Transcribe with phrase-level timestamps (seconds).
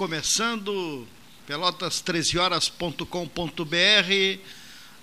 [0.00, 1.06] começando,
[1.46, 4.40] pelotas13horas.com.br,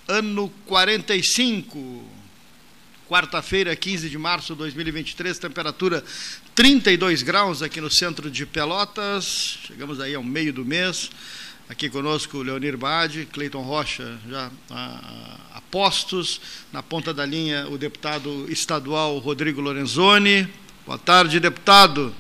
[0.08, 2.04] ano 45,
[3.08, 6.04] quarta-feira, 15 de março de 2023, temperatura
[6.56, 11.12] 32 graus aqui no centro de Pelotas, chegamos aí ao meio do mês,
[11.70, 16.42] aqui conosco Leonir Bade, Cleiton Rocha já a, a postos,
[16.74, 20.50] na ponta da linha o deputado estadual Rodrigo Lorenzoni,
[20.88, 22.16] Boa tarde, deputado.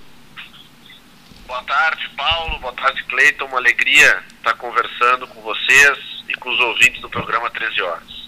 [1.48, 2.60] Boa tarde, Paulo.
[2.60, 3.46] Boa tarde, Cleiton.
[3.46, 5.98] Uma alegria estar conversando com vocês
[6.28, 8.28] e com os ouvintes do programa 13 Horas.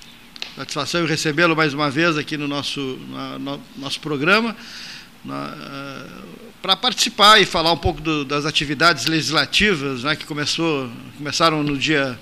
[0.55, 4.55] Satisfação em recebê-lo mais uma vez aqui no nosso, no nosso programa.
[5.25, 11.61] Uh, para participar e falar um pouco do, das atividades legislativas né, que começou, começaram
[11.61, 12.17] no dia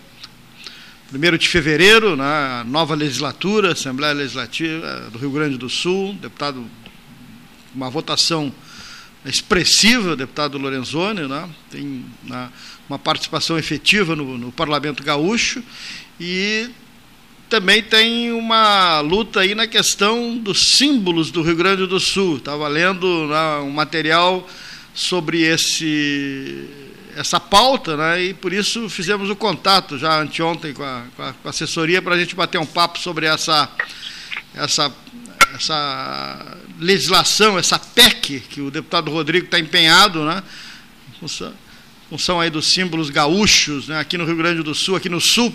[1.14, 6.68] 1 de fevereiro, na né, nova legislatura, Assembleia Legislativa do Rio Grande do Sul, deputado
[7.74, 8.52] uma votação
[9.26, 11.50] expressiva, deputado Lorenzoni, né?
[11.70, 12.50] tem né,
[12.88, 15.62] uma participação efetiva no, no, Parlamento Gaúcho
[16.20, 16.70] e
[17.50, 22.38] também tem uma luta aí na questão dos símbolos do Rio Grande do Sul.
[22.38, 24.48] Estava lendo né, um material
[24.94, 26.68] sobre esse
[27.16, 31.34] essa pauta, né, e por isso fizemos o contato já anteontem com a, com a
[31.46, 33.68] assessoria para a gente bater um papo sobre essa,
[34.54, 34.94] essa
[35.56, 40.44] essa legislação, essa PEC que o deputado Rodrigo está empenhado, né?
[42.10, 44.00] Função, aí dos símbolos gaúchos, né?
[44.00, 45.54] Aqui no Rio Grande do Sul, aqui no Sul,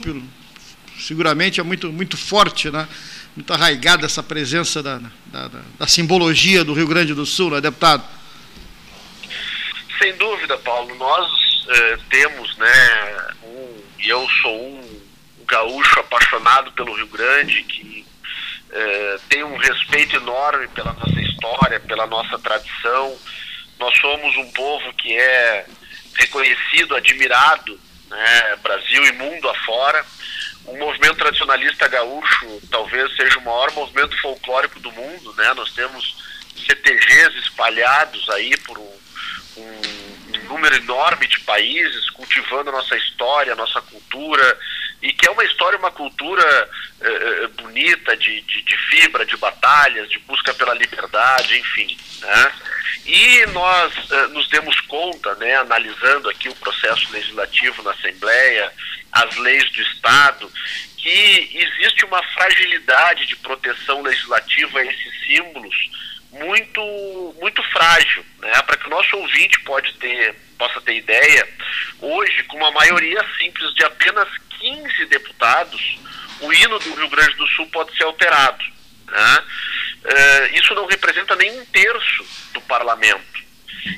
[0.98, 2.88] seguramente é muito, muito forte, né?
[3.34, 8.04] Muito arraigada essa presença da, da, da simbologia do Rio Grande do Sul, né, deputado?
[9.98, 10.94] Sem dúvida, Paulo.
[10.96, 11.30] Nós
[11.68, 15.00] eh, temos, né, um, e eu sou um
[15.46, 18.04] gaúcho apaixonado pelo Rio Grande, que
[18.72, 23.16] é, tem um respeito enorme pela nossa história, pela nossa tradição.
[23.78, 25.66] Nós somos um povo que é
[26.14, 27.78] reconhecido, admirado,
[28.08, 30.04] né, Brasil e mundo afora.
[30.64, 35.52] O movimento tradicionalista gaúcho talvez seja o maior movimento folclórico do mundo, né?
[35.54, 36.16] Nós temos
[36.56, 38.98] CTGs espalhados aí por um,
[39.56, 39.80] um,
[40.34, 44.58] um número enorme de países, cultivando a nossa história, a nossa cultura,
[45.02, 46.70] e que é uma história, uma cultura
[47.00, 51.98] eh, eh, bonita, de, de, de, fibra, de batalhas, de busca pela liberdade, enfim.
[52.20, 52.52] Né?
[53.04, 58.72] E nós eh, nos demos conta, né, analisando aqui o processo legislativo na Assembleia,
[59.10, 60.50] as leis do Estado,
[60.96, 65.74] que existe uma fragilidade de proteção legislativa a esses símbolos
[66.30, 68.52] muito muito frágil, né?
[68.62, 71.48] Para que o nosso ouvinte pode ter possa ter ideia,
[72.00, 74.28] hoje com uma maioria simples de apenas
[74.62, 75.98] 15 deputados,
[76.40, 78.64] o hino do Rio Grande do Sul pode ser alterado.
[79.08, 79.44] Né?
[80.04, 82.24] Uh, isso não representa nem um terço
[82.54, 83.42] do parlamento.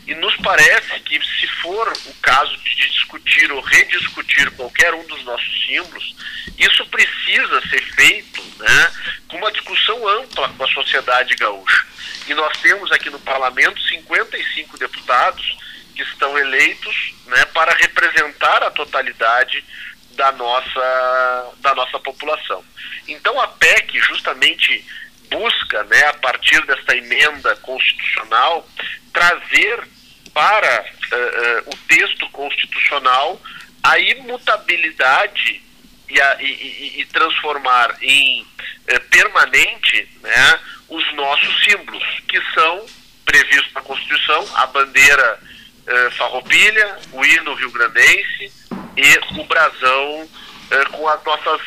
[0.07, 5.23] E nos parece que, se for o caso de discutir ou rediscutir qualquer um dos
[5.25, 6.17] nossos símbolos,
[6.59, 8.93] isso precisa ser feito né,
[9.29, 11.87] com uma discussão ampla com a sociedade gaúcha.
[12.27, 15.59] E nós temos aqui no parlamento 55 deputados
[15.95, 19.63] que estão eleitos né, para representar a totalidade
[20.15, 22.65] da nossa, da nossa população.
[23.09, 24.85] Então a PEC justamente
[25.31, 28.67] busca, né, a partir desta emenda constitucional,
[29.13, 29.85] trazer
[30.33, 33.41] para uh, uh, o texto constitucional
[33.83, 35.63] a imutabilidade
[36.09, 42.87] e, a, e, e transformar em uh, permanente né, os nossos símbolos, que são
[43.25, 45.41] previstos na Constituição, a bandeira
[46.17, 48.51] farroupilha, o hino rio-grandense,
[48.97, 50.28] e o brasão
[50.71, 51.60] eh, com as nossas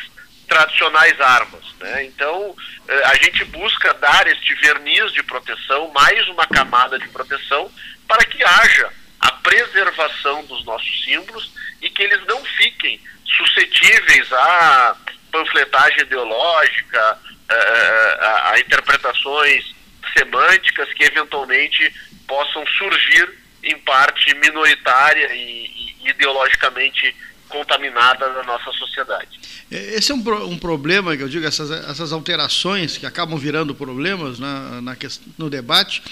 [0.48, 1.64] tradicionais armas.
[1.80, 2.04] Né?
[2.06, 2.56] Então,
[2.88, 7.70] eh, a gente busca dar este verniz de proteção, mais uma camada de proteção,
[8.06, 13.00] para que haja a preservação dos nossos símbolos e que eles não fiquem
[13.36, 14.96] suscetíveis à
[15.30, 17.18] panfletagem ideológica,
[17.50, 19.74] eh, a, a interpretações
[20.16, 21.94] semânticas que eventualmente
[22.26, 27.14] possam surgir em parte minoritária e, ideologicamente
[27.48, 29.40] contaminada da nossa sociedade.
[29.70, 33.74] É, esse é um, um problema, que eu digo, essas, essas alterações que acabam virando
[33.74, 34.96] problemas na, na
[35.36, 36.02] no debate,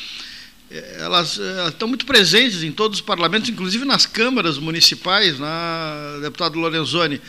[0.70, 6.18] é, elas, elas, estão muito presentes em todos os parlamentos, inclusive nas câmaras municipais, na
[6.22, 7.20] deputado Lorenzoni,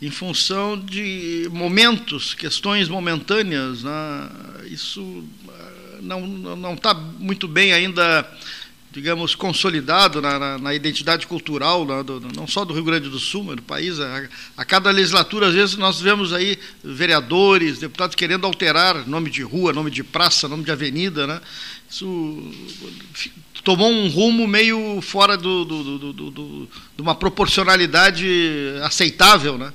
[0.00, 3.82] em função de momentos, questões momentâneas.
[3.82, 4.30] Né,
[4.66, 5.26] isso
[6.02, 8.30] não está muito bem ainda
[8.96, 13.18] digamos, consolidado na, na, na identidade cultural, na, do, não só do Rio Grande do
[13.18, 14.00] Sul, mas do país.
[14.00, 14.26] A,
[14.56, 19.74] a, cada legislatura, às vezes, nós vemos aí vereadores, deputados querendo alterar nome de rua,
[19.74, 21.26] nome de praça, nome de avenida.
[21.26, 21.42] Né?
[21.90, 22.42] Isso
[23.62, 28.26] tomou um rumo meio fora do, do, do de uma proporcionalidade
[28.82, 29.58] aceitável.
[29.58, 29.74] Né?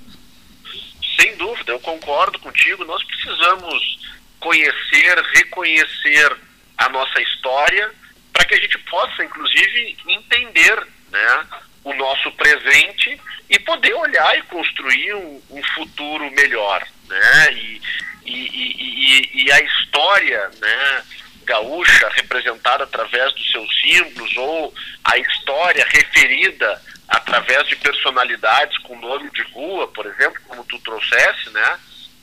[1.19, 2.83] Sem dúvida, eu concordo contigo.
[2.85, 3.99] Nós precisamos
[4.39, 6.35] conhecer, reconhecer
[6.75, 7.91] a nossa história
[8.33, 11.47] para que a gente possa, inclusive, entender né,
[11.85, 16.85] o nosso presente e poder olhar e construir um, um futuro melhor.
[17.07, 17.53] Né?
[17.53, 17.81] E,
[18.25, 21.03] e, e, e, a história né,
[21.45, 24.73] gaúcha, representada através dos seus símbolos, ou
[25.05, 31.49] a história referida através de personalidades com nome de rua, por exemplo, como tu trouxesse,
[31.49, 31.79] né?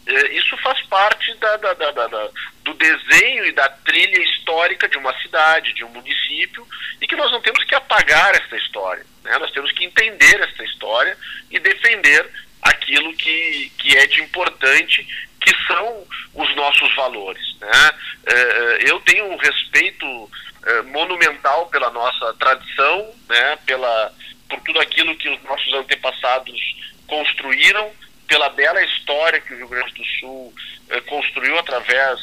[0.09, 2.29] É, isso faz parte da, da, da,
[2.65, 6.67] do desenho e da trilha histórica de uma cidade, de um município,
[6.99, 9.05] e que nós não temos que apagar essa história.
[9.23, 9.37] Né?
[9.37, 11.15] Nós temos que entender essa história
[11.51, 12.27] e defender
[12.63, 15.07] aquilo que, que é de importante,
[15.43, 17.59] que são os nossos valores.
[17.61, 17.91] Né?
[18.27, 20.31] É, é, eu tenho um respeito
[20.87, 23.57] monumental pela nossa tradição, né?
[23.65, 24.13] pela,
[24.51, 26.61] por tudo aquilo que os nossos antepassados
[27.07, 27.91] construíram
[28.29, 30.55] pela bela história que o Rio Grande do Sul
[30.91, 32.21] eh, construiu através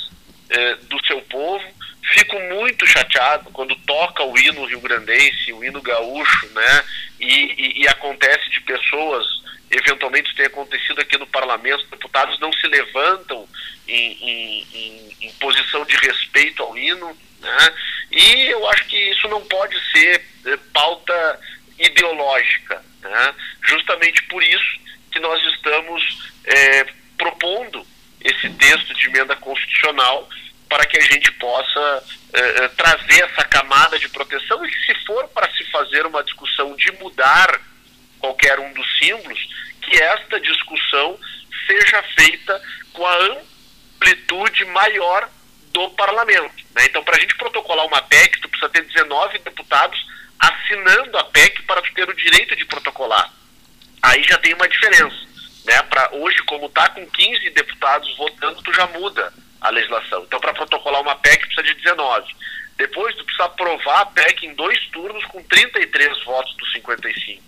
[0.50, 1.66] eh, do seu povo.
[2.14, 6.84] Fico muito chateado quando toca o hino rio-grandense, o hino gaúcho, né?
[7.20, 9.26] E, e, e, acontece de pessoas,
[9.72, 13.48] eventualmente isso tem acontecido aqui no parlamento, deputados não se levantam
[13.88, 17.74] em, em, em, em posição de respeito ao hino, né?
[18.12, 21.40] E eu acho que isso não pode ser eh, pauta
[21.80, 23.36] ideológica, né?
[23.64, 24.85] Justamente por isso
[25.16, 26.84] que nós estamos é,
[27.18, 27.88] propondo
[28.22, 30.28] esse texto de emenda constitucional
[30.68, 32.04] para que a gente possa
[32.34, 36.22] é, é, trazer essa camada de proteção e que se for para se fazer uma
[36.22, 37.62] discussão de mudar
[38.20, 39.40] qualquer um dos símbolos,
[39.84, 41.18] que esta discussão
[41.66, 43.18] seja feita com a
[43.96, 45.30] amplitude maior
[45.72, 46.62] do parlamento.
[46.76, 46.88] Né?
[46.88, 49.98] Então, para a gente protocolar uma PEC, tu precisa ter 19 deputados
[50.38, 53.32] assinando a PEC para tu ter o direito de protocolar
[54.02, 55.16] aí já tem uma diferença.
[55.66, 55.82] Né?
[55.84, 60.24] Para hoje, como está com 15 deputados votando, tu já muda a legislação.
[60.24, 62.36] Então, para protocolar uma PEC, precisa de 19.
[62.78, 67.42] Depois, tu precisa aprovar a PEC em dois turnos com 33 votos dos 55.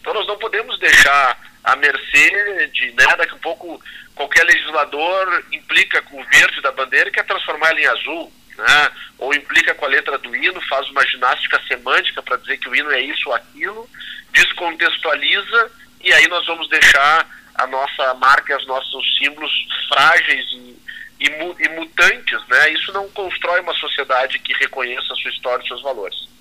[0.00, 3.80] Então, nós não podemos deixar a mercê de, né, daqui a pouco,
[4.14, 8.32] qualquer legislador implica com o verde da bandeira e quer transformar ela em azul.
[8.56, 8.90] Né?
[9.18, 12.74] Ou implica com a letra do hino, faz uma ginástica semântica para dizer que o
[12.74, 13.88] hino é isso ou aquilo,
[14.32, 15.70] descontextualiza
[16.02, 19.50] e aí nós vamos deixar a nossa marca, os nossos símbolos
[19.88, 20.76] frágeis e,
[21.20, 22.72] e, e mutantes, né?
[22.72, 26.32] Isso não constrói uma sociedade que reconheça a sua história e seus valores.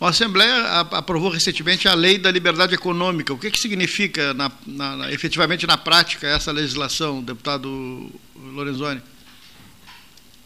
[0.00, 3.32] A Assembleia aprovou recentemente a Lei da Liberdade Econômica.
[3.32, 9.00] O que, que significa na, na, efetivamente na prática essa legislação, deputado Lorenzoni?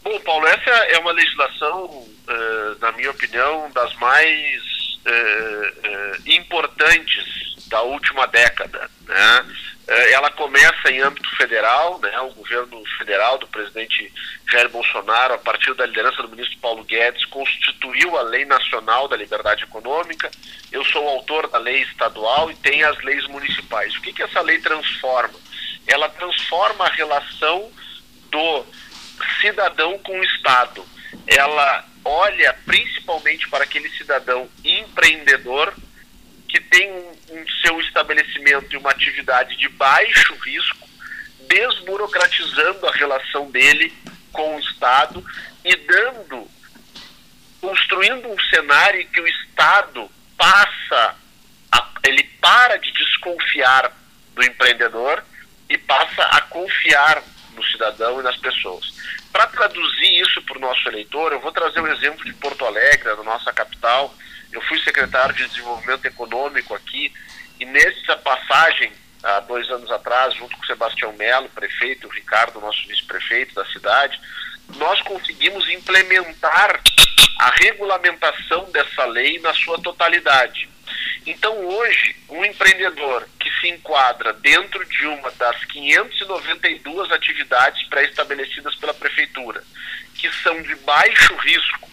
[0.09, 4.63] Bom, Paulo, essa é uma legislação, eh, na minha opinião, das mais
[5.05, 8.89] eh, eh, importantes da última década.
[9.05, 9.45] Né?
[10.11, 12.19] Ela começa em âmbito federal, né?
[12.21, 14.11] o governo federal do presidente
[14.51, 19.15] Jair Bolsonaro, a partir da liderança do ministro Paulo Guedes, constituiu a Lei Nacional da
[19.15, 20.31] Liberdade Econômica.
[20.71, 23.95] Eu sou autor da lei estadual e tem as leis municipais.
[23.95, 25.39] O que, que essa lei transforma?
[25.85, 27.71] Ela transforma a relação
[28.31, 28.65] do
[29.41, 30.85] cidadão com o Estado.
[31.27, 35.73] Ela olha principalmente para aquele cidadão empreendedor
[36.47, 40.89] que tem um, um seu estabelecimento e uma atividade de baixo risco,
[41.47, 43.93] desburocratizando a relação dele
[44.31, 45.23] com o Estado
[45.63, 46.47] e dando,
[47.61, 51.15] construindo um cenário em que o Estado passa,
[51.71, 53.91] a, ele para de desconfiar
[54.33, 55.23] do empreendedor
[55.69, 57.21] e passa a confiar
[57.59, 58.93] no cidadão e nas pessoas.
[59.31, 62.65] Para traduzir isso para o nosso eleitor, eu vou trazer o um exemplo de Porto
[62.65, 64.13] Alegre, da nossa capital,
[64.51, 67.13] eu fui secretário de Desenvolvimento Econômico aqui
[67.59, 72.61] e nessa passagem, há dois anos atrás, junto com o Sebastião Melo, prefeito, o Ricardo,
[72.61, 74.19] nosso vice-prefeito da cidade,
[74.77, 76.81] nós conseguimos implementar
[77.39, 80.69] a regulamentação dessa lei na sua totalidade.
[81.25, 88.93] Então, hoje, um empreendedor que se enquadra dentro de uma das 592 atividades pré-estabelecidas pela
[88.93, 89.63] Prefeitura,
[90.15, 91.89] que são de baixo risco,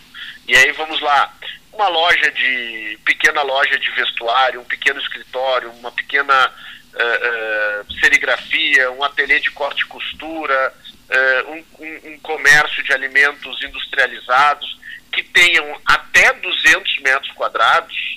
[0.49, 1.33] e aí vamos lá,
[1.73, 6.49] uma loja de pequena loja de vestuário, um pequeno escritório, uma pequena
[6.95, 10.75] uh, uh, serigrafia, um ateliê de corte e costura,
[11.11, 14.79] uh, um, um, um comércio de alimentos industrializados,
[15.13, 18.17] que tenham até 200 metros quadrados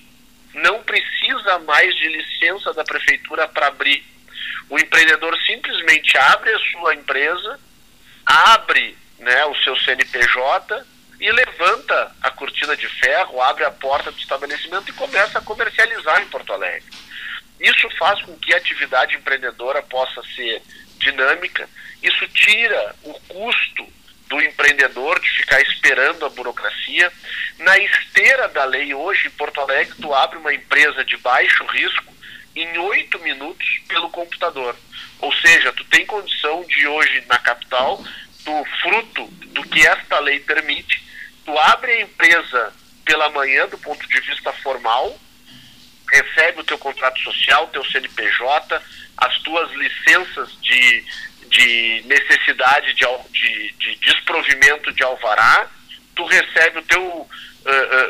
[0.53, 4.03] não precisa mais de licença da prefeitura para abrir.
[4.69, 7.59] O empreendedor simplesmente abre a sua empresa,
[8.25, 10.85] abre né, o seu CNPJ
[11.19, 16.21] e levanta a cortina de ferro, abre a porta do estabelecimento e começa a comercializar
[16.21, 16.89] em Porto Alegre.
[17.59, 20.61] Isso faz com que a atividade empreendedora possa ser
[20.97, 21.67] dinâmica,
[22.01, 23.85] isso tira o custo
[24.29, 27.11] do empreendedor de ficar esperando a burocracia.
[27.57, 32.13] Na esteira da lei, hoje em Porto Alegre, tu abre uma empresa de baixo risco
[32.55, 34.75] em oito minutos pelo computador.
[35.19, 38.03] Ou seja, tu tem condição de hoje na capital,
[38.45, 41.03] do fruto do que esta lei permite,
[41.45, 45.19] tu abre a empresa pela manhã do ponto de vista formal,
[46.11, 48.81] recebe o teu contrato social, teu CNPJ,
[49.17, 51.03] as tuas licenças de,
[51.49, 55.67] de necessidade de, de, de desprovimento de alvará,
[56.15, 57.27] tu recebe o teu uh,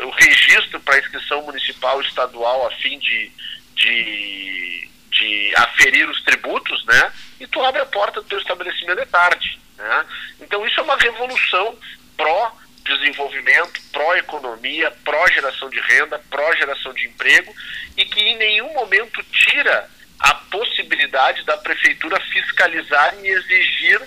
[0.04, 3.32] uh, o registro para inscrição municipal estadual a fim de,
[3.76, 7.14] de, de aferir os tributos, né?
[7.40, 10.06] E tu abre a porta do teu estabelecimento de tarde, né?
[10.42, 11.78] Então isso é uma revolução
[12.18, 17.54] pró desenvolvimento, pró-economia, pró-geração de renda, pró-geração de emprego
[17.96, 19.88] e que em nenhum momento tira
[20.20, 24.02] a possibilidade da prefeitura fiscalizar e exigir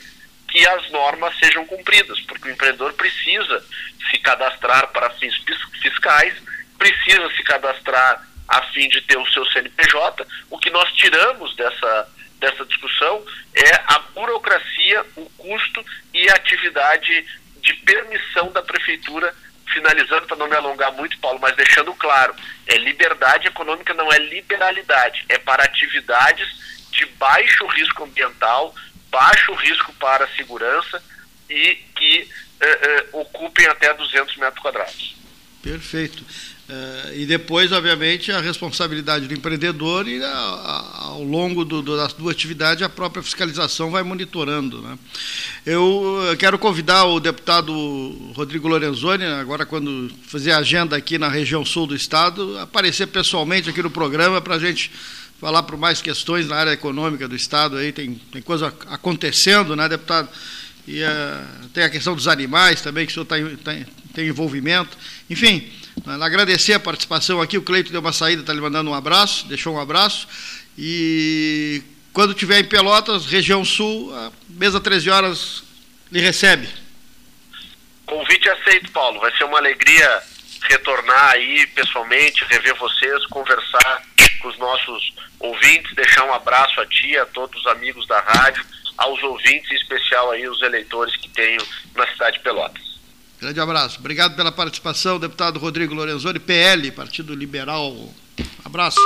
[0.49, 3.65] que as normas sejam cumpridas, porque o empreendedor precisa
[4.11, 5.35] se cadastrar para fins
[5.81, 6.35] fiscais,
[6.79, 10.27] precisa se cadastrar a fim de ter o seu CNPJ.
[10.51, 17.25] O que nós tiramos dessa, dessa discussão é a burocracia, o custo e a atividade
[17.63, 19.35] de permissão da prefeitura
[19.73, 22.35] finalizando para não me alongar muito, Paulo, mas deixando claro,
[22.67, 26.47] é liberdade econômica não é liberalidade, é para atividades
[26.91, 28.75] de baixo risco ambiental,
[29.11, 31.03] baixo risco para a segurança
[31.49, 32.29] e que
[32.61, 35.17] eh, eh, ocupem até 200 metros quadrados.
[35.63, 36.25] Perfeito.
[36.73, 42.09] Uh, e depois, obviamente, a responsabilidade do empreendedor e a, a, ao longo do, da
[42.09, 44.81] sua atividade a própria fiscalização vai monitorando.
[44.81, 44.99] Né?
[45.67, 47.73] Eu quero convidar o deputado
[48.35, 53.69] Rodrigo Lorenzoni, agora quando fazer a agenda aqui na região sul do estado, aparecer pessoalmente
[53.69, 54.91] aqui no programa para a gente
[55.39, 57.77] falar por mais questões na área econômica do estado.
[57.77, 60.31] Aí tem, tem coisa acontecendo, né, deputado?
[60.89, 64.97] E uh, tem a questão dos animais também, que o senhor tá, tem, tem envolvimento.
[65.29, 65.71] Enfim,
[66.07, 67.57] agradecer a participação aqui.
[67.59, 70.27] O Cleito deu uma saída, está lhe mandando um abraço, deixou um abraço.
[70.77, 71.83] E
[72.13, 75.63] quando tiver em Pelotas, região sul, a mesa 13 horas
[76.11, 76.69] lhe recebe.
[78.07, 79.21] Convite aceito, Paulo.
[79.21, 80.23] Vai ser uma alegria
[80.69, 84.03] retornar aí pessoalmente, rever vocês, conversar
[84.41, 88.65] com os nossos ouvintes, deixar um abraço a ti, a todos os amigos da rádio,
[88.99, 91.63] aos ouvintes, em especial aí os eleitores que tenho
[91.95, 92.92] na cidade de Pelotas.
[93.43, 93.99] Grande abraço.
[93.99, 98.15] Obrigado pela participação, deputado Rodrigo Lorenzoni, PL, Partido Liberal.
[98.65, 99.01] Abraço.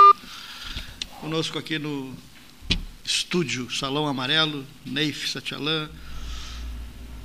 [1.22, 2.14] Conosco aqui no
[3.02, 5.88] estúdio Salão Amarelo, Neif Satialan,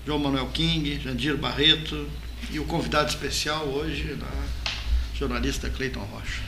[0.08, 2.08] João Manuel King, Jandir Barreto
[2.50, 6.42] e o convidado especial hoje, a jornalista Cleiton Rocha.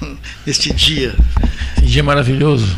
[0.46, 1.14] este dia.
[1.76, 2.74] Esse dia maravilhoso.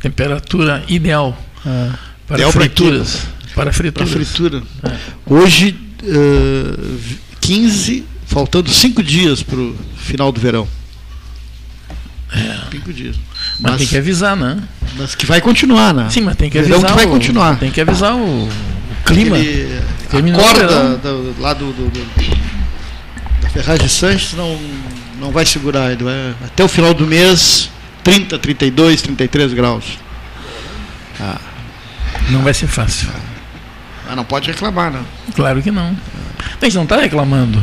[0.00, 3.36] Temperatura ideal ah, para ideal frituras.
[3.56, 4.10] Para frituras.
[4.10, 4.62] Para fritura.
[4.84, 4.96] É.
[5.24, 6.98] Hoje, uh,
[7.40, 10.68] 15, faltando cinco dias para o final do verão.
[12.30, 12.70] É.
[12.70, 13.16] Cinco dias.
[13.58, 14.62] Mas, mas, tem que avisar, né?
[14.98, 16.08] Mas que vai continuar, né?
[16.10, 16.78] Sim, mas tem que avisar.
[16.78, 17.58] Verão que vai continuar.
[17.58, 18.50] Tem que avisar o, o
[19.06, 19.38] clima.
[19.38, 19.80] Aquele,
[20.34, 22.06] a corda do, lá do, do, do,
[23.40, 24.60] da Ferragem Sanches não,
[25.18, 25.92] não vai segurar.
[25.92, 27.70] Ele vai, até o final do mês,
[28.04, 29.98] 30, 32, 33 graus.
[31.18, 31.40] Ah.
[32.28, 33.08] Não vai ser fácil.
[34.08, 35.04] Ah, não pode reclamar, não.
[35.34, 35.96] Claro que não.
[36.60, 37.62] A gente não está reclamando.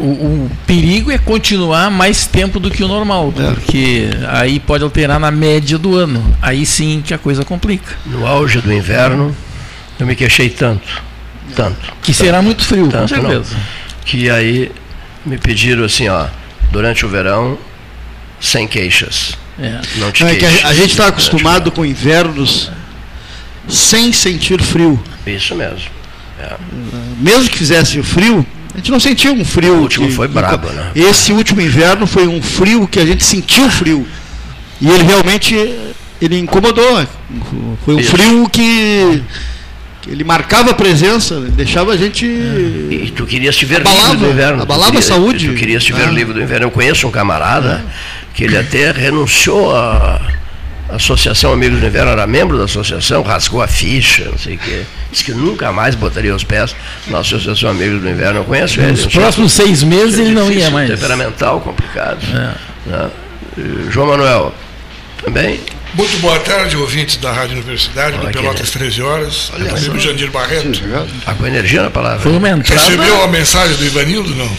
[0.00, 3.52] O, o, perigo é continuar mais tempo do que o normal, é.
[3.52, 6.36] porque aí pode alterar na média do ano.
[6.42, 7.94] Aí sim que a coisa complica.
[8.06, 9.34] No auge do inverno,
[10.00, 11.02] eu me queixei tanto.
[11.54, 11.92] Tanto.
[12.02, 13.54] Que tanto, será muito frio, tanto, com certeza.
[13.54, 13.60] Não,
[14.04, 14.72] que aí
[15.24, 16.26] me pediram assim, ó,
[16.72, 17.56] durante o verão,
[18.40, 19.38] sem queixas.
[19.60, 19.80] É.
[19.96, 22.70] Não te é queixes, a, a gente está acostumado com invernos
[23.68, 25.02] sem sentir frio.
[25.26, 25.90] Isso mesmo.
[26.40, 26.56] É.
[27.18, 29.74] Mesmo que fizesse o frio, a gente não sentiu um frio.
[29.74, 30.90] O último que, foi brabo, né?
[30.94, 34.06] Esse último inverno foi um frio que a gente sentiu frio.
[34.80, 35.54] E ele realmente
[36.20, 37.06] ele incomodou.
[37.84, 38.10] Foi um Isso.
[38.10, 39.22] frio que,
[40.00, 42.26] que, ele marcava a presença, deixava a gente.
[42.26, 42.94] É.
[42.94, 44.62] E tu querias te ver abalava, livre do inverno.
[44.62, 45.48] Abalava queria, a saúde.
[45.48, 46.10] Tu querias te ver ah.
[46.10, 46.66] livre do inverno.
[46.66, 47.92] Eu conheço um camarada é.
[48.34, 50.20] que ele até renunciou a
[50.96, 54.82] Associação Amigos do Inverno, era membro da associação, rasgou a ficha, não sei o quê.
[55.10, 56.74] Disse que nunca mais botaria os pés
[57.06, 58.40] na Associação Amigos do Inverno.
[58.40, 58.92] Eu conheço ele.
[58.92, 60.90] Nos próximos seis meses ele não ia difícil, mais.
[60.90, 62.18] Temperamental, complicado.
[62.34, 62.90] É.
[62.90, 63.10] né?
[63.90, 64.54] João Manuel,
[65.22, 65.60] também?
[65.94, 69.52] Muito boa tarde, ouvintes da Rádio Universidade, do Olha que Pelotas 13 horas.
[69.58, 70.80] Meu amigo Jandir Barreto.
[71.24, 72.20] Tá com energia na palavra.
[72.20, 72.80] Foi uma entrada.
[72.80, 74.34] Recebeu a mensagem do Ivanildo?
[74.34, 74.50] Não.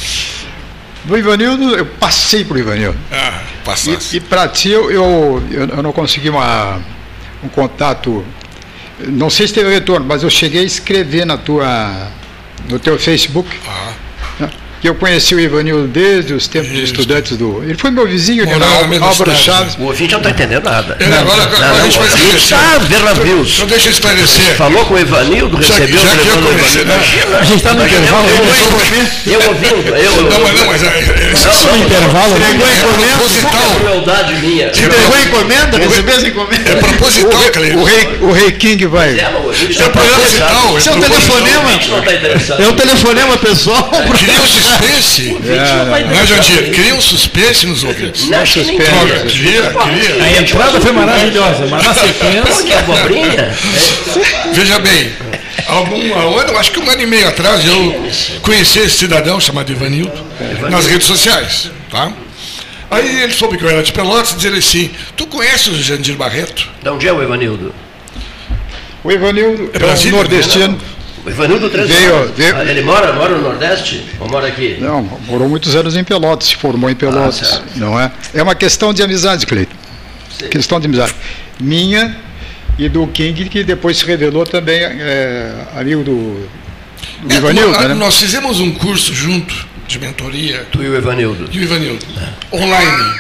[1.06, 2.98] Do Ivanildo, eu passei por Ivanildo.
[3.12, 4.16] Ah, passasse.
[4.16, 6.80] E, e para ti, eu, eu, eu não consegui uma,
[7.44, 8.24] um contato.
[9.00, 12.10] Não sei se teve retorno, mas eu cheguei a escrever na tua,
[12.70, 13.50] no teu Facebook.
[13.68, 13.94] Ah,
[14.40, 14.50] né,
[14.84, 16.92] Que eu conheci o Ivanildo desde os tempos de Isso.
[16.92, 17.64] estudantes do.
[17.64, 19.76] Ele foi meu vizinho, Morava mesma Álvaro cidade, Chaves.
[19.80, 20.98] O ouvinte não está entendendo nada.
[21.00, 23.56] Ele agora- agora a gente vai o esclarecer.
[23.56, 24.56] Então deixa eu esclarecer.
[24.58, 26.90] Falou com o Evanildo, Já- recebeu já o que eu telefone do conheci, Evanildo.
[26.90, 26.96] né?
[26.98, 28.28] Imagina, A gente está no intervalo.
[28.28, 28.44] eu- Eu,
[29.34, 30.22] Eu eu ouvindo, eu.
[30.30, 32.34] Não, mas não, mas é, é, Não, no intervalo.
[32.40, 32.46] né?
[32.52, 33.76] é proposital.
[33.80, 34.68] crueldade minha.
[34.68, 35.78] Entregou a encomenda?
[35.78, 36.68] Recebeu as encomendas?
[36.68, 37.78] É proposital, Cleide.
[37.78, 39.18] O rei, o rei King vai.
[39.18, 40.78] É, o Isso é não tá proposital.
[40.78, 41.70] Isso é um telefonema.
[41.72, 42.62] O não interessado.
[42.62, 43.90] É um telefonema pessoal.
[43.94, 44.14] O
[44.82, 46.44] não está Não é, interessado.
[46.44, 46.72] Jandir?
[46.74, 48.30] Cria um suspense nos ouvintes.
[48.30, 48.78] Não, Suspense.
[48.78, 50.24] Cria, cria.
[50.24, 52.80] A entrada foi maravilhosa, mas na sequência.
[52.80, 53.54] abobrinha.
[54.54, 55.12] Veja bem,
[55.68, 58.06] algum ano, acho que um ano e meio atrás, eu
[58.42, 60.14] conheci esse cidadão chamado Ivanildo
[60.70, 62.12] nas redes sociais, tá?
[62.92, 66.16] Aí ele soube que eu era de Pelotas e disse assim, tu conheces o Jandir
[66.16, 66.70] Barreto?
[66.82, 67.74] De onde é o Evanildo?
[69.04, 70.80] O Ivanildo é um Brasília, nordestino.
[71.26, 74.04] O Evanildo três Veio- veio- Ah, Ele mora, mora no Nordeste?
[74.20, 74.78] Ou mora aqui?
[74.80, 77.64] Não, morou muitos anos em Pelotas, se formou em Pelotas, Ah, certo.
[77.78, 78.12] não é?
[78.34, 79.76] É uma questão de amizade, Cleiton.
[80.52, 81.14] Questão de amizade.
[81.60, 82.16] Minha
[82.78, 86.50] e do King, que depois se revelou também é, amigo do,
[87.22, 87.94] do É, Ivanildo, nós- né?
[87.94, 91.48] Nós fizemos um curso junto de mentoria Tu e o Evanildo.
[91.54, 92.06] e o Ivanildo,
[92.52, 93.14] online.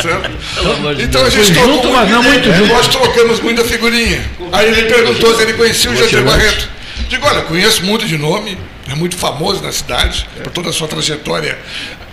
[0.00, 0.30] Certo?
[0.54, 2.72] Pelo amor de Então a gente trocou junto, mas não muito é, junto.
[2.72, 4.22] Nós trocamos muita figurinha.
[4.52, 6.68] Aí ele perguntou se ele conhecia o Jandir Barreto.
[7.08, 8.56] Digo, olha, conheço muito de nome,
[8.90, 11.58] é muito famoso na cidade, por toda a sua trajetória.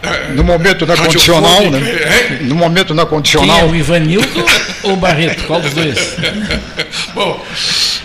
[0.04, 1.80] eh, No momento da condicional, né?
[1.80, 2.38] é.
[2.42, 3.68] No momento da Quem é condicional.
[3.70, 4.46] o Ivanildo
[4.84, 5.44] ou o Barreto?
[5.46, 5.98] Qual dos dois?
[7.14, 7.46] Bom,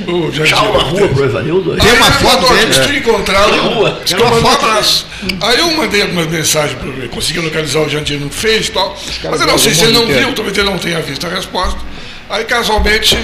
[0.06, 0.46] o Jandir.
[0.54, 1.72] Tchau, uma rua pro Evanildo.
[1.72, 1.78] aí.
[1.80, 4.00] Tem uma foto dele, Se tu encontrar, Tem rua.
[4.04, 5.06] diz que eu mando um abraço.
[5.42, 8.96] Aí eu mandei algumas mensagens para ele, consegui localizar o Jandir no Face e tal.
[9.30, 11.78] Mas eu não sei se ele não viu, talvez ele não tenha visto a resposta.
[12.28, 13.16] Aí casualmente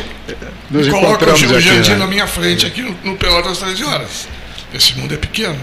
[0.70, 1.96] Nos coloca o o Jandir né?
[1.96, 4.28] na minha frente aqui no, no Pelotas 13 horas.
[4.72, 5.58] Esse mundo é pequeno.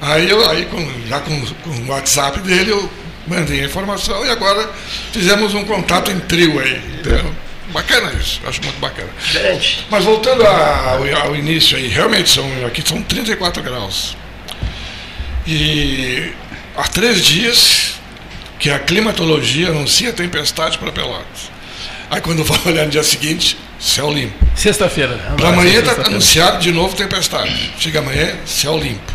[0.00, 2.90] Aí eu, aí com, já com, com o WhatsApp dele, eu
[3.26, 4.68] mandei a informação e agora
[5.12, 6.76] fizemos um contato em trio aí.
[6.98, 7.34] entendeu?
[7.68, 9.08] Bacana isso, acho muito bacana.
[9.90, 14.16] Mas voltando a- ao, ao início aí, realmente são, aqui são 34 graus.
[15.46, 16.32] E
[16.76, 17.94] há três dias
[18.58, 21.52] que a climatologia anuncia tempestade para Pelotas.
[22.14, 24.34] Aí quando vai olhar no dia seguinte, céu limpo.
[24.54, 25.18] Sexta-feira.
[25.36, 26.10] Para amanhã está Sexta-feira.
[26.10, 27.72] anunciado de novo tempestade.
[27.78, 29.12] Chega amanhã, céu limpo.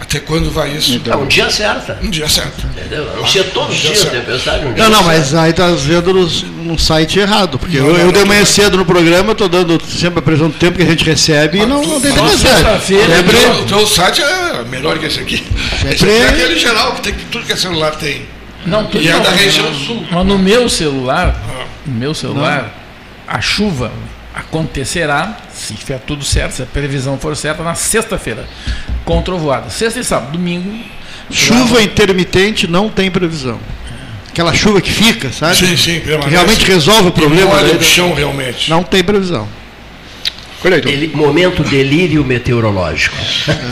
[0.00, 1.00] Até quando vai isso?
[1.08, 1.96] É um dia certa.
[2.02, 2.66] Um dia certo.
[2.66, 3.08] Entendeu?
[3.12, 4.14] Anuncia todos os Dia dias certo.
[4.24, 4.64] tempestade.
[4.66, 5.06] Um dia Não, não, certo.
[5.06, 7.56] mas aí tá vendo nos- num site errado.
[7.58, 8.46] Porque Não, eu, não, eu de não, manhã não.
[8.46, 11.58] cedo no programa, eu tô dando sempre a previsão do tempo que a gente recebe
[11.58, 12.38] e não, não tem tempestade.
[12.40, 15.46] sexta-feira, Sempre, O teu site é melhor que esse aqui.
[15.88, 18.22] Esse aqui é aquele geral que tem tudo que é celular tem.
[18.66, 20.04] Não, E é não, da mas- região sul.
[20.10, 21.64] Mas no meu celular, Ah.
[21.86, 22.74] no meu celular,
[23.26, 23.90] a chuva
[24.34, 28.46] acontecerá, se tiver tudo certo, se a previsão for certa, na sexta-feira,
[29.04, 29.70] com trovoada.
[29.70, 30.70] Sexta e sábado, domingo.
[31.30, 33.58] chuva intermitente não tem previsão.
[34.28, 35.56] Aquela chuva que fica, sabe?
[35.56, 37.52] Sim, sim, Que realmente resolve o problema.
[37.54, 38.68] Olha o chão realmente.
[38.70, 39.48] não tem previsão.
[40.62, 43.16] Deli- momento delírio meteorológico.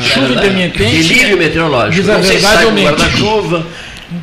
[0.03, 1.09] Chuva intermitente.
[1.09, 1.95] Delírio meteorológico.
[2.01, 3.67] Diz a Não sei se verdade sai com guarda-chuva,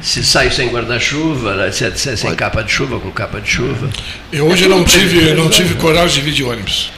[0.01, 3.89] se sai sem guarda-chuva, se é, é sem capa de chuva, com capa de chuva.
[4.31, 6.91] Eu hoje não tive, não tive coragem de vir de ônibus.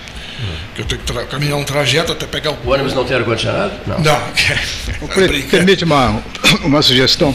[0.77, 2.57] Eu tenho que tra- caminhar um trajeto até pegar o.
[2.63, 3.71] O ônibus não tem ar-condicionado?
[3.87, 3.99] Não.
[3.99, 4.21] Não,
[5.49, 6.21] permite uma,
[6.63, 7.33] uma sugestão?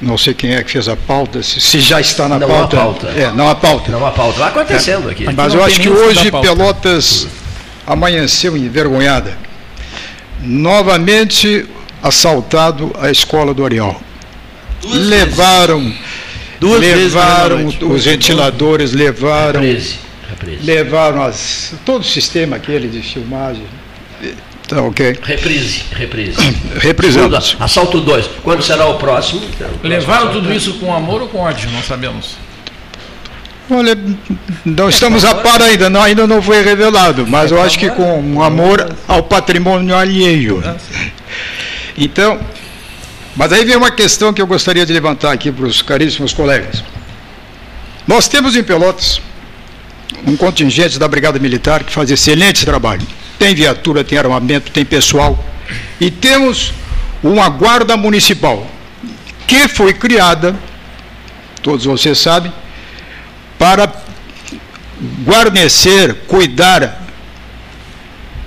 [0.00, 2.60] Não sei quem é que fez a pauta, se, se já está na Não há
[2.66, 2.76] pauta.
[2.78, 3.06] pauta.
[3.08, 3.92] É, não há pauta.
[3.92, 4.32] Não há pauta.
[4.32, 5.24] Está acontecendo aqui.
[5.24, 6.48] Mas não eu acho que hoje pauta.
[6.48, 7.26] Pelotas
[7.86, 9.36] amanheceu envergonhada.
[10.42, 11.66] Novamente
[12.02, 14.00] assaltado a escola do Arial.
[14.84, 15.92] Levaram,
[16.58, 17.84] Duas vezes na levaram noite.
[17.84, 19.62] os ventiladores, levaram,
[20.62, 23.64] levaram as, todo o sistema aquele de filmagem.
[24.68, 25.18] Tá ok.
[25.22, 25.82] Reprise.
[25.92, 26.36] Reprise.
[26.78, 27.50] Representamos.
[27.50, 27.64] Tudo.
[27.64, 28.30] Assalto 2.
[28.44, 29.42] Quando será o próximo?
[29.82, 31.68] Levaram tudo isso com amor ou com ódio?
[31.72, 32.36] Não sabemos.
[33.68, 33.96] Olha,
[34.64, 38.20] não estamos a par ainda, não, ainda não foi revelado, mas eu acho que com
[38.20, 40.62] um amor ao patrimônio alheio.
[41.96, 42.40] Então,
[43.36, 46.82] mas aí vem uma questão que eu gostaria de levantar aqui para os caríssimos colegas.
[48.06, 49.20] Nós temos em Pelotas
[50.26, 53.06] um contingente da Brigada Militar que faz excelente trabalho.
[53.38, 55.42] Tem viatura, tem armamento, tem pessoal.
[56.00, 56.72] E temos
[57.22, 58.66] uma guarda municipal
[59.46, 60.54] que foi criada,
[61.62, 62.52] todos vocês sabem,
[63.58, 63.92] para
[65.24, 67.00] guarnecer, cuidar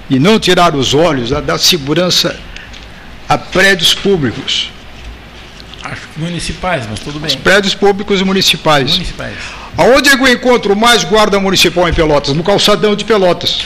[0.09, 2.39] e não tirar os olhos da segurança
[3.27, 4.71] a prédios públicos.
[5.83, 7.27] Acho que municipais, mas tudo bem.
[7.27, 8.91] Os prédios públicos e municipais.
[8.91, 9.35] Municipais.
[9.77, 12.35] Aonde é eu encontro mais guarda municipal em Pelotas?
[12.35, 13.59] No calçadão de Pelotas.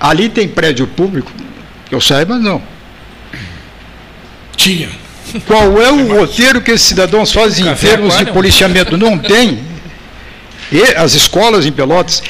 [0.00, 1.30] Ali tem prédio público?
[1.88, 2.60] Que eu saiba, não.
[4.56, 4.88] Tinha.
[5.46, 8.96] Qual é o roteiro que esses cidadãos fazem em termos de policiamento?
[8.96, 9.60] Não tem.
[10.72, 12.22] E as escolas em Pelotas,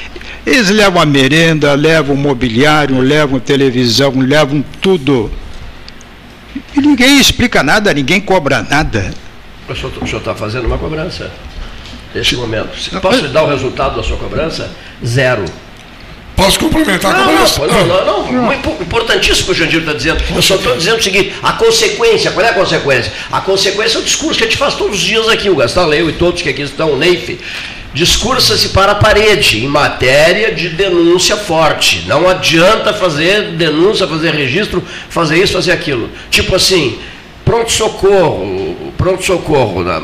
[0.44, 5.31] eles levam a merenda, levam mobiliário, levam televisão, levam tudo.
[6.76, 9.12] E ninguém explica nada, ninguém cobra nada.
[9.68, 11.30] O senhor está fazendo uma cobrança
[12.14, 12.68] nesse momento.
[13.00, 14.70] Posso lhe dar o resultado da sua cobrança?
[15.04, 15.44] Zero.
[16.36, 17.60] Posso complementar a Não, não, cobrança?
[17.60, 18.42] pô, não, não, não.
[18.42, 20.22] Muito Importantíssimo o que o Jandir está dizendo.
[20.34, 23.12] Eu só estou dizendo o seguinte: a consequência, qual é a consequência?
[23.30, 25.86] A consequência é o discurso que a gente faz todos os dias aqui, o Gastal
[25.86, 27.38] Leu e todos que aqui estão, o Neif.
[27.94, 32.04] Discursa-se para a parede em matéria de denúncia forte.
[32.09, 36.11] Não adianta fazer denúncia, fazer registro, fazer isso, fazer aquilo.
[36.28, 36.98] Tipo assim,
[37.44, 39.83] pronto-socorro, pronto-socorro.
[39.83, 40.00] né?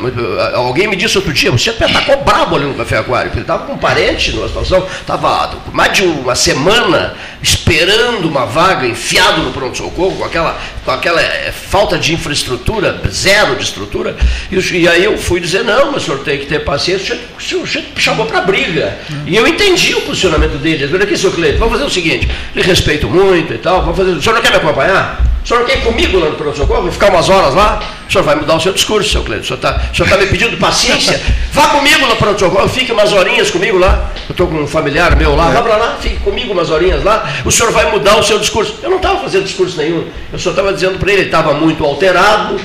[0.53, 3.65] Alguém me disse outro dia, você atacou brabo ali no Café Aquário, porque ele estava
[3.65, 9.51] com um parente numa situação, estava mais de uma semana esperando uma vaga, enfiado no
[9.51, 14.15] pronto-socorro, com aquela, com aquela eh, falta de infraestrutura, zero de estrutura,
[14.51, 17.41] e, e aí eu fui dizer, não, mas o senhor tem que ter paciência, o
[17.41, 18.97] senhor, o senhor chamou para briga.
[19.25, 20.83] E eu entendi o posicionamento dele.
[20.83, 23.97] Ele disse, aqui, seu Cleito, vamos fazer o seguinte, lhe respeito muito e tal, vamos
[23.97, 25.30] fazer, o senhor não quer me acompanhar?
[25.43, 27.81] O senhor quer ir comigo lá no pronto-socorro e ficar umas horas lá?
[28.07, 29.43] O senhor vai mudar o seu discurso, seu Cleito.
[29.43, 29.73] O senhor está
[30.05, 31.19] tá me pedindo paciência?
[31.51, 34.11] Vá comigo no pronto-socorro, fique umas horinhas comigo lá.
[34.29, 37.29] Eu estou com um familiar meu lá, vá para lá, fique comigo umas horinhas lá.
[37.43, 38.77] O senhor vai mudar o seu discurso.
[38.81, 40.07] Eu não estava fazendo discurso nenhum.
[40.31, 42.59] Eu só estava dizendo para ele, ele estava muito alterado.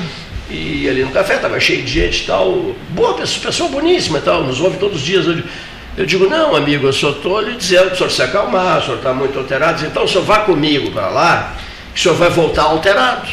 [0.49, 2.75] E ali no café estava cheio de gente e tal.
[2.91, 5.27] Boa pessoa, pessoa boníssima e tal, nos ouve todos os dias.
[5.27, 5.49] Eu digo,
[5.97, 8.83] eu digo, não, amigo, eu só estou lhe dizendo para o senhor se acalmar, o
[8.83, 9.85] senhor está muito alterado.
[9.85, 11.57] Então o senhor vá comigo para lá,
[11.97, 13.29] o senhor vai voltar alterado.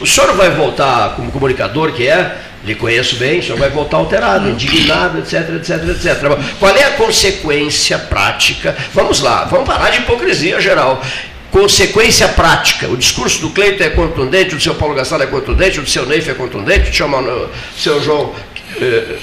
[0.00, 3.98] O senhor vai voltar como comunicador que é, lhe conheço bem, o senhor vai voltar
[3.98, 6.56] alterado, indignado, etc, etc, etc.
[6.58, 8.76] Qual é a consequência prática?
[8.92, 11.02] Vamos lá, vamos parar de hipocrisia geral.
[11.50, 12.88] Consequência prática.
[12.88, 15.88] O discurso do Cleiton é contundente, o do seu Paulo Gastal é contundente, o do
[15.90, 17.48] seu Neif é contundente, o do seu, Mano-
[17.78, 18.34] seu João.
[18.80, 19.16] eh,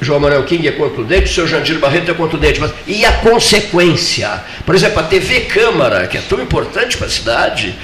[0.00, 2.58] João Manuel King é contundente, o seu Jandir Barreto é contundente.
[2.60, 4.42] Mas, e a consequência?
[4.66, 7.74] Por exemplo, a TV Câmara, que é tão importante para a cidade,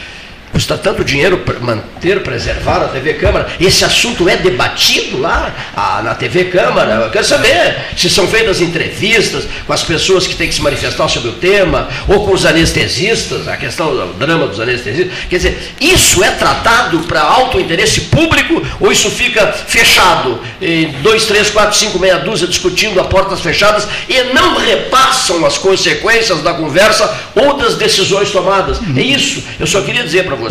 [0.55, 3.49] custa tanto dinheiro manter, preservar a TV Câmara.
[3.59, 7.07] Esse assunto é debatido lá ah, na TV Câmara.
[7.07, 11.09] Eu quero saber se são feitas entrevistas com as pessoas que têm que se manifestar
[11.09, 15.13] sobre o tema, ou com os anestesistas, a questão do drama dos anestesistas.
[15.29, 20.39] Quer dizer, isso é tratado para alto interesse público ou isso fica fechado?
[20.63, 25.59] Em dois, três, quatro, cinco, meia dúzia discutindo a portas fechadas e não repassam as
[25.59, 28.79] consequências da conversa ou das decisões tomadas.
[28.97, 29.43] É isso.
[29.59, 30.44] Eu só queria dizer para vocês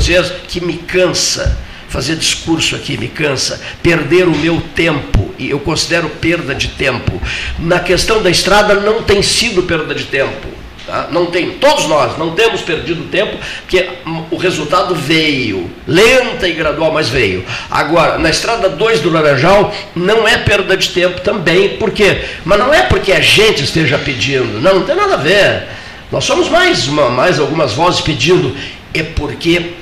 [0.48, 1.58] que me cansa
[1.94, 7.22] fazer discurso aqui, me cansa, perder o meu tempo, e eu considero perda de tempo.
[7.60, 10.48] Na questão da estrada não tem sido perda de tempo.
[10.88, 11.10] tá?
[11.12, 13.88] Não tem, todos nós não temos perdido tempo, porque
[14.32, 17.46] o resultado veio, lenta e gradual, mas veio.
[17.70, 22.24] Agora, na estrada 2 do Laranjal, não é perda de tempo também, por quê?
[22.44, 25.68] Mas não é porque a gente esteja pedindo, não, não tem nada a ver.
[26.12, 28.56] Nós somos mais, uma, mais algumas vozes pedindo,
[28.96, 29.74] é porque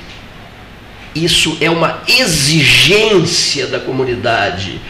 [1.14, 4.80] isso é uma exigência da comunidade.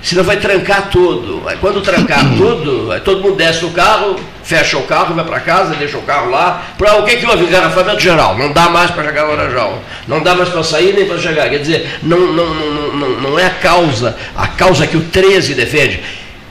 [0.00, 1.42] Senão vai trancar tudo.
[1.46, 5.40] Aí quando trancar tudo, aí todo mundo desce do carro, fecha o carro, vai para
[5.40, 6.62] casa, deixa o carro lá.
[6.78, 7.44] Para o que, que houve?
[7.44, 8.38] Engarrafamento geral.
[8.38, 9.82] Não dá mais para chegar no Laranjal.
[10.06, 11.50] Não dá mais para sair nem para chegar.
[11.50, 15.54] Quer dizer, não, não, não, não, não é a causa, a causa que o 13
[15.54, 16.00] defende.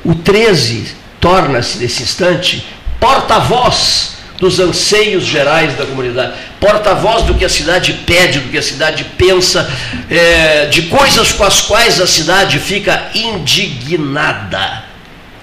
[0.04, 2.66] O 13 torna-se, nesse instante,
[3.00, 8.64] porta-voz dos anseios gerais da comunidade, porta-voz do que a cidade pede, do que a
[8.64, 9.70] cidade pensa,
[10.10, 14.87] é, de coisas com as quais a cidade fica indignada.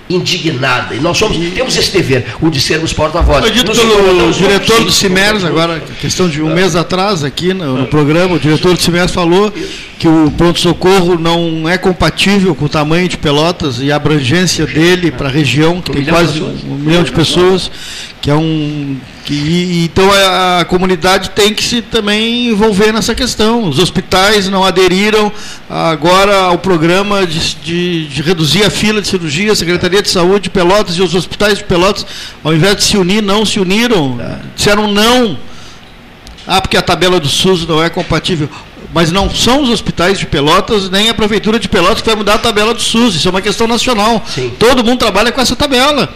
[0.08, 0.94] Indignada.
[0.94, 3.40] E nós somos, temos esse dever, o de sermos porta-voz.
[3.40, 7.78] Foi dito Nos pelo diretor do CIMERS, agora, questão de um mês atrás, aqui no,
[7.78, 9.52] no programa, o diretor do CIMERS falou
[9.98, 15.10] que o pronto-socorro não é compatível com o tamanho de Pelotas e a abrangência dele
[15.10, 17.70] para a região, que Um tem quase um milhão de pessoas,
[18.20, 23.66] que é um Que, então a, a, comunidade tem que se também envolver nessa questão.
[23.68, 25.32] Os hospitais não aderiram
[25.68, 30.44] agora ao programa de, de, de reduzir a fila de cirurgia, a Secretaria de Saúde
[30.44, 32.06] de Pelotas e os hospitais de Pelotas,
[32.42, 34.18] ao invés de se unir, não se uniram,
[34.54, 35.38] disseram não.
[36.46, 38.48] Ah, porque a tabela do SUS não é compatível.
[38.92, 42.34] Mas não são os hospitais de Pelotas, nem a Prefeitura de Pelotas que vai mudar
[42.34, 43.14] a tabela do SUS.
[43.14, 44.22] Isso é uma questão nacional.
[44.26, 44.52] Sim.
[44.58, 46.14] Todo mundo trabalha com essa tabela.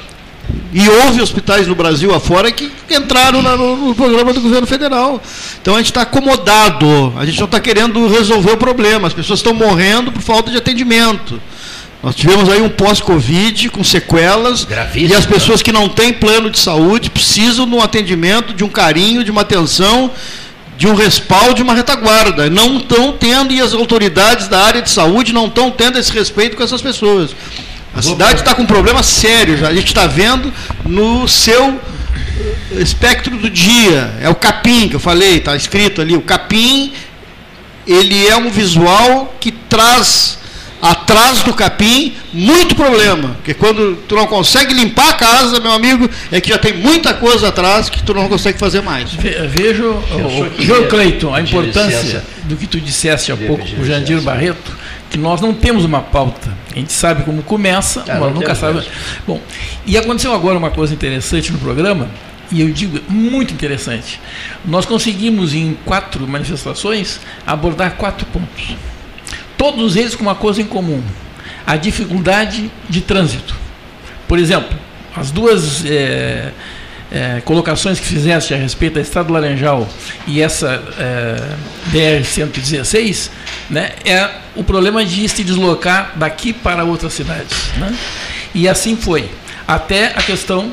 [0.72, 5.20] E houve hospitais no Brasil afora que entraram no, programa do governo federal.
[5.60, 9.08] Então a gente está acomodado, a gente não está querendo resolver o problema.
[9.08, 11.40] As pessoas estão morrendo por falta de atendimento.
[12.02, 14.64] Nós tivemos aí um pós-Covid com sequelas.
[14.64, 18.62] Gravíssimo, e as pessoas que não têm plano de saúde precisam de um atendimento, de
[18.62, 20.10] um carinho, de uma atenção,
[20.76, 22.48] de um respaldo, de uma retaguarda.
[22.48, 26.56] Não estão tendo, e as autoridades da área de saúde não estão tendo esse respeito
[26.56, 27.34] com essas pessoas.
[27.98, 29.68] A cidade está com um problema sério já.
[29.68, 30.52] A gente está vendo
[30.84, 31.80] no seu
[32.78, 34.14] espectro do dia.
[34.20, 36.16] É o capim que eu falei, está escrito ali.
[36.16, 36.92] O capim,
[37.86, 40.38] ele é um visual que traz
[40.80, 43.30] atrás do capim muito problema.
[43.30, 47.12] Porque quando tu não consegue limpar a casa, meu amigo, é que já tem muita
[47.14, 49.10] coisa atrás que tu não consegue fazer mais.
[49.12, 50.00] Vejo,
[50.60, 54.78] João Cleiton, a importância do que tu disseste há pouco, o Jandir Barreto
[55.10, 56.52] que nós não temos uma pauta.
[56.70, 58.74] A gente sabe como começa, é, mas nunca sabe.
[58.74, 58.90] Mesmo.
[59.26, 59.40] Bom,
[59.86, 62.08] e aconteceu agora uma coisa interessante no programa,
[62.50, 64.20] e eu digo muito interessante.
[64.64, 68.76] Nós conseguimos em quatro manifestações abordar quatro pontos.
[69.56, 71.02] Todos eles com uma coisa em comum:
[71.66, 73.54] a dificuldade de trânsito.
[74.26, 74.78] Por exemplo,
[75.16, 76.52] as duas é,
[77.10, 79.88] é, colocações que fizeste a respeito da Estrada Laranjal
[80.26, 81.56] e essa é,
[81.90, 83.30] BR-116,
[83.70, 87.56] né, é o problema de se deslocar daqui para outras cidades.
[87.76, 87.96] Né?
[88.54, 89.30] E assim foi.
[89.66, 90.72] Até a questão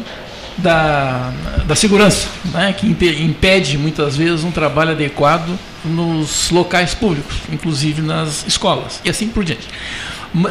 [0.58, 1.34] da,
[1.66, 8.46] da segurança, né, que impede muitas vezes um trabalho adequado nos locais públicos, inclusive nas
[8.48, 9.68] escolas, e assim por diante.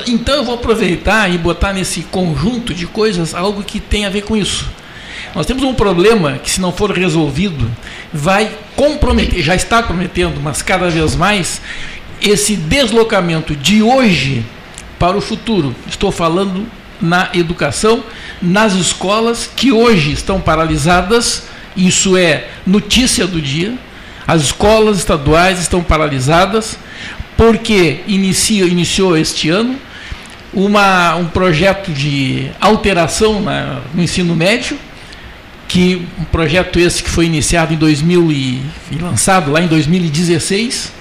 [0.07, 4.23] Então eu vou aproveitar e botar nesse conjunto de coisas algo que tem a ver
[4.23, 4.67] com isso.
[5.35, 7.69] Nós temos um problema que, se não for resolvido,
[8.13, 11.61] vai comprometer, já está comprometendo, mas cada vez mais,
[12.23, 14.45] esse deslocamento de hoje
[14.99, 15.75] para o futuro.
[15.89, 16.67] Estou falando
[17.01, 18.05] na educação,
[18.41, 21.43] nas escolas que hoje estão paralisadas,
[21.77, 23.75] isso é notícia do dia.
[24.27, 26.79] As escolas estaduais estão paralisadas
[27.37, 29.77] porque inicia, iniciou este ano
[30.53, 34.79] uma, um projeto de alteração na, no ensino médio
[35.69, 40.93] que um projeto esse que foi iniciado em 2000 e, e lançado lá em 2016,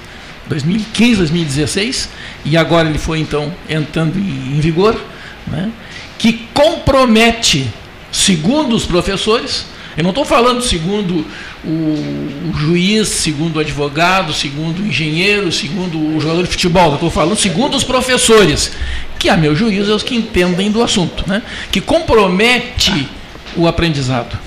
[0.47, 2.09] 2015, 2016,
[2.45, 4.99] e agora ele foi então entrando em, em vigor,
[5.47, 5.69] né,
[6.17, 7.69] que compromete,
[8.11, 11.25] segundo os professores, eu não estou falando segundo
[11.63, 17.11] o, o, juiz, segundo o advogado, segundo o engenheiro, segundo o jogador de futebol, estou
[17.11, 18.71] falando segundo os professores,
[19.19, 23.07] que a meu juízo é os que entendem do assunto, né, que compromete
[23.55, 24.37] o aprendizado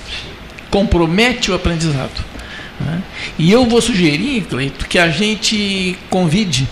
[0.77, 2.25] compromete o aprendizado.
[2.79, 3.03] Né?
[3.38, 6.69] E eu vou sugerir, Cleito, que a gente convide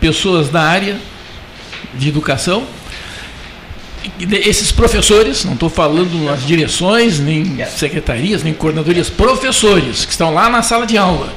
[0.00, 0.96] pessoas da área
[1.94, 2.64] de educação,
[4.30, 10.48] esses professores, não estou falando nas direções, nem secretarias, nem coordenadorias, professores que estão lá
[10.48, 11.32] na sala de aula,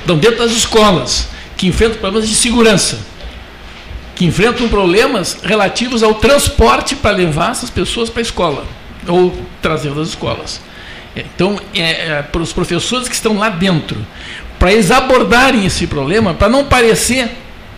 [0.00, 3.00] estão dentro das escolas, que enfrentam problemas de segurança,
[4.14, 9.92] que enfrentam problemas relativos ao transporte para levar essas pessoas para a escola ou trazer
[9.92, 10.60] das escolas.
[11.14, 13.96] Então, é, é, para os professores que estão lá dentro,
[14.58, 17.30] para eles abordarem esse problema, para não parecer,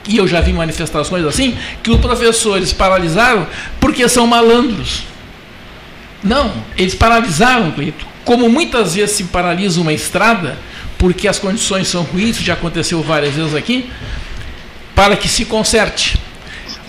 [0.06, 3.46] e eu já vi manifestações assim, que os professores paralisaram
[3.80, 5.04] porque são malandros.
[6.22, 10.58] Não, eles paralisaram, Cleito, como muitas vezes se paralisa uma estrada,
[10.98, 13.90] porque as condições são ruins, já aconteceu várias vezes aqui,
[14.94, 16.18] para que se conserte.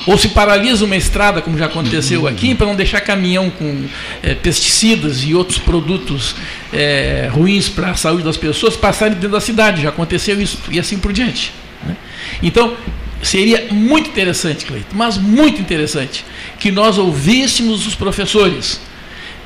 [0.05, 3.85] Ou se paralisa uma estrada, como já aconteceu aqui, para não deixar caminhão com
[4.21, 6.35] é, pesticidas e outros produtos
[6.73, 9.81] é, ruins para a saúde das pessoas passarem dentro da cidade.
[9.81, 11.53] Já aconteceu isso e assim por diante.
[11.85, 11.95] Né?
[12.41, 12.75] Então,
[13.21, 16.25] seria muito interessante, Cleiton, mas muito interessante,
[16.59, 18.81] que nós ouvíssemos os professores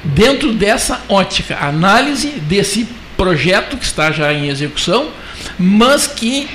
[0.03, 5.10] dentro dessa ótica, análise desse projeto que está já em execução,
[5.57, 6.47] mas que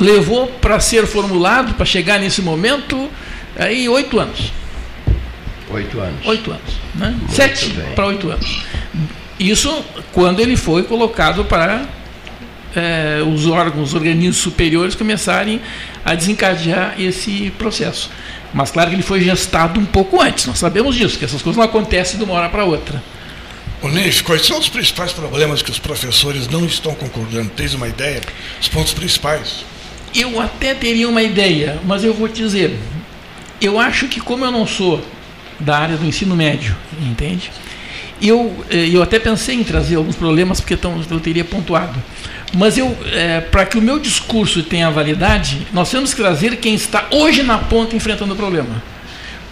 [0.00, 3.08] levou para ser formulado, para chegar nesse momento,
[3.56, 4.52] aí oito anos.
[5.70, 6.26] Oito anos.
[6.26, 6.80] Oito anos.
[6.94, 7.14] Né?
[7.28, 8.64] Sete para oito anos.
[9.38, 11.84] Isso quando ele foi colocado para
[12.74, 15.60] é, os órgãos, os organismos superiores começarem
[16.04, 18.10] a desencadear esse processo.
[18.52, 21.56] Mas claro que ele foi gestado um pouco antes, nós sabemos disso, que essas coisas
[21.56, 23.00] não acontecem de uma hora para outra.
[23.80, 27.48] O Neif, quais são os principais problemas que os professores não estão concordando?
[27.50, 28.20] Tens uma ideia?
[28.60, 29.64] Os pontos principais?
[30.14, 32.78] Eu até teria uma ideia, mas eu vou te dizer.
[33.60, 35.04] Eu acho que, como eu não sou
[35.58, 37.50] da área do ensino médio, entende?
[38.20, 42.02] Eu, eh, eu até pensei em trazer alguns problemas, porque tão, eu teria pontuado.
[42.54, 46.74] Mas eu, é, para que o meu discurso tenha validade, nós temos que trazer quem
[46.74, 48.82] está hoje na ponta enfrentando o problema.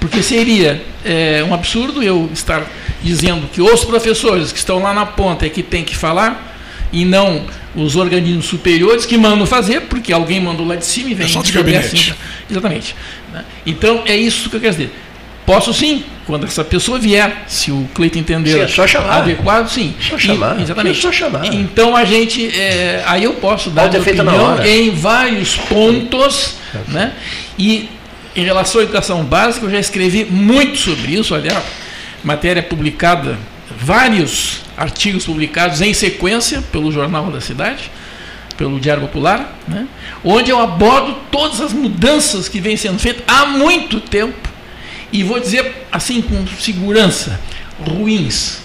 [0.00, 2.64] Porque seria é, um absurdo eu estar
[3.02, 6.47] dizendo que os professores que estão lá na ponta é que tem que falar
[6.92, 11.14] e não os organismos superiores que mandam fazer, porque alguém mandou lá de cima e
[11.14, 11.26] vem.
[11.26, 11.86] É só de gabinete.
[11.86, 12.14] Assim,
[12.50, 12.96] exatamente.
[13.32, 13.44] Né?
[13.66, 14.92] Então é isso que eu quero dizer.
[15.44, 19.22] Posso sim, quando essa pessoa vier, se o Cleiton entender sim, é só chamar.
[19.22, 19.94] adequado, sim.
[19.98, 20.58] Só chamar.
[20.58, 20.98] E, exatamente.
[20.98, 21.46] É só chamar.
[21.46, 26.56] Então a gente, é, aí eu posso dar minha opinião em vários pontos,
[26.88, 27.12] né?
[27.58, 27.88] E
[28.36, 31.64] em relação à educação básica, eu já escrevi muito sobre isso, aliás,
[32.22, 33.38] matéria publicada,
[33.80, 37.90] vários artigos publicados em sequência pelo Jornal da Cidade,
[38.56, 39.86] pelo Diário Popular, né?
[40.24, 44.48] onde eu abordo todas as mudanças que vêm sendo feitas há muito tempo
[45.12, 47.40] e vou dizer assim com segurança,
[47.80, 48.58] ruins.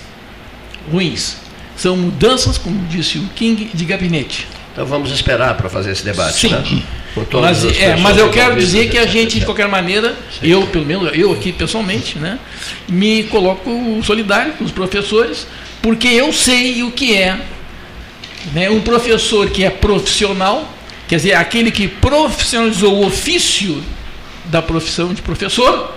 [0.92, 1.38] Ruins.
[1.76, 4.48] São mudanças, como disse o King, de gabinete.
[4.72, 6.50] Então vamos esperar para fazer esse debate, Sim.
[6.50, 6.84] né?
[7.40, 10.48] Mas, é, mas eu quero dizer que a gente, de qualquer maneira, Sim.
[10.48, 12.40] eu, pelo menos eu aqui pessoalmente, né,
[12.90, 13.70] me coloco
[14.04, 15.46] solidário com os professores,
[15.84, 17.38] porque eu sei o que é
[18.54, 20.74] né, um professor que é profissional,
[21.10, 23.84] quer dizer, aquele que profissionalizou o ofício
[24.46, 25.94] da profissão de professor,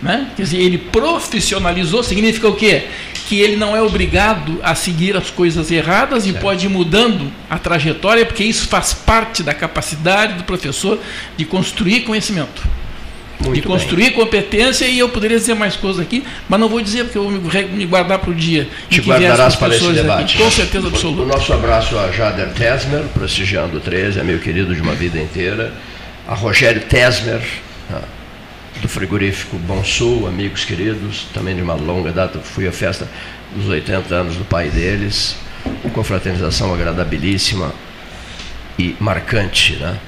[0.00, 0.30] né?
[0.36, 2.84] Quer dizer, ele profissionalizou, significa o quê?
[3.28, 6.38] Que ele não é obrigado a seguir as coisas erradas certo.
[6.38, 11.00] e pode ir mudando a trajetória, porque isso faz parte da capacidade do professor
[11.36, 12.62] de construir conhecimento.
[13.44, 14.12] Muito de construir bem.
[14.12, 17.32] competência e eu poderia dizer mais coisas aqui, mas não vou dizer porque eu vou
[17.32, 20.34] me guardar para o dia Te guardarás para esse debate.
[20.34, 21.22] Aqui, com certeza absoluta.
[21.22, 25.18] O nosso abraço a Jader Tesmer, prestigiando o 13, é meu querido de uma vida
[25.18, 25.72] inteira.
[26.28, 27.40] A Rogério Tesmer,
[28.80, 33.08] do frigorífico Bom Sul, amigos queridos, também de uma longa data, fui à festa
[33.54, 35.36] dos 80 anos do pai deles,
[35.92, 37.72] com fraternização agradabilíssima
[38.78, 39.74] e marcante.
[39.74, 39.98] Né?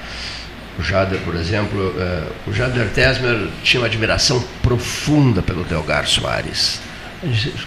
[0.79, 6.81] O Jader, por exemplo, eh, o Jader Tesmer tinha uma admiração profunda pelo Delgar Soares.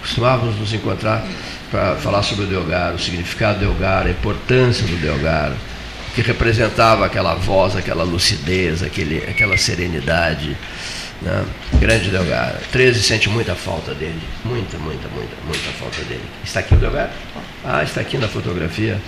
[0.01, 1.25] Costumávamos nos encontrar
[1.69, 5.53] para falar sobre o Delgar, o significado do Delgar, a importância do Delgar,
[6.15, 10.57] que representava aquela voz, aquela lucidez, aquele, aquela serenidade.
[11.21, 11.45] Né?
[11.79, 12.59] Grande Delgado.
[12.71, 14.21] 13 sente muita falta dele.
[14.43, 16.23] Muita, muita, muita, muita falta dele.
[16.43, 17.11] Está aqui o Delgado?
[17.63, 18.99] Ah, está aqui na fotografia.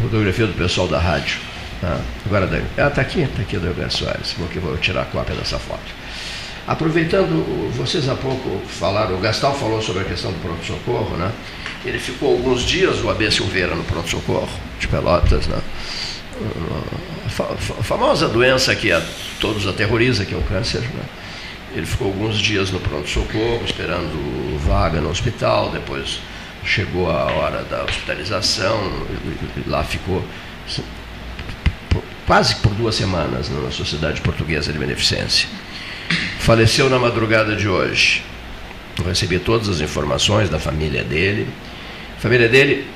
[0.00, 1.38] Fotografia do pessoal da rádio.
[1.82, 4.34] Ah, agora, ah, está aqui, está aqui o Delgado Soares.
[4.38, 6.00] Vou, vou tirar a cópia dessa foto.
[6.66, 11.32] Aproveitando, vocês há pouco falaram, o Gastal falou sobre a questão do pronto-socorro, né?
[11.84, 15.58] Ele ficou alguns dias, o AB Silveira, no pronto-socorro de Pelotas, né?
[17.26, 19.02] A famosa doença que a
[19.40, 21.02] todos aterroriza, que é o câncer, né?
[21.74, 26.20] Ele ficou alguns dias no pronto-socorro, esperando vaga no hospital, depois
[26.64, 28.78] chegou a hora da hospitalização,
[29.56, 30.22] e lá ficou
[32.30, 35.48] quase por duas semanas na Sociedade Portuguesa de Beneficência.
[36.38, 38.22] Faleceu na madrugada de hoje.
[38.96, 41.48] Eu recebi todas as informações da família dele.
[42.16, 42.86] A família dele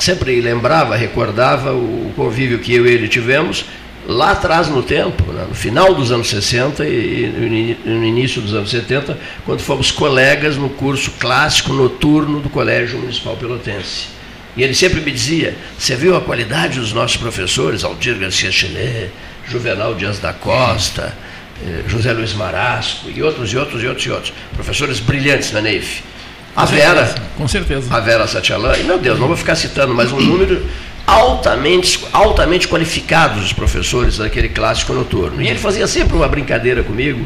[0.00, 3.66] sempre lembrava, recordava o convívio que eu e ele tivemos
[4.04, 8.70] lá atrás no tempo, né, no final dos anos 60 e, no início dos anos
[8.70, 14.19] 70, quando fomos colegas no curso clássico noturno do Colégio Municipal Pelotense.
[14.56, 19.08] E ele sempre me dizia: Você viu a qualidade dos nossos professores, Aldir Garcia Chené,
[19.48, 21.14] Juvenal Dias da Costa,
[21.64, 24.32] eh, José Luiz Marasco e outros, e outros, e outros, e outros.
[24.54, 26.02] Professores brilhantes na NEIF.
[26.56, 27.14] A Vera.
[27.36, 27.94] Com certeza.
[27.94, 28.76] A Vera Satialan.
[28.76, 30.66] E, meu Deus, não vou ficar citando mais um número
[31.06, 35.42] altamente, altamente qualificados os professores daquele clássico noturno.
[35.42, 37.24] E ele fazia sempre uma brincadeira comigo,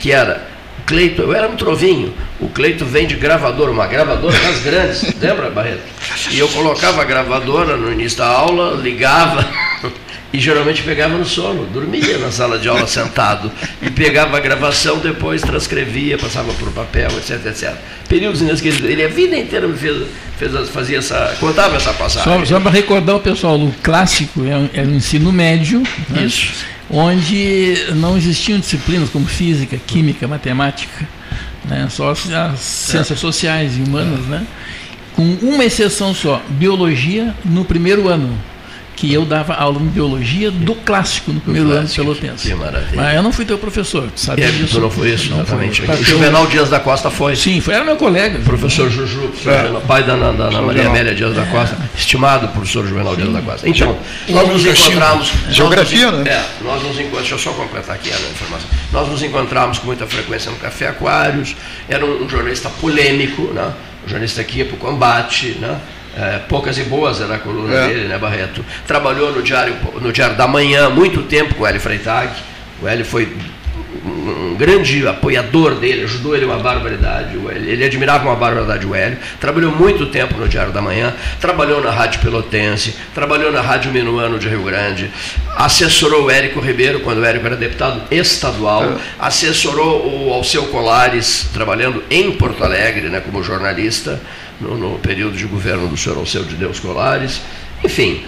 [0.00, 0.46] que era,
[0.86, 5.50] Cleito, eu era muito novinho, o Cleito vem de gravadora, uma gravadora das grandes, lembra,
[5.50, 5.82] Barreto?
[6.30, 9.48] E eu colocava a gravadora no início da aula, ligava
[10.30, 14.98] e geralmente pegava no sono, dormia na sala de aula sentado e pegava a gravação,
[14.98, 17.72] depois transcrevia, passava por papel, etc, etc.
[18.08, 18.92] Períodos inesquecíveis.
[18.92, 20.06] Ele a vida inteira me fez,
[20.36, 22.24] fez fazia essa, contava essa passagem.
[22.24, 26.24] Só, só para recordar o pessoal, o clássico é, é o ensino médio, né?
[26.24, 26.73] Isso.
[26.90, 31.08] Onde não existiam disciplinas como física, química, matemática,
[31.64, 31.88] né?
[31.90, 34.46] só as, as ciências sociais e humanas, né?
[35.14, 38.38] com uma exceção só, biologia no primeiro ano
[38.96, 42.48] que eu dava aula de biologia do clássico no primeiro ano de Pelotense.
[42.48, 43.02] Que maravilha.
[43.02, 44.74] Mas eu não fui teu professor, tu sabe É, disso?
[44.76, 45.82] tu não foi isso, Não exatamente.
[45.82, 45.94] fui.
[45.94, 47.34] O Juvenal Dias da Costa foi.
[47.36, 48.38] Sim, foi, era meu colega.
[48.40, 52.86] Professor Juju, Juvenal, pai da, da, da Ana Maria Amélia Dias da Costa, estimado professor
[52.86, 53.68] Juvenal Dias da Costa.
[53.68, 53.96] Então,
[54.28, 55.32] nós nos encontramos.
[55.50, 56.30] Geografia, nós nos, né?
[56.32, 57.14] É, nós nos encontramos.
[57.24, 58.68] Deixa eu só completar aqui a informação.
[58.92, 61.56] Nós nos encontramos com muita frequência no Café Aquários.
[61.88, 63.72] Era um, um jornalista polêmico, né?
[64.04, 65.78] um jornalista que ia para o combate, né?
[66.16, 67.88] É, poucas e boas era a coluna É.
[67.88, 68.64] dele, né, Barreto?
[68.86, 72.30] Trabalhou no Diário, no Diário da Manhã muito tempo com o Hélio Freitag.
[72.80, 73.32] O Hélio foi
[74.06, 77.36] um grande apoiador dele, ajudou ele uma barbaridade.
[77.54, 79.18] Ele admirava uma barbaridade o Hélio.
[79.40, 84.38] Trabalhou muito tempo no Diário da Manhã, trabalhou na Rádio Pelotense, trabalhou na Rádio Minuano
[84.38, 85.10] de Rio Grande,
[85.56, 92.02] assessorou o Érico Ribeiro quando o Érico era deputado estadual, assessorou o Alceu Colares, trabalhando
[92.10, 94.20] em Porto Alegre né, como jornalista,
[94.60, 97.40] no, no período de governo do senhor Alceu de Deus Colares.
[97.82, 98.24] Enfim,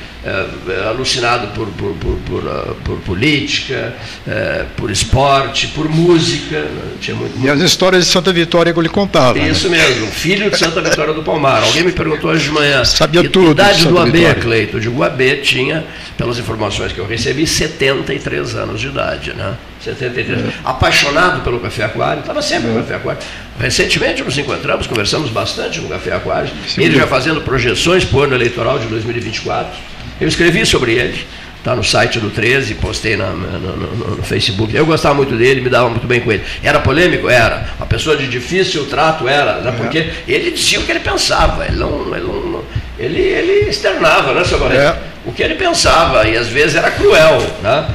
[0.88, 2.74] alucinado por, por, por, por, ah,
[3.04, 3.94] política,
[4.26, 6.60] é, por esporte, por música.
[6.60, 6.92] né?
[7.00, 9.38] Tinha muito, E as histórias de Santa Vitória que eu lhe contava.
[9.38, 9.48] né?
[9.48, 11.62] isso mesmo, filho de Santa Vitória do Palmar.
[11.62, 12.84] Alguém me perguntou hoje de manhã.
[12.84, 14.76] Sabia "E tudo de idade do AB, Vitória." Cleito?
[14.76, 15.84] Eu digo, o AB tinha,
[16.16, 19.54] pelas informações que eu recebi, 73 anos de idade, né?
[19.82, 20.38] 73.
[20.40, 20.52] É.
[20.64, 23.20] Apaixonado pelo Café Aquário, estava sempre no Café Aquário.
[23.58, 26.50] Recentemente nos encontramos, conversamos bastante no Café Aquário.
[26.76, 29.95] Ele já fazendo projeções para o ano eleitoral de 2024.
[30.20, 31.26] Eu escrevi sobre ele.
[31.58, 34.72] Está no site do 13, postei na- no, no- no Facebook.
[34.74, 36.44] Eu gostava muito dele, me dava muito bem com ele.
[36.62, 37.28] Era polêmico?
[37.28, 37.70] Era.
[37.76, 39.26] Uma pessoa de difícil trato?
[39.26, 39.60] Era.
[39.60, 39.74] Né?
[39.76, 41.64] Porque ele dizia o que ele pensava.
[41.66, 42.62] Ele, não, ele, não-
[42.96, 44.64] ele, ele externava, né, seu?
[44.70, 44.96] É.
[45.24, 46.26] O que ele pensava.
[46.28, 47.44] E às vezes era cruel.
[47.60, 47.88] Né?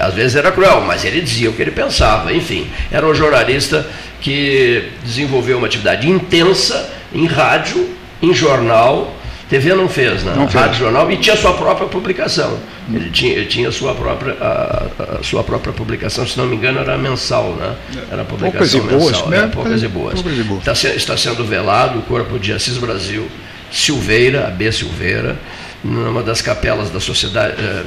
[0.00, 2.32] Às vezes era cruel, mas ele dizia o que ele pensava.
[2.32, 3.86] Enfim, era um jornalista
[4.22, 7.90] que desenvolveu uma atividade intensa em rádio,
[8.22, 9.14] em jornal.
[9.48, 10.34] TV não fez, né?
[10.36, 10.62] Não fez.
[10.62, 12.58] Rádio, jornal e tinha sua própria publicação.
[12.92, 16.80] Ele tinha, ele tinha sua própria a, a sua própria publicação, se não me engano,
[16.80, 17.74] era mensal, né?
[18.10, 19.38] Era publicação Poucas e boas, mensal, né?
[19.38, 20.14] é, poucas e boas.
[20.14, 20.66] Poucas e boas.
[20.66, 23.26] Está, está sendo velado o corpo de Assis Brasil
[23.70, 25.38] Silveira, AB Silveira,
[25.82, 27.84] numa das capelas da sociedade eh,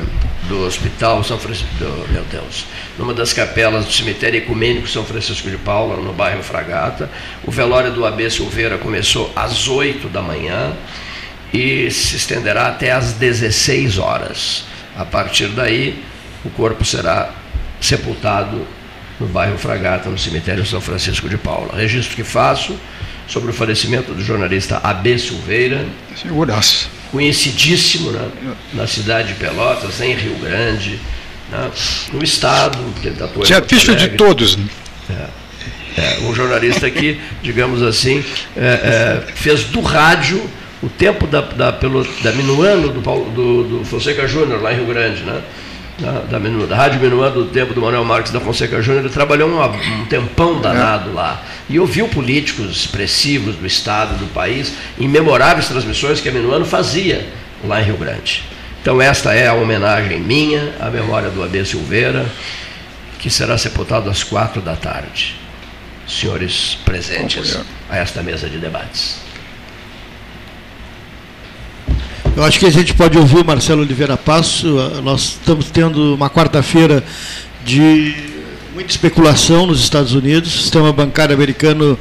[0.47, 1.67] do Hospital São Francisco,
[2.09, 2.65] meu Deus,
[2.97, 7.09] numa das capelas do cemitério ecumênico São Francisco de Paula, no bairro Fragata.
[7.43, 10.73] O velório do AB Silveira começou às 8 da manhã
[11.53, 14.65] e se estenderá até às 16 horas.
[14.95, 16.01] A partir daí,
[16.45, 17.33] o corpo será
[17.79, 18.65] sepultado
[19.19, 21.75] no bairro Fragata, no cemitério São Francisco de Paula.
[21.75, 22.77] Registro que faço
[23.27, 25.85] sobre o falecimento do jornalista AB Silveira,
[26.15, 26.89] Seguraço.
[27.11, 28.29] conhecidíssimo né,
[28.73, 30.99] na cidade de Pelotas, em Rio Grande,
[31.49, 31.71] né,
[32.11, 34.57] no estado, que ele tatuou em Tinha ficha de todos.
[34.57, 34.65] né?
[35.97, 38.23] É, um jornalista que, digamos assim,
[38.55, 40.49] é, é, fez do rádio
[40.83, 44.77] o tempo da, da, pelo, da Minuano, do, Paulo- do, do Fonseca Júnior, lá em
[44.77, 45.41] Rio Grande, né?
[45.99, 49.13] Da, da, Minu- da Rádio Minuano do tempo do Manuel Marques da Fonseca Júnior, ele
[49.13, 51.43] trabalhou uma- um tempão danado lá.
[51.69, 57.27] E ouviu políticos expressivos do Estado, do país, em memoráveis transmissões que a Minuano fazia
[57.63, 58.41] lá em Rio Grande.
[58.81, 62.25] Então, esta é a homenagem minha à memória do AB Silveira,
[63.19, 65.35] que será sepultado às quatro da tarde
[66.07, 67.59] senhores presentes
[67.89, 69.17] a esta mesa de debates.
[72.35, 74.77] Eu acho que a gente pode ouvir o Marcelo Oliveira Passo.
[74.79, 77.03] Ah, Nós estamos tendo uma quarta-feira
[77.65, 78.15] de
[78.73, 80.55] muita especulação nos Estados Unidos.
[80.55, 81.97] O sistema bancário americano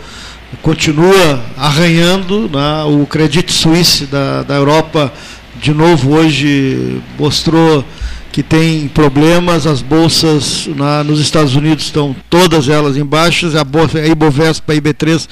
[0.63, 2.49] continua arranhando.
[2.53, 2.85] né?
[2.85, 5.13] O Credit Suisse da, da Europa,
[5.61, 7.85] de novo, hoje mostrou
[8.31, 9.67] que tem problemas.
[9.67, 13.57] As bolsas na- nos Estados Unidos estão todas elas em baixas.
[13.57, 15.29] A, bolsa, a Ibovespa, a IB3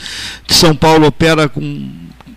[0.46, 1.88] de São Paulo opera com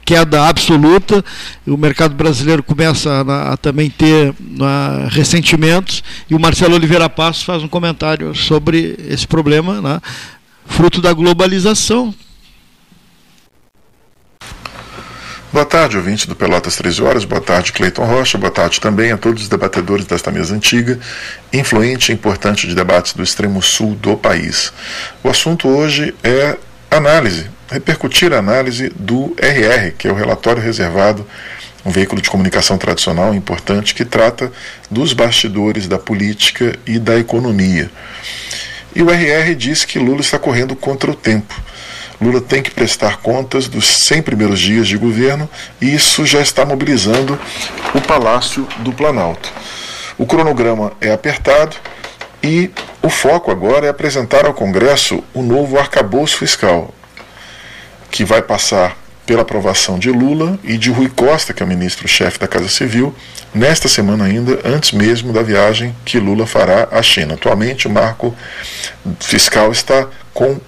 [0.05, 1.23] queda absoluta.
[1.65, 6.03] O mercado brasileiro começa a, a também ter na, ressentimentos.
[6.29, 10.01] E o Marcelo Oliveira Passos faz um comentário sobre esse problema, né,
[10.65, 12.13] fruto da globalização.
[15.53, 17.25] Boa tarde, ouvinte do Pelotas 13 Horas.
[17.25, 18.37] Boa tarde, Cleiton Rocha.
[18.37, 20.97] Boa tarde também a todos os debatedores desta mesa antiga,
[21.51, 24.71] influente e importante de debates do extremo sul do país.
[25.21, 26.57] O assunto hoje é
[26.91, 31.25] análise, repercutir a análise do RR, que é o relatório reservado,
[31.85, 34.51] um veículo de comunicação tradicional importante que trata
[34.89, 37.89] dos bastidores da política e da economia.
[38.93, 41.59] E o RR diz que Lula está correndo contra o tempo.
[42.21, 46.65] Lula tem que prestar contas dos 100 primeiros dias de governo e isso já está
[46.65, 47.39] mobilizando
[47.95, 49.51] o Palácio do Planalto.
[50.17, 51.75] O cronograma é apertado
[52.43, 52.71] e
[53.01, 56.93] o foco agora é apresentar ao Congresso o novo arcabouço fiscal,
[58.09, 62.39] que vai passar pela aprovação de Lula e de Rui Costa, que é o ministro-chefe
[62.39, 63.15] da Casa Civil,
[63.53, 67.35] nesta semana ainda, antes mesmo da viagem que Lula fará à China.
[67.35, 68.35] Atualmente, o marco
[69.19, 70.59] fiscal está com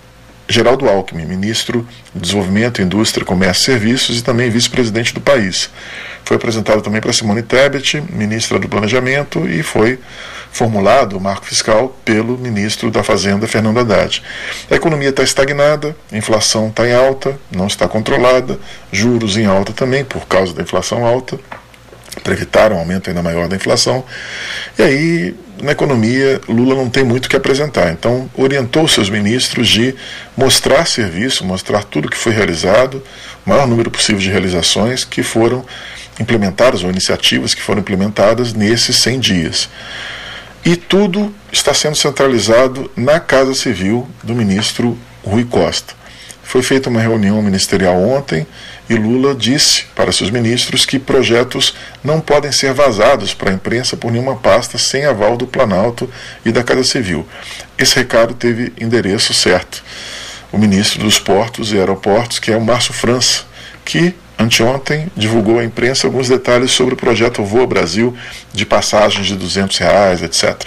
[0.48, 5.70] Geraldo Alckmin, ministro de Desenvolvimento, Indústria, Comércio e Serviços e também vice-presidente do país.
[6.24, 10.00] Foi apresentado também para Simone Tebet, ministra do Planejamento, e foi
[10.54, 14.22] formulado o marco fiscal pelo ministro da Fazenda, Fernando Haddad.
[14.70, 18.60] A economia está estagnada, a inflação está em alta, não está controlada,
[18.92, 21.40] juros em alta também por causa da inflação alta,
[22.24, 24.06] para evitar um aumento ainda maior da inflação.
[24.78, 27.92] E aí, na economia, Lula não tem muito o que apresentar.
[27.92, 29.96] Então, orientou seus ministros de
[30.38, 33.04] mostrar serviço, mostrar tudo que foi realizado,
[33.44, 35.66] o maior número possível de realizações que foram
[36.20, 39.70] implementadas ou iniciativas que foram implementadas nesses 100 dias.
[40.66, 45.94] E tudo está sendo centralizado na Casa Civil do ministro Rui Costa.
[46.42, 48.48] Foi feita uma reunião ministerial ontem
[48.90, 53.98] e Lula disse para seus ministros que projetos não podem ser vazados para a imprensa
[53.98, 56.10] por nenhuma pasta sem aval do Planalto
[56.46, 57.28] e da Casa Civil.
[57.78, 59.84] Esse recado teve endereço certo.
[60.50, 63.44] O ministro dos Portos e Aeroportos, que é o Márcio França,
[63.84, 68.16] que anteontem divulgou à imprensa alguns detalhes sobre o projeto Voa Brasil
[68.54, 70.62] de passagens de 200 reais, etc.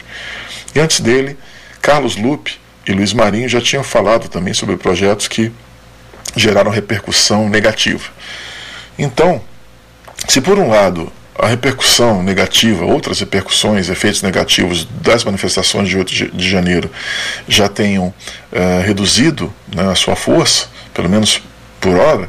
[0.75, 1.37] E antes dele,
[1.81, 5.53] Carlos Lupe e Luiz Marinho já tinham falado também sobre projetos que
[6.37, 8.09] geraram repercussão negativa.
[8.99, 9.41] Então,
[10.29, 16.37] se por um lado a repercussão negativa, outras repercussões, efeitos negativos das manifestações de 8
[16.37, 16.91] de janeiro
[17.47, 21.43] já tenham uh, reduzido né, a sua força, pelo menos
[21.81, 22.29] por hora,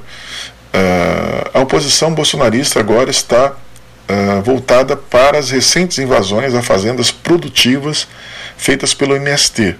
[0.78, 8.08] Uh, a oposição bolsonarista agora está uh, voltada para as recentes invasões a fazendas produtivas
[8.56, 9.76] feitas pelo MST.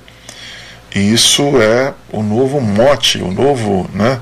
[0.96, 4.20] E isso é o novo mote, o novo né,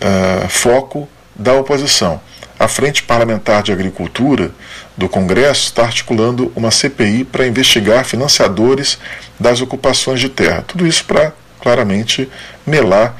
[0.00, 2.20] uh, foco da oposição.
[2.60, 4.52] A Frente Parlamentar de Agricultura
[4.96, 8.98] do Congresso está articulando uma CPI para investigar financiadores
[9.40, 10.62] das ocupações de terra.
[10.64, 12.28] Tudo isso para claramente
[12.64, 13.16] melar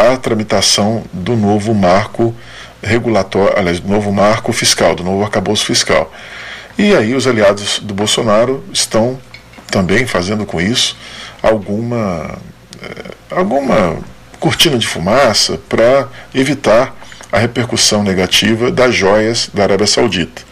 [0.00, 2.34] a tramitação do novo marco
[2.82, 6.12] regulatório, aliás, do novo marco fiscal, do novo arcabouço fiscal.
[6.78, 9.18] E aí os aliados do Bolsonaro estão
[9.70, 10.96] também fazendo com isso
[11.42, 12.38] alguma,
[12.82, 13.98] eh, alguma
[14.38, 16.94] cortina de fumaça para evitar
[17.30, 20.42] a repercussão negativa das joias da Arábia Saudita.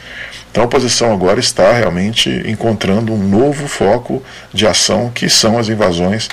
[0.50, 4.22] Então a oposição agora está realmente encontrando um novo foco
[4.52, 6.28] de ação, que são as invasões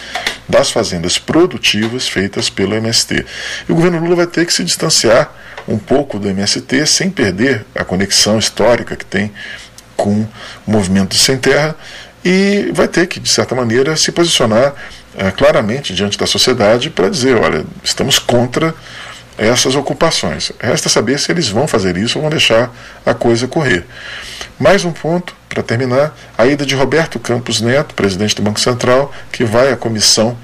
[0.47, 3.25] das fazendas produtivas feitas pelo MST.
[3.67, 5.31] E o governo Lula vai ter que se distanciar
[5.67, 9.31] um pouco do MST sem perder a conexão histórica que tem
[9.95, 11.75] com o movimento sem terra
[12.23, 14.73] e vai ter que, de certa maneira, se posicionar
[15.15, 18.73] é, claramente diante da sociedade para dizer: olha, estamos contra
[19.37, 20.51] essas ocupações.
[20.59, 22.73] Resta saber se eles vão fazer isso ou vão deixar
[23.05, 23.85] a coisa correr.
[24.57, 29.11] Mais um ponto, para terminar, a ida de Roberto Campos Neto, presidente do Banco Central,
[29.31, 30.37] que vai à Comissão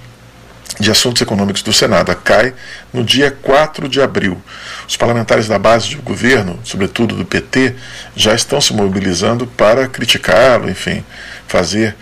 [0.79, 2.53] de Assuntos Econômicos do Senado, a CAI,
[2.93, 4.41] no dia 4 de abril.
[4.87, 7.75] Os parlamentares da base do governo, sobretudo do PT,
[8.15, 11.03] já estão se mobilizando para criticá-lo, enfim,
[11.47, 11.95] fazer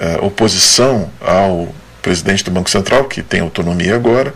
[0.00, 4.34] uh, oposição ao presidente do Banco Central, que tem autonomia agora,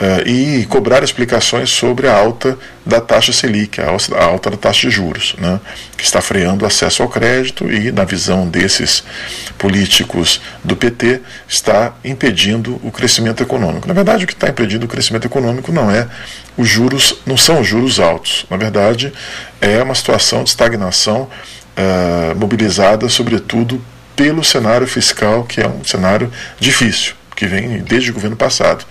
[0.00, 3.88] uh, e cobrar explicações sobre a alta da taxa Selic, a
[4.24, 5.60] alta da taxa de juros, né,
[5.96, 9.04] que está freando o acesso ao crédito e, na visão desses
[9.58, 13.86] políticos do PT, está impedindo o crescimento econômico.
[13.86, 16.08] Na verdade, o que está impedindo o crescimento econômico não é
[16.56, 18.46] os juros, não são os juros altos.
[18.48, 19.12] Na verdade,
[19.60, 21.28] é uma situação de estagnação
[21.76, 23.84] uh, mobilizada, sobretudo,
[24.16, 28.84] pelo cenário fiscal, que é um cenário difícil, que vem desde o governo passado.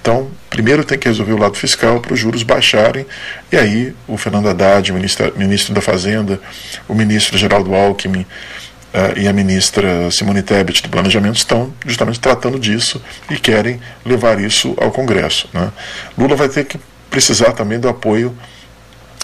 [0.00, 3.06] Então, primeiro tem que resolver o lado fiscal para os juros baixarem,
[3.52, 6.40] e aí o Fernando Haddad, o ministro, ministro da Fazenda,
[6.88, 12.58] o ministro Geraldo Alckmin uh, e a ministra Simone Tebet do Planejamento estão justamente tratando
[12.58, 15.48] disso e querem levar isso ao Congresso.
[15.52, 15.70] Né?
[16.16, 16.80] Lula vai ter que
[17.10, 18.36] precisar também do apoio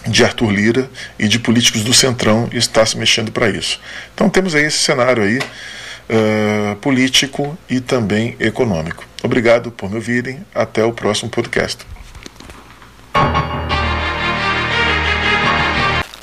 [0.06, 3.80] de Arthur Lira e de políticos do Centrão e está se mexendo para isso.
[4.14, 5.40] Então temos aí esse cenário aí
[6.10, 9.04] uh, político e também econômico.
[9.22, 10.40] Obrigado por me ouvirem.
[10.54, 11.86] Até o próximo podcast.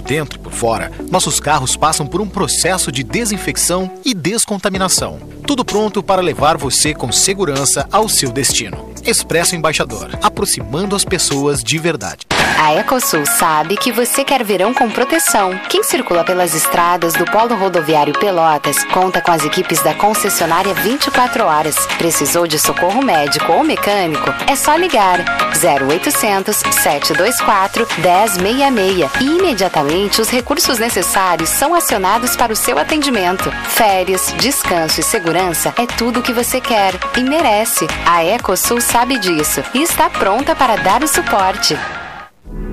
[0.00, 5.20] Por dentro e por fora, nossos carros passam por um processo de desinfecção e descontaminação.
[5.46, 8.90] Tudo pronto para levar você com segurança ao seu destino.
[9.04, 12.26] Expresso Embaixador, aproximando as pessoas de verdade.
[12.58, 15.58] A Ecosul sabe que você quer verão com proteção.
[15.68, 21.44] Quem circula pelas estradas do Polo Rodoviário Pelotas conta com as equipes da concessionária 24
[21.44, 21.74] horas.
[21.96, 24.28] Precisou de socorro médico ou mecânico?
[24.46, 25.24] É só ligar
[25.56, 29.89] 0800 724 1066 e imediatamente
[30.20, 33.50] os recursos necessários são acionados para o seu atendimento.
[33.68, 37.86] Férias, descanso e segurança é tudo o que você quer e merece.
[38.06, 41.76] A Ecosul sabe disso e está pronta para dar o suporte.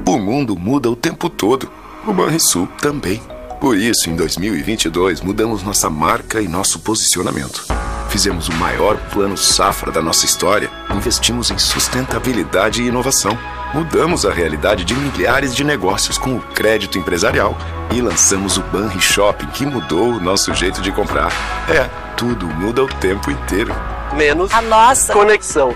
[0.08, 1.70] O mundo muda o tempo todo.
[2.06, 3.22] O Banrisul também.
[3.60, 7.66] Por isso, em 2022, mudamos nossa marca e nosso posicionamento.
[8.10, 13.38] Fizemos o maior plano safra da nossa história, investimos em sustentabilidade e inovação.
[13.74, 17.56] Mudamos a realidade de milhares de negócios com o crédito empresarial
[17.94, 21.32] e lançamos o Banri Shopping, que mudou o nosso jeito de comprar.
[21.70, 23.76] É, tudo muda o tempo inteiro.
[24.14, 25.76] Menos a nossa conexão.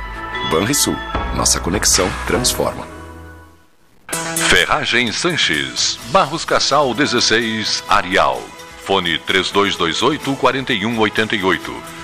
[0.50, 0.96] Banrisul,
[1.36, 2.88] nossa conexão transforma.
[4.48, 8.42] Ferragem Sanches, Barros Cassal 16, Arial.
[8.86, 12.01] Fone 3228 4188.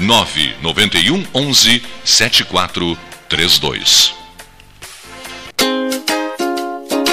[0.00, 4.19] 991 11 7432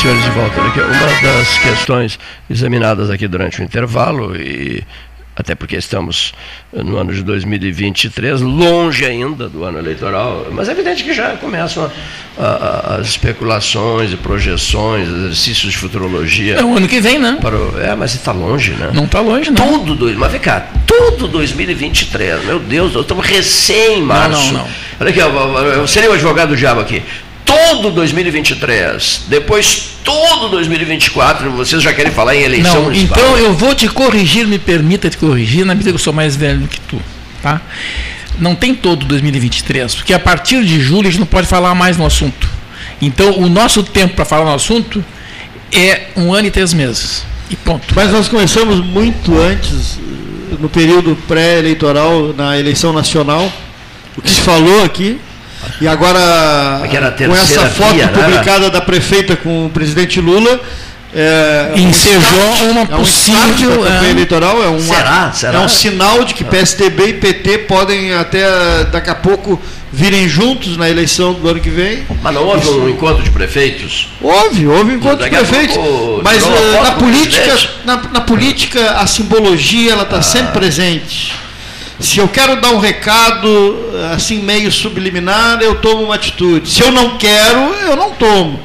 [0.00, 0.62] Senhores de volta.
[0.62, 4.82] Aqui, uma das questões examinadas aqui durante o intervalo, e
[5.36, 6.32] até porque estamos
[6.72, 11.90] no ano de 2023, longe ainda do ano eleitoral, mas é evidente que já começam
[12.38, 16.54] a, a, as especulações e projeções, exercícios de futurologia.
[16.54, 17.38] É o ano que vem, né?
[17.42, 18.90] O, é, mas está longe, né?
[18.94, 19.80] Não está longe, não.
[19.80, 24.46] Tudo, dois, mas vem cá, tudo 2023, meu Deus, nós estamos recém março.
[24.46, 24.70] Não, não, não.
[24.98, 27.02] Olha aqui, eu serei o advogado do diabo aqui
[27.70, 33.18] todo 2023, depois todo 2024, vocês já querem falar em eleição Não, municipal?
[33.18, 36.34] então eu vou te corrigir, me permita te corrigir, na medida que eu sou mais
[36.34, 37.00] velho do que tu,
[37.40, 37.60] tá?
[38.40, 41.96] Não tem todo 2023, porque a partir de julho a gente não pode falar mais
[41.96, 42.48] no assunto.
[43.00, 45.04] Então o nosso tempo para falar no assunto
[45.72, 47.24] é um ano e três meses.
[47.48, 47.94] E ponto.
[47.94, 49.98] Mas nós começamos muito antes,
[50.58, 53.50] no período pré-eleitoral, na eleição nacional.
[54.16, 55.20] O que se falou aqui
[55.80, 56.82] e agora,
[57.26, 58.70] com essa foto via, publicada né?
[58.70, 60.60] da prefeita com o presidente Lula,
[61.14, 62.20] é, ensejou
[62.62, 65.58] um uma é um possível é, é, eleitoral, é um, será, será?
[65.60, 69.60] é um sinal de que PSDB e PT podem até daqui a pouco
[69.92, 72.04] virem juntos na eleição do ano que vem.
[72.22, 74.08] Mas não houve um encontro de prefeitos?
[74.20, 75.76] Houve, houve um encontro de prefeitos.
[76.22, 80.22] Mas uh, na política, na, na, política a simbologia ela está ah.
[80.22, 81.32] sempre presente.
[82.00, 86.68] Se eu quero dar um recado assim meio subliminar, eu tomo uma atitude.
[86.70, 88.60] Se eu não quero, eu não tomo.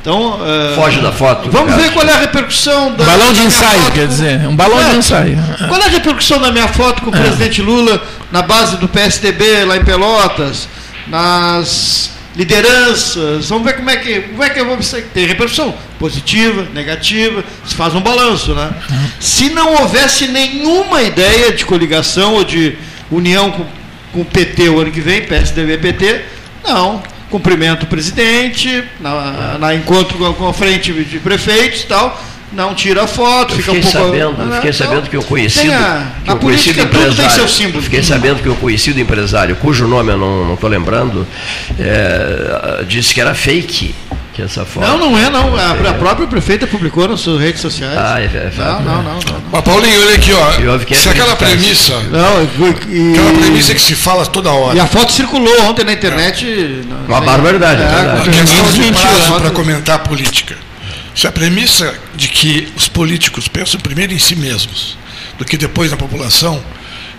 [0.00, 1.50] Então, eh, Foge da foto.
[1.50, 3.04] Vamos ver qual é a repercussão da.
[3.04, 4.46] balão de da ensaio, foto quer dizer.
[4.48, 4.98] Um balão de É.
[4.98, 5.36] ensaio.
[5.68, 8.00] Qual é a repercussão da minha foto com o presidente Lula
[8.30, 10.68] na base do PSDB lá em Pelotas,
[11.08, 13.48] nas lideranças?
[13.48, 14.78] Vamos ver como é que, como é que eu vou
[15.12, 18.70] tem repercussão positiva, negativa, se faz um balanço, né?
[19.18, 22.78] Se não houvesse nenhuma ideia de coligação ou de
[23.10, 23.66] união com,
[24.12, 26.22] com o PT o ano que vem, PSDB PT,
[26.64, 27.02] não.
[27.28, 32.22] Cumprimento o presidente, na, na encontro com a frente de prefeitos e tal,
[32.52, 33.98] não tira a foto, Eu fica fiquei um pouco.
[34.06, 34.56] sabendo, eu né?
[34.56, 37.48] fiquei Então, sabendo que eu conhecido, a- que eu conhecido política tudo tem empresário, seu
[37.48, 37.82] símbolo.
[37.82, 41.26] fiquei sabendo que o conhecido empresário, cujo nome eu não estou lembrando,
[41.78, 43.94] é, disse que era fake,
[44.34, 44.86] que essa foto.
[44.86, 45.56] Não, não é, não.
[45.56, 47.96] A, a própria prefeita publicou nas suas redes sociais.
[47.98, 49.42] Ah, é, é, não, não, não, não.
[49.50, 50.52] Mas Paulinho, olha aqui, ó.
[50.60, 51.94] Eu é Se aquela premissa.
[52.10, 52.42] Não,
[52.88, 54.76] e, Aquela premissa que se fala toda hora.
[54.76, 56.82] e a foto circulou ontem na internet.
[57.08, 58.28] Uma barbaridade, é verdade.
[58.28, 59.34] A questão de Ninguém prazo mentiu.
[59.40, 60.56] para comentar a política.
[61.18, 64.96] Se a premissa de que os políticos pensam primeiro em si mesmos
[65.36, 66.62] do que depois na população,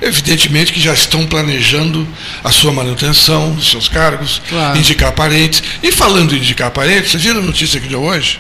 [0.02, 2.08] evidentemente que já estão planejando
[2.42, 4.78] a sua manutenção, os seus cargos, Claro.
[4.78, 5.62] indicar parentes.
[5.84, 8.40] E falando em indicar parentes, vocês viram a notícia que deu hoje?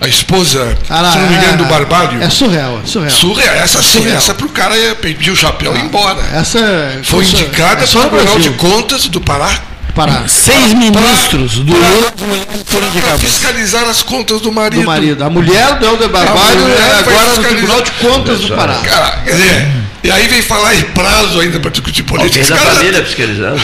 [0.00, 2.22] A esposa, Ah, se não me engano, do é- Barbário.
[2.22, 3.10] É surreal, é surreal.
[3.16, 3.54] Surreal.
[3.56, 4.16] Essa sim, Surreal.
[4.16, 6.20] essa pro cara é pedir o chapéu e ir embora.
[6.32, 8.50] Essa é- Foi é- indicada é pelo no Tribunal de.
[8.50, 9.60] Contas do Pará
[9.94, 10.24] Pará.
[10.28, 13.20] Seis ministros do para indicados.
[13.22, 14.80] fiscalizar as contas do marido.
[14.80, 15.22] Do marido.
[15.24, 17.44] A mulher do Helder Barbalho é vai agora no.
[17.44, 18.74] Tribunal de Contas do Pará.
[18.84, 19.66] Cara, quer dizer,
[20.02, 22.40] e aí vem falar em prazo ainda para discutir política.
[22.42, 23.62] Alguém da cara família fiscalizando.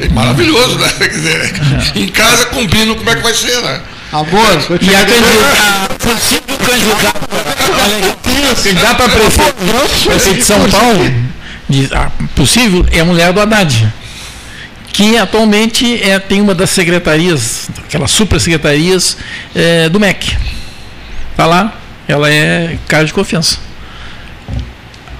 [0.00, 0.88] é maravilhoso, né?
[0.98, 1.52] Quer dizer,
[1.96, 3.80] em casa combinam como é que vai ser, né?
[4.12, 4.46] Amor,
[4.80, 9.54] E a candidata, a possível candidata, candidata a prefeito,
[10.04, 11.14] prefeito de São Paulo,
[11.68, 13.92] de- a possível, é a mulher do Haddad,
[14.94, 19.16] que atualmente é, tem uma das secretarias, aquelas super secretarias
[19.54, 20.36] é, do MEC.
[21.32, 21.74] Está lá,
[22.06, 23.58] ela é cara de confiança.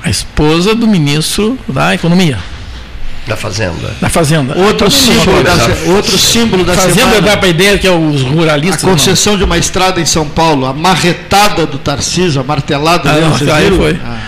[0.03, 2.39] A esposa do ministro da Economia,
[3.27, 3.97] Da Fazenda.
[4.01, 4.57] da Fazenda.
[4.59, 7.21] Outro mundo símbolo, da, se- outro símbolo da Fazenda semana.
[7.23, 8.83] dá para ideia que é os A ruralistas.
[8.85, 8.91] não.
[8.93, 13.21] concessão de uma estrada em São Paulo, a marretada do Tarcísio, a martelada, Ah, né?
[13.43, 13.99] não, aí foi.
[14.05, 14.21] Ah,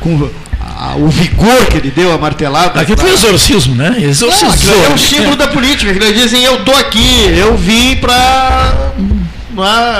[0.00, 0.30] com
[0.92, 2.80] a- o vigor que ele deu, a martelada.
[2.80, 3.90] Aqui foi exorcismo, né?
[3.90, 4.50] Não, Exorcismo.
[4.50, 8.92] ali é um símbolo da política, que eles dizem, eu tô aqui, eu vim para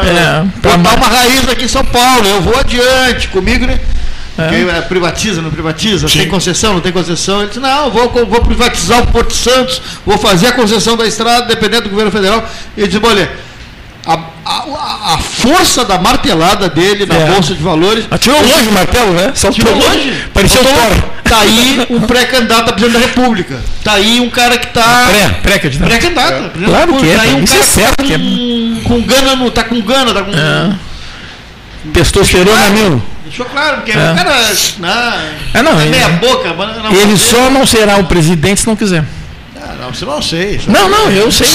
[0.05, 3.79] É, botar ma- uma raiz aqui em São Paulo, eu vou adiante, comigo, né?
[4.37, 7.39] Porque, é, privatiza, não privatiza, tem concessão, não tem concessão.
[7.39, 11.47] Ele disse, não, vou, vou privatizar o Porto Santos, vou fazer a concessão da estrada,
[11.47, 12.45] dependendo do governo federal.
[12.77, 13.31] Ele disse, olha,
[14.45, 17.27] a, a, força da martelada dele na É.
[17.33, 18.05] Bolsa de Valores.
[18.11, 19.33] Atirou longe o martelo, né?
[19.35, 20.13] Saltou Tirou longe.
[20.33, 21.03] Parecia o Botou- Thor.
[21.25, 23.59] Tá aí um pré-candidato a presidente da República.
[23.83, 25.07] Tá aí um cara que tá.
[25.09, 25.89] Pré, pré-candidato.
[25.89, 26.51] Pré-candidato.
[26.61, 26.65] É.
[26.67, 27.15] Claro que é.
[27.17, 28.19] Tá aí um isso é cara certo tá é.
[28.19, 30.33] com, com gana, no, tá com gana, tá com.
[31.93, 33.03] Testosterona mil.
[33.25, 34.13] Deixou claro, porque É.
[34.13, 34.53] o cara.
[34.79, 34.89] Não,
[35.55, 36.55] É, não, é ele- meia boca,
[36.93, 39.05] Ele só não será o presidente se não quiser.
[39.57, 40.61] Ah, não, você não sei.
[40.69, 41.47] Não, não, eu sei.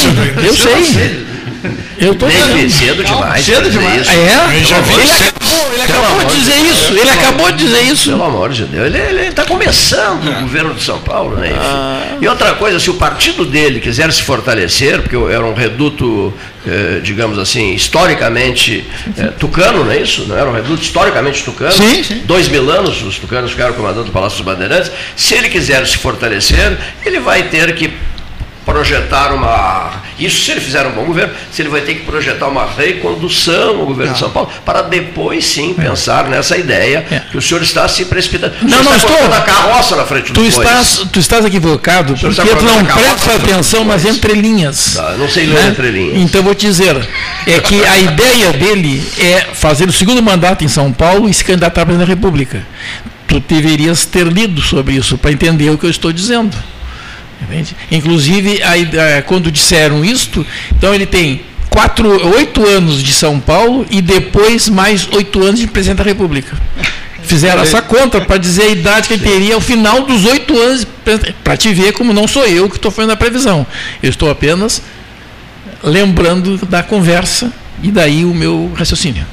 [0.43, 1.27] Eu sei.
[1.99, 2.69] Eu tô dizendo.
[2.69, 3.45] cedo demais.
[3.45, 4.01] cedo demais.
[4.01, 4.11] isso.
[4.11, 4.35] É?
[4.47, 6.71] Aí já Ele acabou, ele Pelo acabou de dizer Deus.
[6.71, 6.93] isso.
[6.93, 8.09] Ele acabou de dizer isso.
[8.11, 11.49] Pelo amor de Deus, ele está começando o governo de São Paulo, né?
[11.49, 12.17] enfim.
[12.21, 16.33] E outra coisa, se o partido dele quiser se fortalecer, porque era um reduto,
[16.65, 18.85] eh, digamos assim, historicamente
[19.17, 20.25] eh, tucano, não é isso?
[20.27, 21.71] Não era um reduto historicamente tucano?
[21.71, 22.21] Sim, sim.
[22.25, 24.91] Dois mil anos os tucanos ficaram comandando o Palácio dos Bandeirantes.
[25.15, 27.93] Se ele quiser se fortalecer, ele vai ter que
[28.65, 29.91] projetar uma.
[30.19, 33.77] Isso se ele fizer um bom governo, se ele vai ter que projetar uma recondução
[33.77, 37.87] no governo de São Paulo, para depois sim pensar nessa ideia que o senhor está
[37.87, 38.53] se precipitando.
[38.61, 39.33] O Não, não está estou.
[39.33, 40.67] a carroça na frente Tu dos bois.
[40.67, 44.15] estás, tu estás equivocado, porque tu não presta atenção nas bois.
[44.17, 44.93] entrelinhas.
[44.95, 45.69] Tá, não sei ler né?
[45.69, 46.17] entrelinhas.
[46.21, 46.95] Então vou te dizer,
[47.47, 51.43] é que a ideia dele é fazer o segundo mandato em São Paulo e se
[51.45, 52.61] candidatar à presidente da República.
[53.27, 56.55] Tu deverias ter lido sobre isso para entender o que eu estou dizendo.
[57.41, 57.75] Entende?
[57.91, 63.39] Inclusive, a ide- eh, quando disseram isto, então ele tem quatro, oito anos de São
[63.39, 66.57] Paulo e depois mais oito anos de presidente da República.
[67.23, 70.85] Fizeram essa conta para dizer a idade que ele teria ao final dos oito anos,
[71.43, 73.65] para te ver como não sou eu que estou fazendo a previsão.
[74.01, 74.81] Eu estou apenas
[75.83, 77.51] lembrando da conversa
[77.83, 79.25] e daí o meu raciocínio.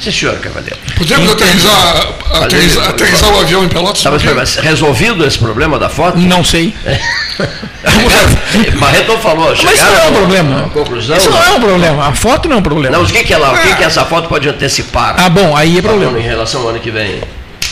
[0.00, 0.76] Sim, senhor, cavaleiro.
[0.96, 2.06] Podemos aterrizar,
[2.42, 4.02] aterrizar, aterrizar o avião em Pelotas?
[4.02, 6.18] Tá, mas, mas resolvido esse problema da foto?
[6.18, 6.74] Não sei.
[8.78, 10.56] Barreto falou, Mas isso não é um problema.
[10.60, 11.16] uma conclusão.
[11.16, 12.06] Isso não é um problema.
[12.08, 12.96] A foto não é um problema.
[12.96, 15.14] Não, o que, que, ela, o que, que essa foto pode antecipar?
[15.18, 16.18] Ah, bom, aí é Falando problema.
[16.26, 17.20] em relação ao ano que vem.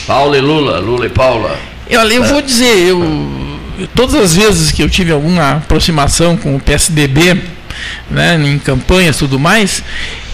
[0.06, 1.56] Paula e Lula, Lula e Paula.
[1.92, 2.26] Olha, eu É.
[2.26, 3.48] vou dizer, eu,
[3.94, 7.40] todas as vezes que eu tive alguma aproximação com o PSDB,
[8.10, 9.82] né, em campanhas e tudo mais,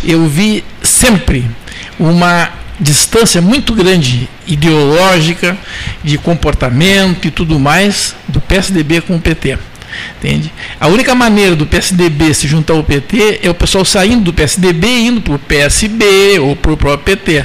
[0.04, 1.48] eu vi sempre
[1.98, 5.56] uma distância muito grande ideológica,
[6.04, 9.58] de comportamento e tudo mais do PSDB com o PT.
[10.18, 10.52] Entende?
[10.78, 14.86] A única maneira do PSDB se juntar ao PT é o pessoal saindo do PSDB
[14.86, 17.44] e indo para o PSB ou para o próprio PT.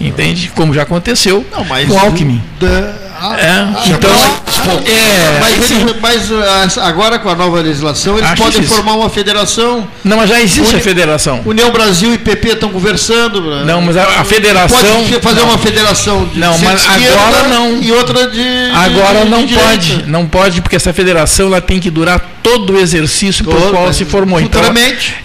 [0.00, 0.50] Entende?
[0.54, 2.42] Como já aconteceu Não, com o Alckmin.
[2.58, 6.30] Da- É, ah, então, mas- é, mas, assim, eles- mas,
[6.78, 8.76] ah, agora com a nova legislação eles Acho podem difícil.
[8.76, 9.86] formar uma federação.
[10.04, 11.40] Não, mas já existe Uni- a federação.
[11.44, 13.40] União Brasil e PP estão conversando.
[13.40, 13.64] né?
[13.64, 15.48] Não, mas a- a federação- Pode fazer não.
[15.48, 17.80] uma federação de Não, mas agora não.
[17.82, 18.42] E outra de.
[18.74, 19.68] Agora de- de não direita.
[19.70, 23.70] pode, não pode, porque essa federação ela tem que durar todo o exercício para o
[23.70, 24.40] qual se formou.
[24.40, 24.60] Então,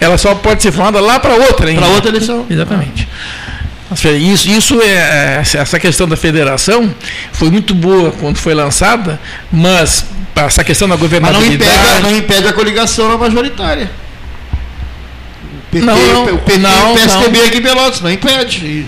[0.00, 1.72] ela, só pode ser formada lá para outra.
[1.72, 2.46] Para outra eleição.
[2.48, 3.06] Exatamente.
[3.06, 3.08] Fe-
[4.20, 6.94] Isso, isso é, é- essa questão da federação
[7.32, 9.18] foi muito boa quando foi lançada,
[9.50, 10.04] mas
[10.36, 11.72] essa questão da Mas não governabilidade.
[11.72, 13.90] impede, não impede a coligação na majoritária.
[14.52, 17.46] O PT, Não, não, o PT não, o PSDB não.
[17.46, 18.86] aqui em Pelotas, não impede.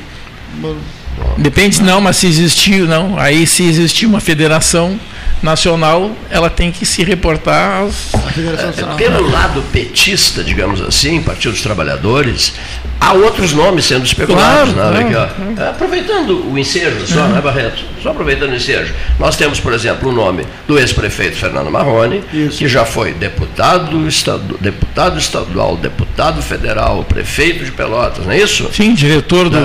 [1.39, 3.19] Depende, não, mas se existir, não.
[3.19, 4.99] Aí se existir uma federação
[5.43, 8.13] nacional, ela tem que se reportar às.
[8.15, 12.53] É, Pelo lado petista, digamos assim, Partido dos Trabalhadores,
[13.01, 14.73] há outros nomes sendo especulados.
[14.75, 15.11] Claro, né?
[15.11, 15.71] Claro, aqui, ó.
[15.71, 17.29] Aproveitando o ensejo só, Uhum.
[17.29, 17.83] né, Barreto?
[18.03, 18.93] Só aproveitando o ensejo.
[19.19, 24.59] Nós temos, por exemplo, o nome do ex-prefeito Fernando Marrone, que já foi deputado, estadu-
[24.61, 28.69] deputado estadual, deputado federal, prefeito de Pelotas, não é isso?
[28.73, 29.59] Sim, diretor do.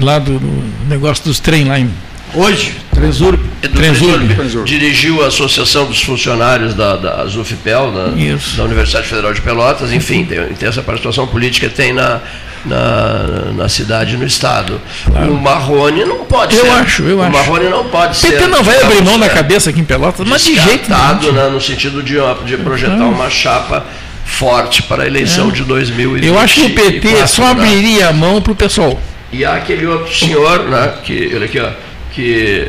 [0.00, 1.90] lá do, do negócio dos trem lá em.
[2.34, 3.38] Hoje, Transurb.
[3.62, 4.34] É Transurb.
[4.34, 4.66] Transurb.
[4.68, 10.44] Dirigiu a Associação dos Funcionários da, da ZUFPEL, da, Universidade Federal de Pelotas, enfim, tem,
[10.54, 12.20] tem essa participação política tem na,
[12.64, 14.80] na, na cidade e no Estado.
[15.28, 16.70] O Marrone não pode Eu ser.
[16.70, 17.32] acho, eu o acho.
[17.32, 18.32] Marrone não pode ser.
[18.32, 21.32] PT não vai abrir mão da digamos, cabeça aqui em Pelotas, mas de jeito nenhum.
[21.32, 22.16] né, no sentido de,
[22.46, 23.84] de projetar uma chapa
[24.24, 25.52] forte para a eleição É.
[25.52, 26.26] de 2020.
[26.26, 29.00] Eu acho que o PT só abriria a mão para o pessoal.
[29.30, 31.68] E há aquele outro senhor, né, que, olha aqui, ó,
[32.14, 32.68] que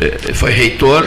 [0.00, 1.06] eh, foi reitor,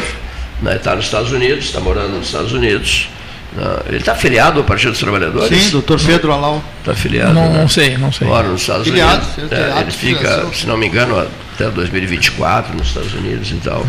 [0.62, 3.10] né, está nos Estados Unidos, está morando nos Estados Unidos.
[3.54, 5.64] né, ele está afiliado ao Partido dos Trabalhadores?
[5.64, 6.64] Sim, doutor Pedro Alau.
[6.80, 7.34] Está afiliado.
[7.34, 7.60] Não- né?
[7.60, 8.28] não sei, não sei.
[8.28, 9.52] Mora nos Estados Filiado, Unidos.
[9.52, 10.54] ele É, ele fica, filiação.
[10.54, 11.18] se não me engano,
[11.56, 13.86] até 2024 nos Estados Unidos e tal.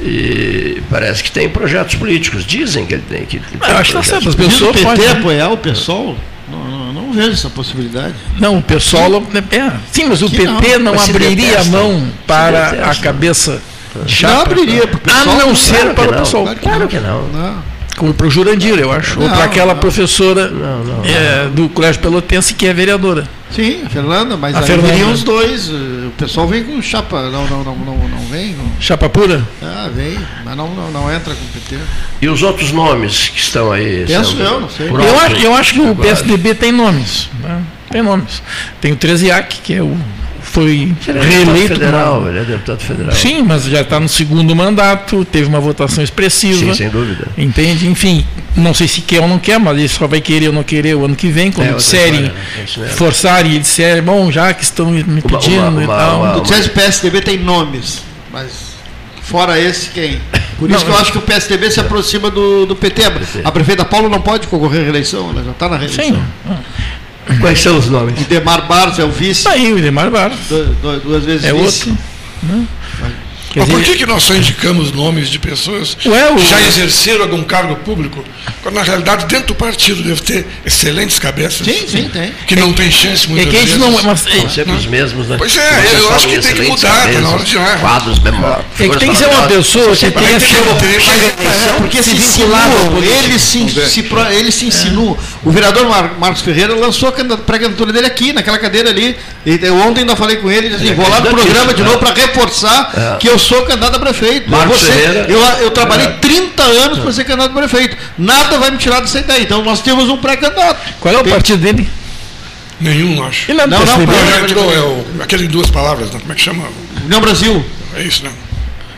[0.00, 2.44] E parece que tem projetos políticos.
[2.44, 3.24] Dizem que ele tem.
[3.24, 6.16] Que tem Eu acho que tá certo, as o pessoas PT podem- apoiar o PSOL?
[6.52, 8.14] Não, não, não vejo essa possibilidade.
[8.38, 9.10] Não, o pessoal.
[9.50, 13.02] É, sim, mas o Que PT não, não, abriria a mão para a detestam.
[13.02, 13.52] cabeça
[13.94, 14.42] de Não chapa.
[14.42, 16.48] abriria pro A não ser claro para que o não, pessoal.
[16.62, 17.28] Claro que não.
[17.28, 17.71] Não.
[18.02, 19.20] Como para o Jurandir, eu acho.
[19.20, 19.80] ou Não, para aquela não.
[19.80, 23.28] professora não, é, do Colégio Pelotense que é vereadora.
[23.52, 24.92] Sim, a Fernanda, mas A aí Fernanda.
[24.92, 25.68] viriam os dois.
[25.68, 27.22] eh, O pessoal vem com chapa.
[27.30, 28.54] Não, não, não, não, não vem.
[28.56, 28.64] Não.
[28.80, 29.46] Chapa pura?
[29.62, 31.76] Ah, vem, mas não, não, não entra com o PT.
[32.20, 34.04] E os outros nomes que estão aí?
[34.04, 34.88] Penso eu, não sei.
[34.88, 35.94] Eu acho, eu acho que o?
[35.94, 37.28] PSDB tem nomes.
[37.40, 37.62] né?
[37.88, 38.42] Tem nomes.
[38.80, 39.96] Tem o Treziak, que é o,
[40.42, 41.74] foi Ele é deputado reeleito.
[41.74, 43.12] federal, ele é deputado federal.
[43.14, 46.58] Sim, mas já está no segundo mandato, teve uma votação expressiva.
[46.58, 47.28] Sim, sem dúvida.
[47.38, 47.86] Entende?
[47.88, 48.26] Enfim,
[48.56, 50.94] não sei se quer ou não quer, mas ele só vai querer ou não querer
[50.96, 52.32] o ano que vem, quando É, disserem, história,
[52.82, 52.86] né?
[52.86, 55.96] É forçarem e disserem, bom, já que estão me me Uma- pedindo uma- e uma-
[55.96, 56.20] tal.
[56.20, 58.72] uma- O dissesse PSDB tem nomes, mas
[59.22, 60.20] fora esse, quem?
[60.58, 63.02] Por isso Não, que eu acho que o PSDB se aproxima do, do PT.
[63.44, 66.04] A prefeita Paulo não pode concorrer à reeleição, ela já está na reeleição.
[66.04, 66.22] Sim.
[67.40, 68.20] Quais são os nomes?
[68.20, 69.44] O Demar Barros é o vice.
[69.44, 70.38] Tá aí, o Demar Barros.
[70.48, 71.88] Du- du- duas vezes É vice.
[71.90, 72.02] outro.
[72.42, 72.66] né?
[73.52, 76.58] Quer Mas por que, que nós só indicamos nomes de pessoas Ué, o- que já
[76.62, 78.24] exerceram algum cargo público,
[78.62, 81.66] quando na realidade dentro do partido deve ter excelentes cabeças?
[81.66, 82.32] Sim, sim, tem.
[82.46, 83.78] Que não tem chance É muitas que a gente vezes.
[83.78, 83.92] não.
[84.02, 85.36] Mas, São sempre os mesmos, né?
[85.36, 87.78] Pois é, eu acho que tem que mudar, tá na hora de ir.
[87.80, 88.64] Quadros memórios.
[88.80, 93.38] É que tem que ser uma pessoa que tenha que É, porque se insinuam, ele
[93.38, 95.16] se, se, ele se insinua.
[95.44, 99.16] O vereador Mar- Marcos Ferreira lançou a pré-candidatura dele aqui, naquela cadeira ali.
[99.44, 101.74] E eu ontem ainda falei com ele, disse assim, Ele é vou lá no programa
[101.74, 101.88] de né?
[101.88, 103.18] novo para reforçar É.
[103.18, 104.50] que eu sou candidato a prefeito.
[104.50, 105.26] Marcos Ferreira.
[105.28, 106.10] eu, eu trabalhei É.
[106.12, 107.96] 30 anos para ser candidato a prefeito.
[108.18, 109.40] Nada vai me tirar dessa ideia.
[109.42, 110.80] Então nós temos um pré-candidato.
[111.00, 111.88] Qual é o Tem- partido dele?
[112.80, 113.50] Nenhum, acho.
[113.50, 114.54] Ele é Não, não, PSDB?
[114.54, 116.18] Não, é o, aquele em duas palavras, né?
[116.20, 116.64] como é que chama?
[117.04, 117.64] União Brasil.
[117.96, 118.30] É isso, né?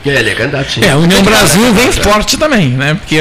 [0.06, 0.84] Ele é candidato, sim.
[0.84, 1.92] É, União Brasil vem É.
[1.92, 2.94] forte também, né?
[2.94, 3.16] Porque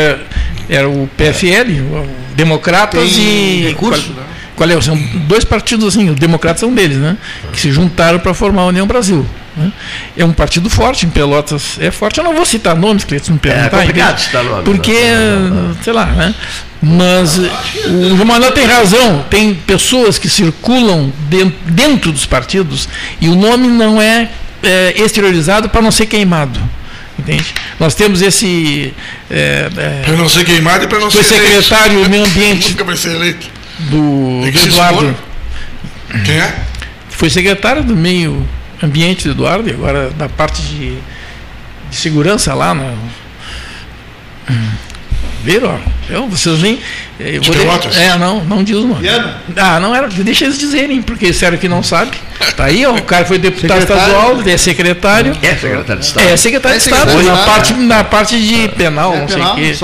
[0.69, 3.65] era o PFL, o Democratas Tem e.
[3.67, 4.23] recurso, qual, né?
[4.55, 4.81] qual é?
[4.81, 4.95] São
[5.27, 7.17] dois partidos assim, os democratas são deles, né?
[7.51, 9.25] Que se juntaram para formar a União Brasil.
[9.55, 9.71] Né?
[10.17, 11.77] É um partido forte em Pelotas.
[11.79, 12.17] É forte.
[12.19, 13.69] Eu não vou citar nomes, que me perguntar.
[13.69, 14.21] complicado entende?
[14.21, 15.75] citar nomes, Porque, né?
[15.83, 16.33] sei lá, né?
[16.81, 17.49] Mas eh,
[18.21, 19.23] o Manuel tem razão.
[19.29, 22.89] Tem pessoas que circulam den- dentro dos partidos
[23.21, 24.29] e o nome não é,
[24.61, 26.59] é exteriorizado para não ser queimado.
[27.17, 27.45] Entende?
[27.79, 28.91] Nós temos esse.
[29.29, 32.71] É, é, para não ser queimado e para não foi ser secretário do meio ambiente.
[32.71, 33.47] Nunca vai ser eleito.
[33.79, 35.15] Do, do Eduardo.
[36.25, 36.55] Quem é?
[37.09, 38.45] Foi secretário do meio
[38.83, 40.97] ambiente do Eduardo, e agora da parte de,
[41.89, 42.93] de segurança lá na.
[45.43, 45.77] Viram?
[46.09, 46.79] Eu, vocês nem.
[47.19, 47.97] Eu De Pelotas?
[47.97, 49.01] é, não, não diz o nome.
[49.01, 49.37] Viana?
[49.57, 50.07] Ah, não era.
[50.07, 52.11] Deixa eles dizerem, porque sério que não sabe.
[52.55, 54.13] Tá aí, ó, o cara foi deputado Secretário?
[54.13, 55.37] estadual, ele é secretário.
[55.41, 56.27] É secretário de Estado.
[56.27, 59.27] É, secretário É de Estado, secretário de na parte, na parte de penal, É não
[59.27, 59.75] penal, sei o quê.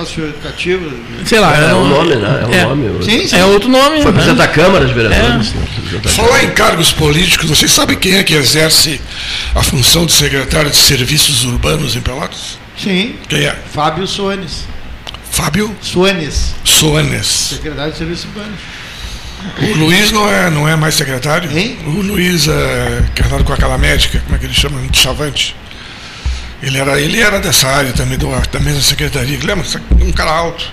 [0.00, 0.92] Educativo.
[1.24, 1.56] Sei lá.
[1.56, 2.40] É eu um não- nome, né?
[2.42, 2.64] É um é.
[2.64, 3.04] nome.
[3.04, 3.36] Sim, sim.
[3.36, 4.02] É outro nome.
[4.02, 4.12] Foi né?
[4.12, 5.52] presidente da Câmara de Vereadores.
[5.52, 5.62] né?
[5.74, 9.00] Presidente da Falar em cargos políticos, vocês sabem quem é que exerce
[9.54, 12.58] a função de secretário de Serviços Urbanos em Pelotas?
[12.76, 13.16] Sim.
[13.28, 13.56] Quem é?
[13.72, 14.64] Fábio Soanes.
[15.30, 17.26] Fábio Soanes, Soanes.
[17.26, 18.58] secretário de Serviços Urbanos.
[19.60, 21.50] O Luiz não é, não é mais secretário?
[21.56, 21.78] Hein?
[21.86, 24.80] O Luiz é casado com aquela médica, como é que ele chama?
[24.88, 25.54] De Chavante.
[26.62, 29.38] Ele era, ele era dessa área também, do, da mesma secretaria.
[29.42, 29.64] Lembra?
[30.00, 30.64] Um cara alto.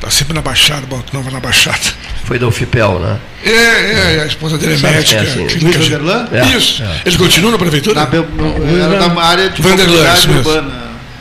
[0.00, 1.78] Tá sempre na Baixada, bom, Nova na Baixada.
[2.24, 3.18] Foi da UFIPEL, né?
[3.44, 5.16] É, é, a esposa dele é Sabe médica.
[5.16, 5.46] é, assim?
[5.46, 6.28] clínica Vanderlan?
[6.32, 6.82] É, Isso.
[6.82, 7.00] é.
[7.06, 8.00] Ele continua na prefeitura?
[8.00, 10.74] Na, era da área de Vanderlan, mobilidade urbana.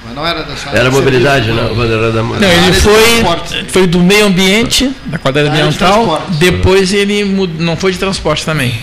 [0.05, 1.53] Mas não era dessa área Era de mobilidade, né?
[1.53, 1.77] O urbanos.
[1.77, 6.31] Vanderlei da Não, ele de foi, foi do meio ambiente, da de ambiental, transporte.
[6.37, 8.77] depois ele mud- não foi de transporte também.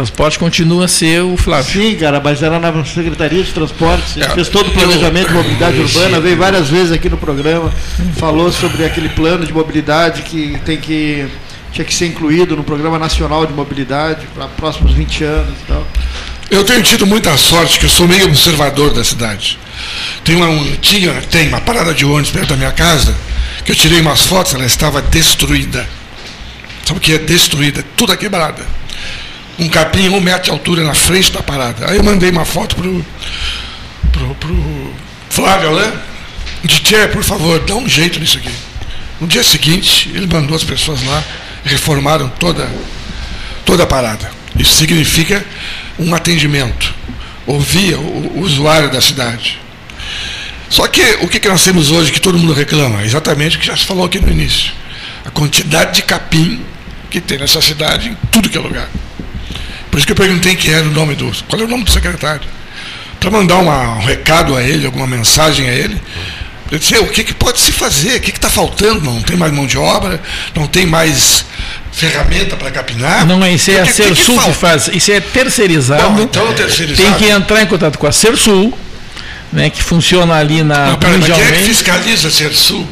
[0.00, 1.72] Transporte continua a ser o Flávio.
[1.72, 5.32] Sim, cara, mas era na Secretaria de Transportes, É, fez todo o eu- planejamento de
[5.32, 7.72] mobilidade urbana, veio várias vezes aqui no programa,
[8.18, 11.26] falou sobre aquele plano de mobilidade que tem que
[11.72, 15.86] tinha que ser incluído no Programa Nacional de Mobilidade para próximos 20 anos e tal.
[16.50, 19.58] Eu tenho tido muita sorte, que eu sou meio observador da cidade.
[20.22, 23.14] Tem uma, um- tinha, tem uma parada de ônibus perto da minha casa,
[23.64, 25.88] que eu tirei umas fotos, ela estava destruída.
[26.84, 27.82] Sabe o que é destruída?
[27.96, 28.62] Toda quebrada.
[29.58, 31.90] Um capim um metro de altura na frente da parada.
[31.90, 33.04] Aí eu mandei uma foto pro,
[34.12, 34.94] pro, pro
[35.30, 35.92] Flávio, né?
[36.62, 38.50] De Tchê, por favor, dá um jeito nisso aqui.
[39.20, 41.22] No dia seguinte, ele mandou as pessoas lá,
[41.64, 42.68] reformaram toda,
[43.64, 44.30] toda a parada.
[44.58, 45.44] Isso significa
[45.98, 46.94] um atendimento.
[47.46, 49.58] Ouvia o, o usuário da cidade.
[50.68, 53.04] Só que o que, nós temos hoje que todo mundo reclama?
[53.04, 54.72] Exatamente o que já se falou aqui no início.
[55.24, 56.60] A quantidade de capim
[57.10, 58.88] que tem nessa cidade em tudo que é lugar.
[59.96, 61.32] Por isso que eu perguntei quem era o nome do.
[61.48, 62.42] Qual é o nome do secretário?
[63.18, 65.98] Para mandar uma- um recado a ele, alguma mensagem a ele.
[66.70, 68.16] Eu disse, o que, que pode se fazer?
[68.16, 69.00] O que está faltando?
[69.00, 70.20] Não tem mais mão de obra,
[70.54, 71.46] não tem mais
[71.92, 73.24] ferramenta para capinar.
[73.26, 74.88] Não é isso, é a Sersul que faz.
[74.92, 76.10] Isso é terceirizado.
[76.10, 77.08] Bom, então terceirizado.
[77.08, 78.78] Tem que entrar em contato com a Sersul,
[79.50, 82.86] né, que funciona ali na Não, pera, mas quem é que fiscaliza a Sersul?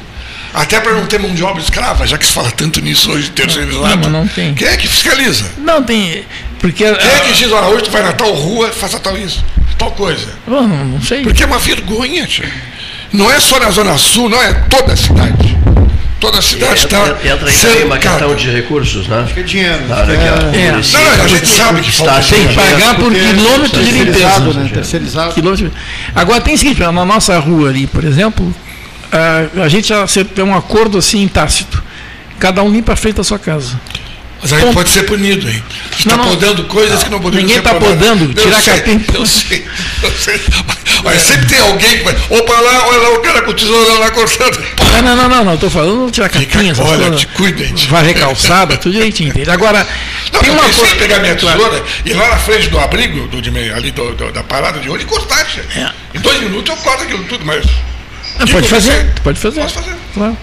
[0.55, 3.29] Até para não ter mão de obra escrava, já que se fala tanto nisso hoje,
[3.31, 4.09] terceirizado.
[4.09, 4.55] Não, não tem.
[4.55, 5.45] Quem é que fiscaliza?
[5.59, 6.25] Não tem.
[6.65, 6.83] Porque.
[6.83, 9.45] Quem é que diz, olha, hoje tu vai na tal rua, faça tal isso,
[9.77, 10.29] tal coisa?
[10.47, 11.21] Não, não sei.
[11.23, 12.51] Porque é uma vergonha, tia.
[13.13, 15.59] Não é só na Zona Sul, não, é toda a cidade.
[16.19, 19.21] Toda a cidade está Entra, entra aí também uma questão de recursos, né?
[19.25, 19.79] Acho que é dinheiro.
[19.93, 22.95] Acho que é- município Não, não, a gente sabe que está falta Tem que pagar
[22.95, 24.61] por Porque é quilômetro de terceirizado, limpeza.
[24.61, 24.71] né?
[24.73, 25.35] Terceirizado.
[25.35, 25.73] Quilômetro.
[26.15, 28.55] Agora tem o seguinte, na nossa rua ali, por exemplo,
[29.13, 31.83] a, a gente já tem um acordo assim tácito.
[32.39, 33.79] Cada um limpa a frente da sua casa.
[34.45, 35.65] Mas aí pode ser punido, hein?
[35.99, 36.31] Está Não, não.
[36.33, 37.97] podando coisas que não poderiam Ninguém ser tá podadas.
[37.99, 39.03] podando, tirar capim.
[39.15, 39.67] Eu sei,
[40.03, 40.39] eu sei.
[41.03, 42.15] Mas sempre tem alguém que vai.
[42.29, 44.63] Opa lá, olha lá o cara com o tesourão lá cortando.
[44.93, 47.21] Não, não, não, não, não, tô falando tirar essas olha, coisas.
[47.21, 47.87] te cuida, gente.
[47.89, 49.31] Varrer calçada, tudo direitinho.
[49.31, 49.51] entende?
[49.51, 49.87] Agora,
[50.31, 50.95] Não, tem uma coisa.
[50.97, 54.31] pegar minha tesoura e ir lá na frente do abrigo, do, de ali do- do-
[54.31, 55.47] da parada de ônibus e cortar.
[55.77, 55.91] É.
[56.19, 57.65] Em dois minutos eu corto aquilo tudo, mas.
[58.39, 59.61] Não, que pode fazer, pode fazer.
[59.63, 59.95] Posso fazer.
[60.13, 60.37] Claro.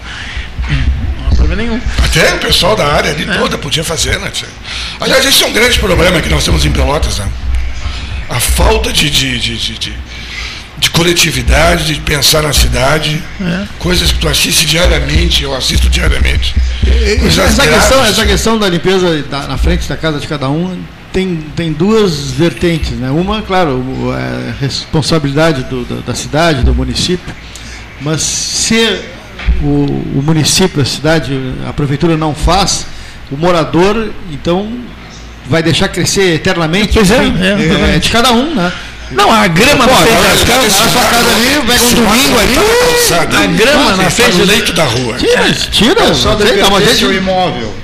[1.52, 1.80] Problema nenhum.
[2.02, 4.30] Até o pessoal da área ali toda podia fazer, né?
[4.32, 4.48] tia?
[5.00, 7.28] Aliás, esse é um grande problema que nós temos em Pelotas, né?
[8.30, 10.12] A falta de, de, de, de, de-
[10.78, 13.66] de coletividade, de pensar na cidade, É.
[13.78, 16.56] coisas que tu assiste diariamente, eu assisto diariamente.
[17.24, 17.68] Essa graves.
[17.86, 20.76] questão, essa questão da limpeza da- na frente da casa de cada um
[21.12, 22.90] tem, tem duas vertentes.
[22.92, 23.10] Né?
[23.10, 27.32] Uma, claro, o- é responsabilidade do- da, da cidade, do município,
[28.00, 28.98] mas se
[29.62, 29.66] o,
[30.18, 31.38] o município, a cidade,
[31.68, 32.86] a prefeitura não faz,
[33.30, 34.72] o morador, então,
[35.46, 36.92] vai deixar crescer eternamente.
[36.94, 38.72] Pois é, é, é, de cada um, né?
[39.10, 40.84] Não, a grama Pô, na frente agora da esse cara- casa.
[40.84, 43.38] a sua casa ali, pega um domingo ali, calçada.
[43.38, 45.16] A grama Nossa, na tá frente do- leito da rua.
[45.18, 47.74] Tira, tira, Só não sei, dá uma pertence gente- ao imóvel.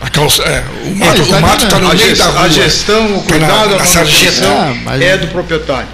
[0.00, 2.40] A calça, é, o mato está o mato está no A, meio da rua.
[2.42, 5.88] a gestão, o Tá cuidado, na, a na manutenção é do proprietário.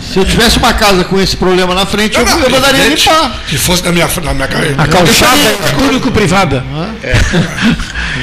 [0.00, 2.80] Se eu tivesse uma casa com esse problema na frente, eu, Não, não, eu mandaria
[2.80, 3.08] evidente.
[3.08, 3.40] limpar.
[3.48, 4.74] Se fosse na minha, na minha casa.
[4.78, 6.64] A calçada é público-privada.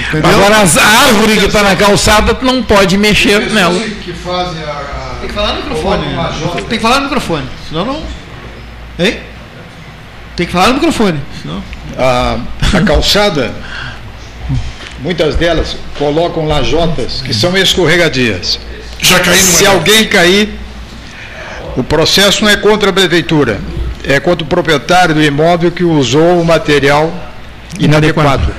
[0.10, 0.30] Entendeu?
[0.30, 3.80] Agora, as- a árvore que está na calçada, tu não pode mexer nela.
[4.04, 6.06] que fazem a, Tem que falar no microfone.
[6.68, 7.48] Tem que falar no microfone.
[7.70, 8.04] Senão não.
[9.00, 9.20] Hein?
[10.36, 11.20] Tem que falar no microfone.
[11.42, 11.64] Senão...
[11.98, 12.38] A,
[12.78, 13.54] a calçada,
[15.00, 18.60] muitas delas colocam lajotas que são escorregadias.
[19.00, 20.60] Já caí Se alguém cair,
[21.76, 23.60] o processo não é contra a prefeitura,
[24.04, 27.12] é contra o proprietário do imóvel que usou o material
[27.80, 28.54] inadequado.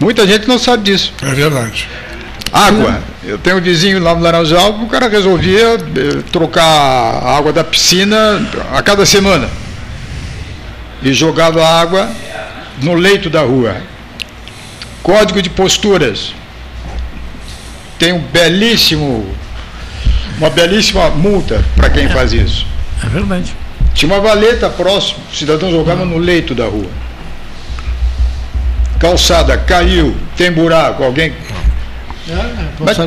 [0.00, 1.12] Muita gente não sabe disso.
[1.22, 1.88] É verdade.
[2.52, 3.00] Água.
[3.24, 7.62] Eu tenho um vizinho lá no Laranjal, o cara resolvia eh, trocar a água da
[7.62, 8.40] piscina
[8.72, 9.50] a cada semana.
[11.02, 12.08] E jogava a água
[12.80, 13.76] no leito da rua.
[15.02, 16.32] Código de posturas.
[17.98, 19.26] Tem um belíssimo,
[20.38, 22.66] uma belíssima multa para quem faz isso.
[23.04, 23.52] É verdade.
[23.94, 26.86] Tinha uma valeta próximo, o cidadão jogava no leito da rua.
[28.98, 31.32] Calçada, caiu, tem buraco, alguém.
[32.80, 33.06] Mas tem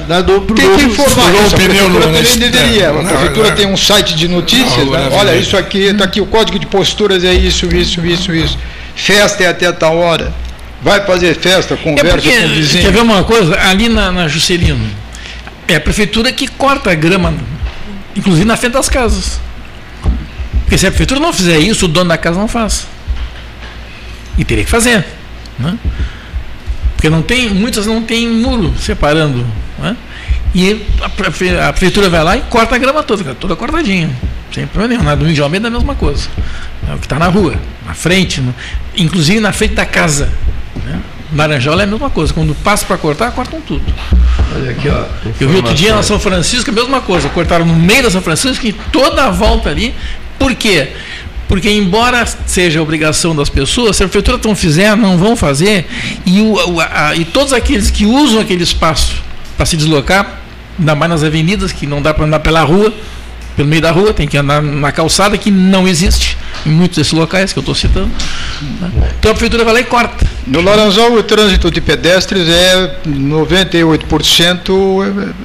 [0.78, 1.56] que informar isso.
[1.56, 2.90] A prefeitura também deveria.
[2.90, 5.10] A prefeitura tem um site de notícias, né?
[5.12, 8.58] Olha, isso aqui, está aqui, o código de posturas é isso, isso, isso, isso.
[8.96, 10.34] Festa é até tal hora.
[10.82, 12.84] Vai fazer festa, É conversa porque, com o vizinho.
[12.86, 13.56] quer ver uma coisa?
[13.70, 14.84] Ali na, na Juscelino,
[15.72, 17.34] é a prefeitura que corta a grama,
[18.16, 19.40] inclusive na frente das casas.
[20.64, 22.88] Porque se a prefeitura não fizer isso, o dono da casa não faz.
[24.38, 25.06] E teria que fazer.
[25.60, 25.78] Né?
[26.96, 29.46] Porque não tem, muitas não tem muro separando.
[29.80, 29.96] Né?
[30.54, 34.10] E a, a prefeitura vai lá e corta a grama toda, toda cortadinha.
[34.54, 35.04] Sem problema nenhum.
[35.04, 36.28] Na do Índio Almeida é a mesma coisa.
[36.90, 38.54] É o que está na rua, na frente, no-
[38.98, 40.30] inclusive na frente da casa.
[40.86, 41.00] Né?
[41.36, 42.34] Laranjola é a mesma coisa.
[42.34, 43.84] Quando passa para cortar, cortam tudo.
[44.56, 45.06] Olha aqui, ó.
[45.40, 46.04] Eu vi outro dia na.
[46.04, 47.30] São Francisco a mesma coisa.
[47.30, 49.94] Cortaram no meio da São Francisco e toda a volta ali.
[50.38, 50.90] Por quê?
[51.48, 55.86] Porque, embora seja obrigação das pessoas, se a prefeitura não fizer, não vão fazer,
[56.26, 59.16] e, o, o- a- e todos aqueles que usam aquele espaço
[59.58, 60.40] para se deslocar,
[60.80, 62.94] ainda mais nas avenidas, que não dá para andar pela rua,
[63.62, 66.36] pelo meio da rua, tem que andar na calçada, que não existe
[66.66, 68.10] em muitos desses locais que eu estou citando.
[68.80, 68.90] né?
[69.20, 70.26] Então a prefeitura vai lá e corta.
[70.48, 75.44] No Laranjal, o trânsito de pedestres é 98%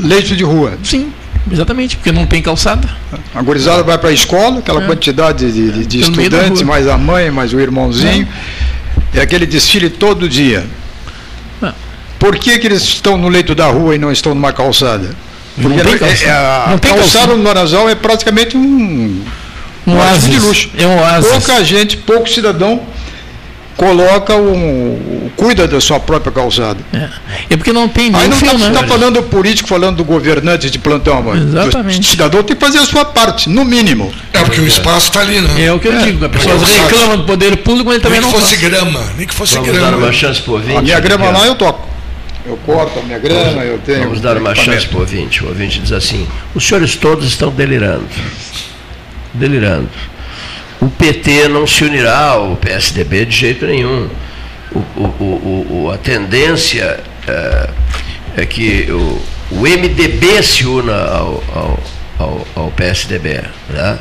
[0.00, 0.78] leito de rua.
[0.82, 1.12] Sim,
[1.52, 2.88] exatamente, porque não tem calçada.
[3.34, 7.30] A gurizada vai para a escola, aquela quantidade de, de- de estudantes, mais a mãe,
[7.30, 8.26] mais o irmãozinho.
[9.14, 10.64] É aquele desfile todo dia.
[11.60, 11.74] Não.
[12.18, 15.10] Por que, que eles estão no leito da rua e não estão numa calçada?
[15.58, 16.30] Não Porque tem é- calçada.
[16.30, 17.36] é a Não tem calçada calçada.
[17.36, 19.22] no Laranjal é praticamente um,
[19.86, 20.30] Um artigo oásis.
[20.30, 20.70] de luxo.
[20.78, 21.30] É um oásis.
[21.30, 22.80] Pouca gente, pouco cidadão
[23.76, 26.78] coloca um, cuida da sua própria calçada.
[26.92, 27.08] É,
[27.50, 28.70] é porque não tem Aí não está né?
[28.72, 32.00] tá falando do político, falando do governante de plantão, mas Exatamente.
[32.00, 34.12] o cidadão tem que fazer a sua parte, no mínimo.
[34.32, 35.64] É porque o espaço está ali, né?
[35.66, 36.24] É o que eu digo.
[36.24, 38.68] As pessoas reclamam do poder público, mas ele também nem não que fosse faz.
[38.68, 39.90] grama, nem que fosse Vamos grama.
[39.92, 40.76] dar uma chance pro ouvinte.
[40.76, 41.88] A minha grama lá eu toco.
[42.48, 44.04] Eu corto a minha grama, eu tenho.
[44.04, 45.44] Vamos dar uma chance para o ouvinte.
[45.44, 48.06] O ouvinte diz assim: os senhores todos estão delirando.
[49.34, 49.88] Delirando.
[50.80, 54.08] O PT não se unirá ao PSDB de jeito nenhum.
[54.72, 57.70] O, o- o- a tendência é,
[58.38, 59.20] é que o,
[59.50, 61.80] o MDB se una ao, ao,
[62.18, 63.42] ao, ao PSDB.
[63.70, 63.98] Né?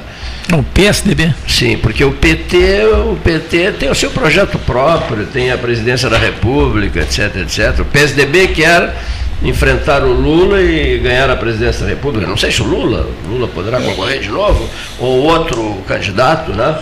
[0.49, 1.33] Não, PSDB.
[1.45, 6.17] Sim, porque o PT, o PT tem o seu projeto próprio, tem a presidência da
[6.17, 7.79] República, etc, etc.
[7.81, 8.95] O PSDB quer
[9.43, 12.25] enfrentar o Lula e ganhar a presidência da República.
[12.25, 14.67] Não sei se o Lula, Lula poderá concorrer de novo,
[14.99, 16.77] ou outro candidato, né?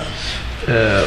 [0.67, 1.03] É,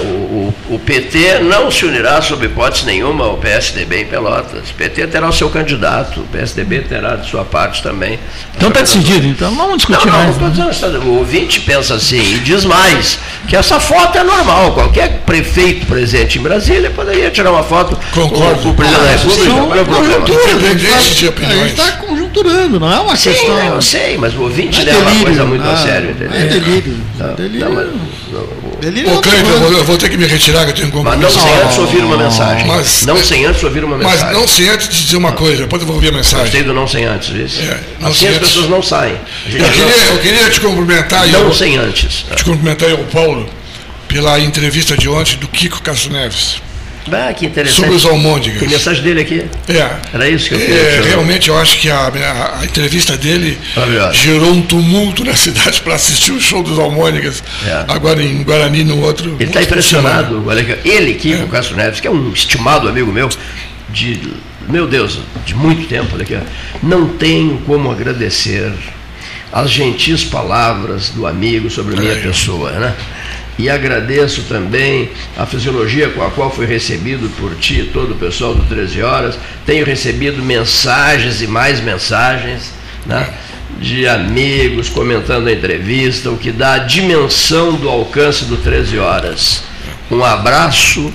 [0.71, 4.71] o, PT não se unirá sob hipótese nenhuma ao PSDB em Pelotas.
[4.71, 8.19] O PT terá o seu candidato, o PSDB terá de sua parte também.
[8.57, 10.39] Então está decidido, então não vamos discutir Não, não, mais.
[10.39, 10.71] não né?
[10.71, 13.19] dizendo, o ouvinte pensa assim e diz mais,
[13.49, 14.73] que essa foto é normal.
[14.73, 18.63] Qualquer prefeito presente em Brasília poderia tirar uma foto Concordo.
[18.63, 19.51] com o presidente da República.
[19.67, 20.27] qual é o problema?
[22.33, 23.59] De A conjunturando, não é uma Sim, questão.
[23.75, 25.25] eu sei, mas o ouvinte É leva a delírio.
[25.25, 26.39] coisa muito a Ah, sério, entendeu?
[26.39, 26.97] é delírio.
[27.19, 27.61] Não, Delírio.
[27.67, 27.87] não, mas-
[28.33, 30.89] não, Delírio é Ô, eu vou, eu vou ter que me retirar, que eu tenho
[30.89, 31.37] um mas compromisso.
[31.39, 32.67] não sem antes ouvir uma mensagem.
[32.69, 34.35] Mas- não sem antes ouvir uma Mas mensagem.
[34.35, 36.45] não sem antes dizer uma coisa, depois eu vou ouvir a mensagem.
[36.45, 37.61] Gostei do não sem antes, isso.
[37.61, 38.49] É, não assim sem as antes.
[38.49, 39.15] pessoas não saem.
[39.15, 42.25] A Eu queria, eu queria te cumprimentar não eu, sem antes.
[42.37, 43.49] te cumprimentar eu, Paulo,
[44.07, 46.63] pela entrevista de ontem do Kiko Castro Neves.
[47.13, 47.77] Ah, que interessante.
[47.81, 48.59] Sobre os almôndegas.
[48.61, 49.45] Tem mensagem dele aqui?
[49.69, 49.91] É.
[50.15, 53.17] Era isso que eu É, queria te realmente eu acho que a, a- a entrevista
[53.17, 53.59] dele
[54.13, 57.43] gerou um tumulto na cidade para assistir o show dos Almônicas.
[57.67, 57.85] É.
[57.89, 59.35] Agora em Guarani, no outro.
[59.39, 60.45] Ele está impressionado.
[60.47, 63.29] Olha aqui, ele, Kiko Castro Neves, que é um estimado amigo meu,
[63.91, 64.21] de,
[64.69, 66.39] meu Deus, de muito tempo, olha aqui,
[66.83, 68.73] não tem como agradecer
[69.51, 72.95] as gentis palavras do amigo sobre a minha pessoa, né?
[73.59, 78.15] E agradeço também a fisiologia com a qual fui recebido por ti e todo o
[78.15, 79.39] pessoal do 13 Horas.
[79.67, 82.73] Tenho recebido mensagens e mais mensagens,
[83.05, 83.29] né?
[83.81, 89.63] de amigos comentando a entrevista, o que dá a dimensão do alcance do 13 horas.
[90.11, 91.13] Um abraço.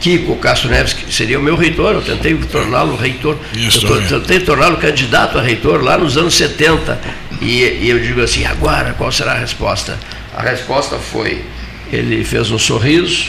[0.00, 4.40] Kiko Castro Neves, que seria o meu reitor, eu tentei torná-lo reitor, Isso, eu tentei
[4.40, 7.00] torná-lo candidato a reitor lá nos anos 70.
[7.40, 9.98] E, e eu digo assim, agora qual será a resposta?
[10.36, 11.44] A resposta foi,
[11.92, 13.26] ele fez um sorriso,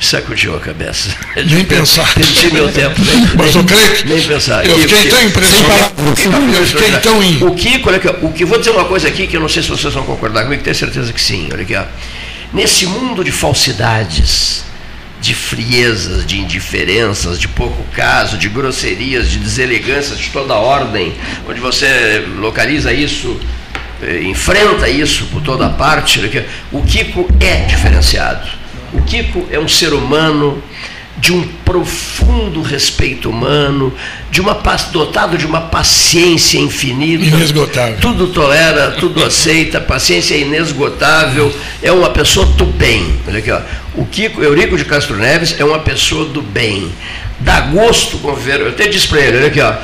[0.00, 1.10] sacudiu a cabeça.
[1.50, 2.12] Nem pensar.
[2.14, 3.00] Perdi meu tempo.
[3.02, 4.66] Nem, Mas, nem, ô, Cleito, nem pensar.
[4.66, 5.92] eu E- fiquei e- tão impressionado.
[6.54, 9.08] Eu fiquei tão O Kiko, olha aqui, ó, o que eu vou dizer uma coisa
[9.08, 11.48] aqui que eu não sei se vocês vão concordar comigo, tenho certeza que sim.
[11.52, 11.84] Olha aqui, ó.
[12.52, 14.64] Nesse mundo de falsidades,
[15.20, 21.12] de friezas, de indiferenças, de pouco caso, de grosserias, de deselegâncias de toda ordem,
[21.48, 23.40] onde você localiza isso,
[24.22, 28.48] enfrenta isso por toda parte, ó, o Kiko é diferenciado.
[28.92, 30.62] O Kiko é um ser humano
[31.18, 33.92] de um profundo respeito humano,
[34.30, 34.54] de uma
[34.92, 37.24] dotado de uma paciência infinita.
[37.24, 37.98] Inesgotável.
[38.00, 43.18] Tudo tolera, tudo aceita, paciência é inesgotável, é uma pessoa do bem.
[43.26, 43.60] Olha aqui, ó.
[43.94, 46.92] O Kiko Eurico de Castro Neves é uma pessoa do bem.
[47.40, 48.60] Dá gosto conviver.
[48.60, 49.74] Eu até disse para ele, olha aqui, ó.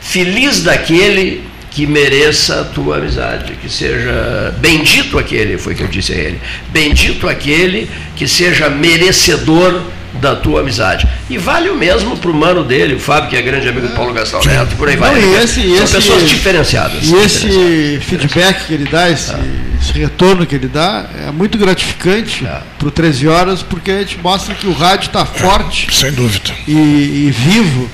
[0.00, 1.44] Feliz daquele
[1.78, 6.16] que mereça a tua amizade, que seja bendito aquele, foi o que eu disse a
[6.16, 6.40] ele.
[6.70, 9.82] Bendito aquele que seja merecedor
[10.14, 11.06] da tua amizade.
[11.30, 13.94] E vale o mesmo para o mano dele, o Fábio, que é grande amigo do
[13.94, 15.20] Paulo Gastão Neto, por aí vai.
[15.20, 17.04] Não, e esse, São esse- pessoas diferenciadas.
[17.04, 19.32] E esse feedback que ele dá, esse,
[19.80, 22.44] esse retorno que ele dá, é muito gratificante
[22.76, 25.94] para o 13 horas, porque a gente mostra que o rádio está forte.
[25.94, 26.50] Sem dúvida.
[26.66, 27.88] E, e vivo.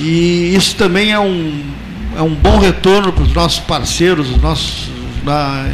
[0.00, 1.62] E isso também é um,
[2.16, 4.88] é um bom retorno para os nossos parceiros, os nossos.
[5.24, 5.66] na-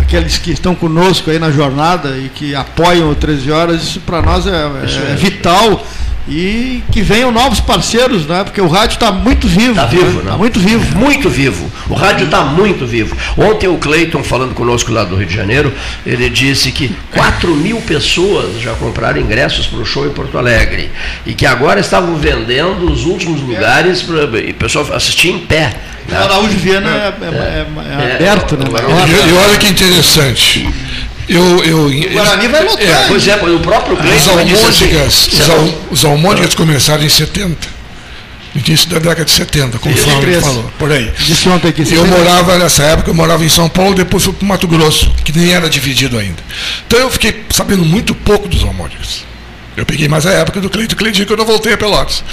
[0.00, 4.22] aqueles que estão conosco aí na jornada e que apoiam o 13 horas, isso para
[4.22, 5.84] nós é, é- é vital.
[6.30, 8.44] E que venham novos parceiros, né?
[8.44, 9.70] Porque o rádio está muito vivo.
[9.70, 10.36] Está vivo, Está né?
[10.36, 10.98] muito vivo.
[10.98, 11.70] Muito vivo.
[11.88, 13.16] O rádio está muito vivo.
[13.36, 15.72] Ontem o Cleiton, falando conosco lá do Rio de Janeiro,
[16.04, 20.90] ele disse que 4 mil pessoas já compraram ingressos para o show em Porto Alegre.
[21.24, 25.72] E que agora estavam vendendo os últimos lugares para o pessoal assistir em pé.
[26.10, 28.64] O Araújo Viana é, é- é- é aberto, né?
[28.66, 30.68] E, e olha que interessante.
[31.28, 32.82] Eu, eu, O Guarani vai lotar.
[32.86, 37.08] É, Pois é, o próprio Os Cleiton assim, almôndegas, os, al, os almôndegas começaram em
[37.08, 37.78] 70.
[38.54, 40.42] Início da década de 70, como o Flávio 73.
[40.42, 41.12] falou, por aí.
[41.18, 41.82] Disse ontem aqui.
[41.82, 42.18] Eu 73.
[42.18, 45.36] morava, nessa época, eu morava em São Paulo, depois fui para o Mato Grosso, que
[45.38, 46.42] nem era dividido ainda.
[46.86, 49.24] Então eu fiquei sabendo muito pouco dos almôndegas.
[49.76, 52.24] Eu peguei mais a época do Cleito Cleitinho, quando eu voltei a Pelotas.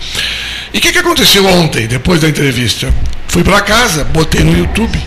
[0.73, 2.91] E o que, que aconteceu ontem, depois da entrevista?
[3.27, 4.97] Fui para casa, botei no YouTube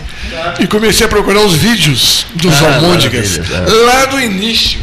[0.60, 4.80] e comecei a procurar os vídeos dos Ah, almôndegas, maravilha, lá do início,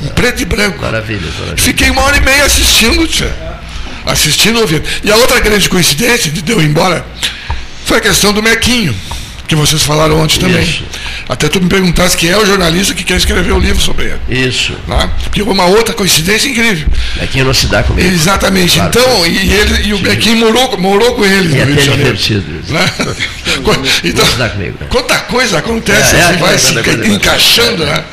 [0.00, 0.80] em preto e branco.
[0.82, 1.56] Maravilha, maravilha.
[1.56, 3.34] Fiquei uma hora e meia assistindo, tia.
[4.06, 4.84] Assistindo, ouvindo.
[5.04, 7.04] E a outra grande coincidência de eu ir embora
[7.84, 8.94] foi a questão do Mequinho,
[9.48, 10.62] que vocês falaram ontem também.
[10.62, 10.84] Isso.
[11.28, 14.46] Até tu me perguntasse quem é o jornalista que quer escrever o livro sobre ele.
[14.46, 14.74] Isso.
[14.86, 15.10] Né?
[15.24, 16.86] Porque foi uma outra coincidência incrível.
[17.20, 18.06] Aqui não se dá comigo.
[18.06, 18.74] Exatamente.
[18.74, 18.90] Claro.
[18.90, 21.86] Então, e, ele, e o Mequinho morou, morou com ele E no Rio até de
[21.86, 22.16] Janeiro.
[22.16, 22.72] divertido.
[22.72, 22.92] Né?
[24.04, 24.76] então, Não se dá comigo.
[24.80, 24.86] né?
[24.90, 26.74] Quanta coisa acontece, É, é, assim, vai é, se
[27.10, 28.04] encaixando, né?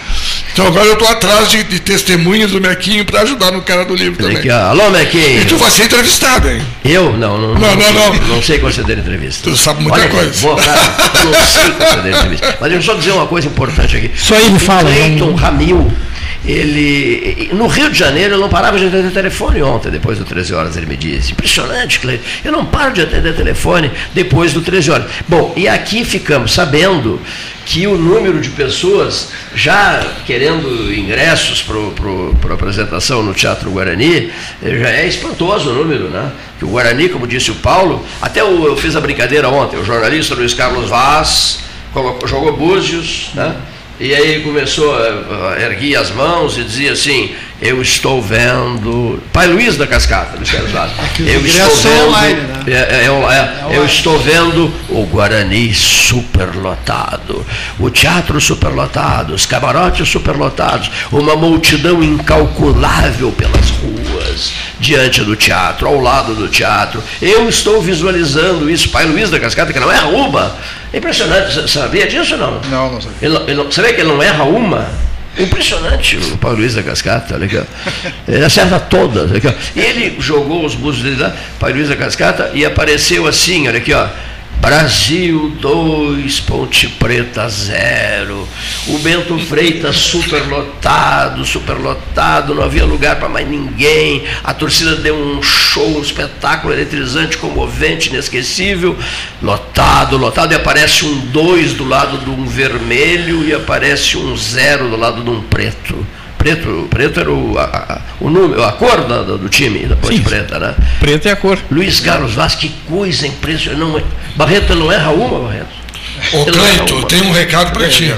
[0.55, 3.93] Então agora eu estou atrás de, de testemunhas do Mequinho para ajudar no cara do
[3.93, 4.37] livro também.
[4.37, 4.49] Aqui.
[4.49, 5.41] Alô, Mequinho.
[5.41, 6.61] E tu vai ser entrevistado, hein?
[6.85, 7.11] Eu?
[7.17, 8.13] Não, não, Não, não, não.
[8.35, 9.49] Não sei conceder entrevista.
[9.49, 10.31] Tu sabe muita Olha, coisa.
[10.39, 10.79] Vou, cara,
[11.25, 12.55] não sei conceder entrevista.
[12.61, 14.11] Mas deixa eu só dizer uma coisa importante aqui.
[14.15, 15.91] Só ele fala, Cleiton não- Ramil,
[16.47, 17.49] ele.
[17.53, 20.77] No Rio de Janeiro, eu não parava de atender telefone ontem, depois do 13 horas,
[20.77, 21.31] ele me disse.
[21.31, 22.23] Impressionante, Cleiton.
[22.43, 25.07] Eu não paro de atender telefone depois do 13 horas.
[25.27, 27.19] Bom, e aqui ficamos sabendo
[27.65, 34.31] que o número de pessoas já querendo ingressos para a apresentação no Teatro Guarani
[34.63, 36.31] eh, já é espantoso o número, né?
[36.59, 39.83] Que o Guarani, como disse o Paulo, até o- eu fiz a brincadeira ontem, o
[39.83, 41.59] jornalista Luiz Carlos Vaz
[41.91, 43.55] colocou- jogou búzios, né?
[43.99, 49.21] E aí começou a, erguer as mãos e dizia assim, eu estou vendo.
[49.31, 50.71] Pai Luiz da Cascata, Luiz Carlos.
[51.19, 52.07] Eu estou vendo.
[52.07, 52.63] online, né?
[52.67, 57.45] É, é, é, é, eu estou vendo o Guarani superlotado,
[57.79, 65.99] o teatro superlotado, os camarotes superlotados, uma multidão incalculável pelas ruas, diante do teatro, ao
[66.01, 67.01] lado do teatro.
[67.21, 68.89] Eu estou visualizando isso.
[68.89, 70.55] Pai Luiz da Cascata, que não erra uma.
[70.93, 72.61] É impressionante, Sa- sabia disso ou não?
[72.69, 73.17] Não, não sabia.
[73.21, 74.87] Ele, ele não- sabia que ele não erra uma?
[75.37, 77.63] Impressionante o Paulo Luiz da Cascata, aqui, ó.
[78.27, 79.31] Ele acerta todas.
[79.31, 79.53] Ó.
[79.75, 83.77] E ele jogou os búzios dele lá, Paulo Luiz da Cascata, e apareceu assim, olha
[83.77, 84.07] aqui, ó.
[84.59, 88.47] Brasil 2, Ponte Preta 0.
[88.87, 94.23] O Bento Freitas superlotado, superlotado, não havia lugar para mais ninguém.
[94.43, 98.97] A torcida deu um show, um espetáculo eletrizante, comovente, inesquecível.
[99.41, 104.89] Lotado, lotado, e aparece um 2 do lado de um vermelho e aparece um 0
[104.89, 105.95] do lado de um preto
[106.45, 110.23] preto, preto era o, a, o número, a cor da, do time da Ponte Sim,
[110.23, 110.75] Preta, né?
[110.99, 111.57] Preto é a cor.
[111.71, 113.79] Luiz Carlos Vaz, que coisa impressionante.
[113.79, 114.01] Não,
[114.35, 115.73] Barreto não erra uma, Barreto.
[116.33, 118.13] Ô Cleito, tem um recado para ti.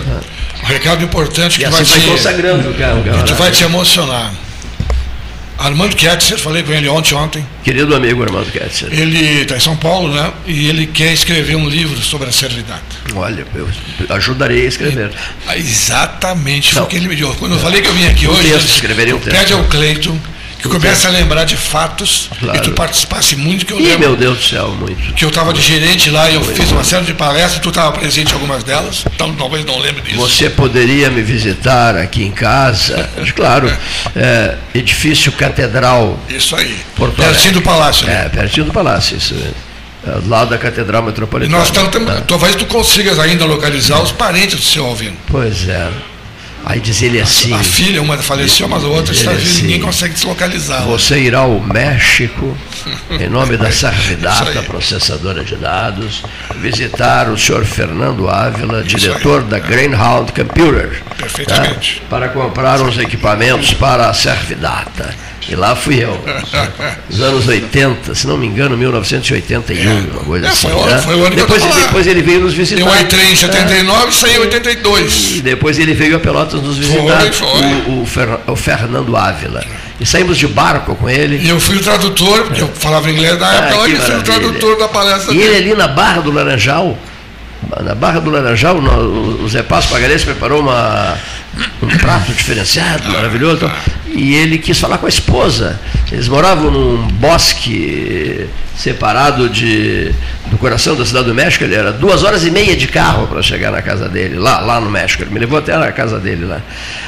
[0.62, 4.34] Um recado importante que e vai, assim te, vai consagrando, cara, que vai te emocionar.
[5.58, 7.46] Armando Ketzer, falei com ele ontem, ontem.
[7.64, 8.90] Querido amigo Armando Ketzer.
[8.92, 10.32] Ele está em São Paulo, né?
[10.46, 12.82] E ele quer escrever um livro sobre a servidade.
[13.16, 13.68] Olha, eu
[14.10, 15.12] ajudarei a escrever.
[15.48, 16.84] É, exatamente Não.
[16.84, 17.36] o que ele me disse.
[17.38, 19.36] Quando eu falei que eu vim aqui um hoje, texto, escreveria um texto.
[19.36, 20.18] pede ao Cleiton
[20.60, 22.58] que comece a lembrar de fatos claro.
[22.58, 23.94] e tu participasse muito que eu lembro.
[23.94, 25.14] Ih, meu Deus do céu, muito.
[25.14, 26.56] Que eu estava de gerente lá e eu muito.
[26.56, 30.02] fiz uma série de palestras, tu estava presente em algumas delas, então talvez não lembre
[30.02, 30.18] disso.
[30.18, 33.72] Você poderia me visitar aqui em casa, claro,
[34.16, 36.20] é, edifício catedral.
[36.30, 38.06] Isso aí, Porto pertinho do palácio.
[38.06, 38.26] Né?
[38.26, 41.56] É, pertinho do palácio, isso é, do lado da Catedral Metropolitana.
[41.56, 42.22] E nós estamos, tá.
[42.22, 45.18] talvez tu consigas ainda localizar os parentes do seu Alvino.
[45.28, 45.90] Pois é.
[46.70, 47.54] Aí diz ele assim.
[47.54, 50.84] A filha, uma faleceu, mas a outra está viva assim, ninguém consegue deslocalizar.
[50.84, 52.58] Você irá ao México,
[53.10, 56.24] em nome da Servidata, processadora de dados,
[56.58, 61.02] visitar o senhor Fernando Ávila, diretor da Greenhound Computer.
[61.18, 62.02] Perfeitamente.
[62.02, 62.08] Tá?
[62.10, 65.16] Para comprar uns equipamentos para a Servidata.
[65.50, 66.20] E lá fui eu.
[67.10, 69.94] Nos anos 80, se não me engano, 1981, é.
[70.12, 70.70] uma coisa é, assim.
[70.70, 70.98] Foi, né?
[70.98, 72.82] foi o ano depois, que eu depois ele veio nos visitar.
[72.82, 75.38] Eu entrei em 79 e saí em 82.
[75.38, 77.22] E depois ele veio a Pelotas nos visitar.
[77.22, 77.48] Foi, foi.
[77.88, 79.64] O, o, Fer, o Fernando Ávila.
[80.00, 81.38] E saímos de barco com ele.
[81.38, 84.22] E eu fui o tradutor, porque eu falava inglês na época, ah, e fui o
[84.22, 85.50] tradutor da palestra E dele.
[85.50, 86.98] ele ali na Barra do Laranjal,
[87.84, 91.18] na Barra do Laranjal, o Zé Passo Pagarese preparou uma,
[91.82, 93.70] um prato diferenciado, maravilhoso.
[94.16, 95.80] E ele quis falar com a esposa.
[96.12, 98.48] Eles moravam num bosque
[98.78, 100.12] separado de,
[100.46, 101.64] do coração da cidade do México.
[101.64, 104.80] Ele era duas horas e meia de carro para chegar na casa dele, lá, lá
[104.80, 105.24] no México.
[105.24, 106.62] Ele me levou até na casa dele lá.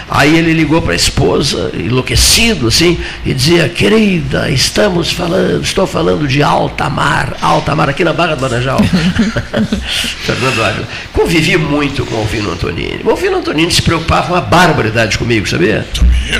[0.09, 6.27] Aí ele ligou para a esposa, enlouquecido assim, e dizia: Querida, estamos falando, estou falando
[6.27, 8.79] de alta mar, alta mar, aqui na Barra do Laranjal.
[10.25, 10.87] Fernando Ávila.
[11.13, 13.01] Convivi muito com o Alvino Antonini.
[13.03, 15.85] O Alvino Antonini se preocupava uma barbaridade comigo, sabia?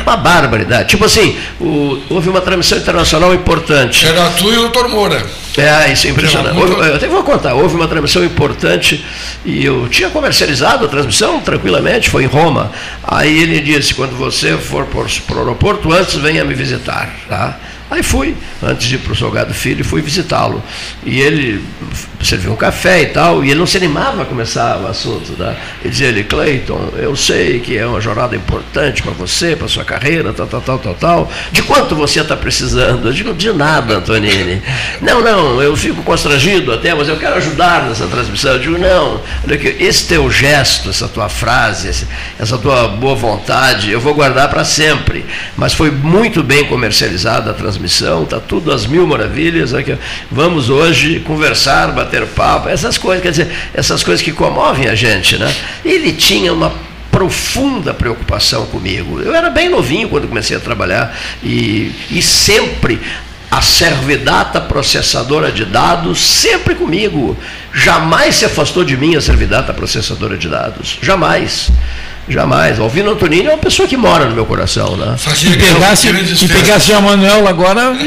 [0.02, 0.90] Uma barbaridade.
[0.90, 4.08] Tipo assim, o, houve uma transmissão internacional importante.
[4.08, 5.24] Era tu e o doutor Moura.
[5.58, 6.58] É, isso é impressionante.
[6.58, 9.04] Houve, eu até vou contar, houve uma transmissão importante
[9.46, 12.72] e eu tinha comercializado a transmissão tranquilamente, foi em Roma.
[13.04, 17.14] Aí ele disse, quando você for para o aeroporto, antes venha me visitar.
[17.28, 17.60] Tá?
[17.92, 20.64] Aí fui, antes de ir para o Salgado Filho, fui visitá-lo.
[21.06, 21.64] E ele
[22.22, 25.34] serviu um café e tal, e ele não se animava a começar o assunto.
[25.34, 25.56] Tá?
[25.82, 29.84] Ele dizia ele, Cleiton, eu sei que é uma jornada importante para você, para sua
[29.84, 31.32] carreira, tal, tal, tal, tal, tal.
[31.52, 33.08] De quanto você está precisando?
[33.08, 34.62] Eu digo, de nada, Antonini.
[35.02, 38.52] Não, não, eu fico constrangido até, mas eu quero ajudar nessa transmissão.
[38.54, 39.22] Eu digo, não,
[39.80, 42.06] esse teu gesto, essa tua frase,
[42.38, 45.26] essa tua boa vontade, eu vou guardar para sempre.
[45.56, 49.72] Mas foi muito bem comercializada a transmissão está tudo às mil maravilhas.
[50.32, 55.38] Vamos hoje conversar, bater papo, essas coisas, quer dizer, essas coisas que comovem a gente.
[55.38, 55.54] Né?
[55.84, 56.74] Ele tinha uma
[57.12, 59.20] profunda preocupação comigo.
[59.20, 63.00] Eu era bem novinho quando comecei a trabalhar e, e sempre
[63.52, 67.36] a Servidata processadora de dados, sempre comigo.
[67.74, 71.00] Jamais se afastou de mim a Servidata processadora de dados.
[71.02, 71.72] Jamais.
[72.30, 72.78] Jamais.
[72.80, 75.16] O Alvino Antonini é uma pessoa que mora no meu coração, né?
[75.44, 77.92] E pegasse, e pegasse a Manuel agora.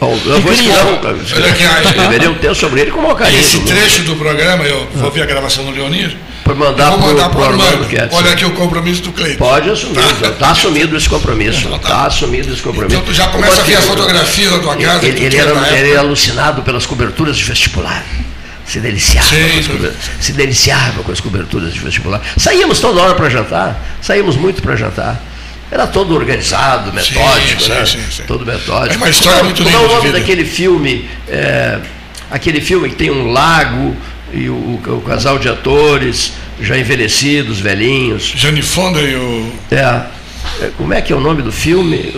[0.00, 3.40] Eu vou escrever um texto sobre ele com o carinho.
[3.40, 6.16] Esse trecho do programa, eu vou ver a gravação do Leonir.
[6.44, 6.92] Para mandar
[7.30, 7.88] para o Armando.
[8.12, 9.44] Olha aqui o compromisso do Cleiton.
[9.44, 9.98] Pode assumir.
[9.98, 11.66] Está tá assumido esse compromisso.
[11.66, 12.96] Está tá assumido esse compromisso.
[12.96, 15.04] Então tu já começa a ver as fotografias da tua casa.
[15.04, 18.04] Ele, ele, era, ele era alucinado pelas coberturas de vestibular
[18.66, 19.92] se deliciava, sim, sim.
[20.20, 22.20] se deliciava com as coberturas de vestibular.
[22.36, 25.22] Saíamos toda hora para jantar, saíamos muito para jantar.
[25.70, 27.84] Era todo organizado, metódico, sim, né?
[28.26, 28.94] todo metódico.
[28.94, 29.72] É uma história muito linda.
[29.72, 31.08] Qual é o nome daquele filme?
[31.28, 31.80] É,
[32.30, 33.96] aquele filme que tem um lago
[34.32, 38.32] e o, o, casal de atores já envelhecidos, velhinhos.
[38.36, 39.52] Jane Fonda e o.
[39.70, 40.70] É, é.
[40.76, 42.14] Como é que é o nome do filme?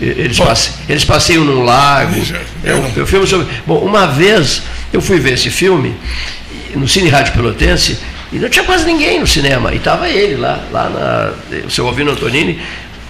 [0.00, 2.14] Eles, passe, eles passeiam num lago.
[2.62, 3.48] É um, é um filme sobre.
[3.66, 4.62] Bom, uma vez
[4.92, 5.94] eu fui ver esse filme
[6.74, 7.98] no Cine Rádio Pelotense
[8.32, 9.72] e não tinha quase ninguém no cinema.
[9.72, 12.60] E estava ele lá, lá na, o seu Alvino Antonini.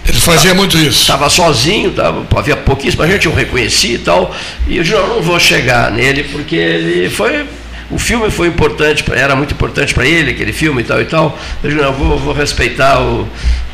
[0.07, 1.01] Ele fazia muito isso.
[1.01, 4.35] Estava sozinho, tava, havia pouquíssima gente, eu reconheci e tal.
[4.67, 7.45] E eu disse, não, não vou chegar nele, porque ele foi
[7.91, 11.37] o filme foi importante, era muito importante para ele, aquele filme e tal e tal.
[11.63, 13.27] Eu digo, não, vou, vou respeitar o,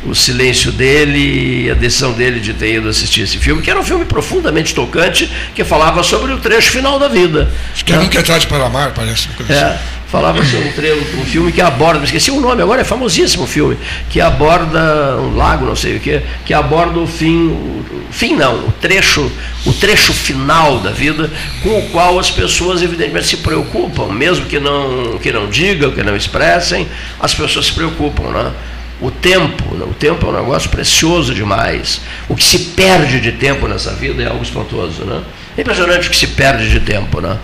[0.05, 3.79] o silêncio dele e a decisão dele de ter ido assistir esse filme, que era
[3.79, 7.51] um filme profundamente tocante, que falava sobre o trecho final da vida.
[7.73, 9.29] Acho que é um que é tarde para amar, parece.
[9.49, 9.77] É,
[10.07, 13.47] falava sobre um, trecho, um filme que aborda, esqueci o nome agora, é famosíssimo o
[13.47, 13.77] filme,
[14.09, 18.67] que aborda um lago, não sei o que, que aborda o fim, o, fim não,
[18.67, 19.31] o trecho,
[19.65, 21.29] o trecho final da vida,
[21.63, 26.03] com o qual as pessoas evidentemente se preocupam, mesmo que não, que não digam, que
[26.03, 26.87] não expressem,
[27.19, 28.51] as pessoas se preocupam, né?
[29.01, 29.85] O tempo, né?
[29.85, 32.01] o tempo é um negócio precioso demais.
[32.29, 35.21] O que se perde de tempo nessa vida é algo espantoso, né?
[35.57, 37.37] É impressionante o que se perde de tempo, né?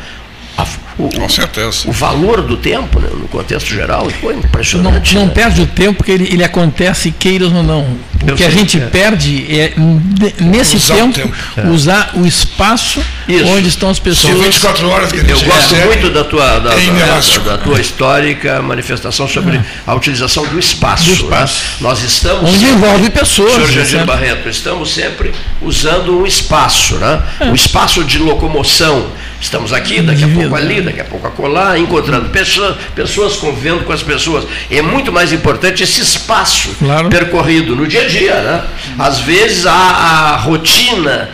[0.97, 1.87] O, Com certeza.
[1.89, 5.13] O valor do tempo, né, no contexto geral, foi impressionante.
[5.13, 5.33] Não, não né?
[5.33, 7.81] perde o tempo, porque ele, ele acontece, queiras ou não.
[8.23, 8.85] O Eu que a gente é.
[8.85, 9.73] perde é,
[10.39, 11.35] nesse usar tempo, tempo.
[11.57, 11.67] É.
[11.67, 13.45] usar o espaço Isso.
[13.47, 14.33] onde estão as pessoas.
[14.33, 18.61] São 24 horas que Eu gosto muito da tua, da, é da, da, tua histórica
[18.61, 19.65] manifestação sobre é.
[19.87, 21.05] a utilização do espaço.
[21.05, 21.63] Do espaço.
[21.63, 21.69] Né?
[21.81, 22.49] Nós estamos.
[22.49, 23.53] Onde sempre, envolve pessoas.
[23.53, 24.05] Senhor Jandir né?
[24.05, 27.23] Barreto, estamos sempre usando um espaço, né?
[27.39, 27.45] É.
[27.45, 29.11] o espaço de locomoção
[29.41, 33.91] Estamos aqui, daqui a pouco ali, daqui a pouco acolá, encontrando pessoas, pessoas convivendo com
[33.91, 34.45] as pessoas.
[34.69, 37.09] É muito mais importante esse espaço claro.
[37.09, 38.35] percorrido no dia a dia.
[38.35, 38.63] Né?
[38.99, 41.27] Às vezes a, a rotina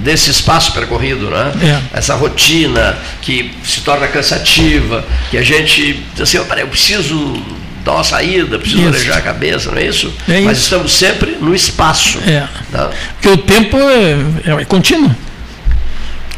[0.00, 1.52] desse espaço percorrido, né?
[1.62, 1.98] É.
[1.98, 7.40] Essa rotina que se torna cansativa, que a gente diz assim, eu preciso
[7.84, 8.88] dar uma saída, preciso isso.
[8.88, 10.12] arejar a cabeça, não é isso?
[10.28, 10.66] É Mas isso.
[10.66, 12.18] estamos sempre no espaço.
[12.26, 12.48] É.
[12.72, 12.90] Tá?
[13.14, 15.14] Porque o tempo é, é contínuo.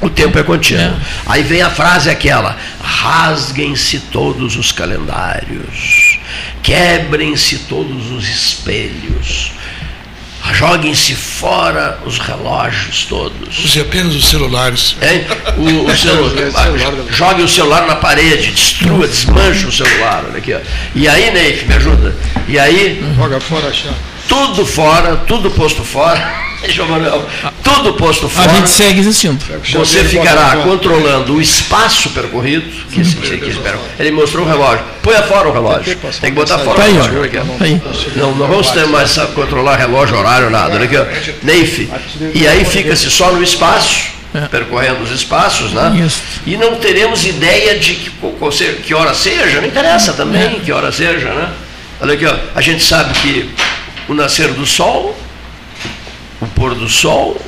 [0.00, 0.82] O tempo é contínuo.
[0.82, 0.94] É.
[1.26, 6.18] Aí vem a frase aquela: rasguem-se todos os calendários,
[6.62, 9.52] quebrem-se todos os espelhos,
[10.54, 13.62] joguem-se fora os relógios todos.
[13.62, 14.96] Use apenas os celulares.
[15.02, 15.26] É?
[15.58, 16.70] O, o celular,
[17.10, 20.24] jogue o celular na parede, destrua, desmanche o celular.
[20.28, 20.60] Olha aqui, ó.
[20.94, 22.16] E aí, Neif, me ajuda.
[22.48, 23.04] E aí.
[23.16, 23.96] Joga fora a chave.
[24.26, 26.49] Tudo fora, tudo posto fora
[26.88, 27.26] Manuel,
[27.62, 28.50] tudo posto fora.
[28.50, 29.38] A gente segue existindo.
[29.72, 32.68] Você ficará controlando o espaço percorrido.
[32.90, 33.60] Que, que, que,
[33.98, 34.84] ele mostrou o relógio.
[35.02, 35.96] Põe fora o relógio.
[36.20, 37.22] Tem que botar fora tá o relógio.
[37.60, 37.82] Aí,
[38.16, 40.74] não, não vamos ter mais sabe, controlar relógio, horário, nada.
[40.74, 40.96] Olha aqui,
[41.42, 41.88] Neif.
[42.34, 44.20] E aí fica-se só no espaço.
[44.32, 44.46] É.
[44.46, 46.04] percorrendo os espaços, né?
[46.06, 46.22] Isso.
[46.46, 48.12] E não teremos ideia de que,
[48.84, 50.60] que hora seja, não interessa também é.
[50.64, 51.50] que hora seja, né?
[52.00, 53.50] Olha aqui, ó, a gente sabe que
[54.08, 55.18] o nascer do sol
[56.60, 57.40] pôr do sol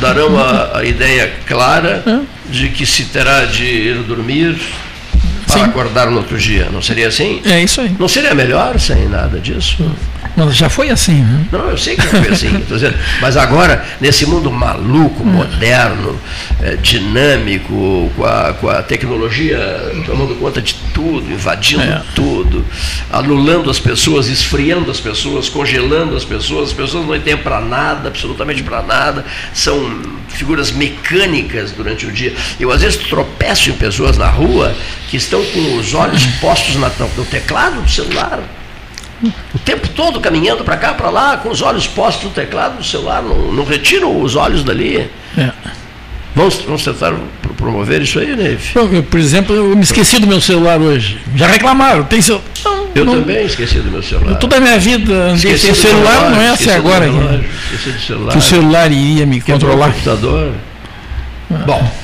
[0.00, 2.02] darão a, a ideia clara
[2.48, 4.58] de que se terá de ir dormir
[5.54, 5.70] para Sim.
[5.70, 6.68] acordar no outro dia.
[6.72, 7.40] Não seria assim?
[7.44, 7.94] É isso aí.
[7.98, 9.84] Não seria melhor sem nada disso?
[10.36, 11.46] Mas já foi assim, né?
[11.52, 12.50] Não, eu sei que já foi assim.
[12.68, 15.26] dizendo, mas agora, nesse mundo maluco, hum.
[15.26, 16.18] moderno,
[16.60, 19.58] é, dinâmico, com a, com a tecnologia
[20.04, 22.02] tomando conta de tudo, invadindo é.
[22.14, 22.64] tudo,
[23.12, 27.60] anulando as pessoas, esfriando as pessoas, congelando as pessoas, as pessoas não têm tempo para
[27.60, 32.34] nada, absolutamente para nada, são figuras mecânicas durante o dia.
[32.58, 34.74] Eu às vezes tropeço em pessoas na rua
[35.14, 38.42] que estão com os olhos postos na, no teclado do celular
[39.54, 42.84] o tempo todo caminhando para cá, para lá, com os olhos postos no teclado do
[42.84, 45.08] celular, não, não retiram os olhos dali.
[45.38, 45.50] É.
[46.34, 47.14] Vamos, vamos tentar
[47.56, 48.72] promover isso aí, Neve?
[49.08, 51.20] Por exemplo, eu me esqueci do meu celular hoje.
[51.36, 52.42] Já reclamaram, tem seu.
[52.64, 54.36] Não, eu não, também esqueci do meu celular.
[54.40, 57.06] Toda a minha vida, esqueci do celular relógio, não é assim agora.
[57.72, 58.32] esqueci do celular.
[58.32, 59.90] Que o celular iria me controlar.
[59.90, 60.52] O computador.
[61.52, 61.54] Ah.
[61.64, 62.03] Bom.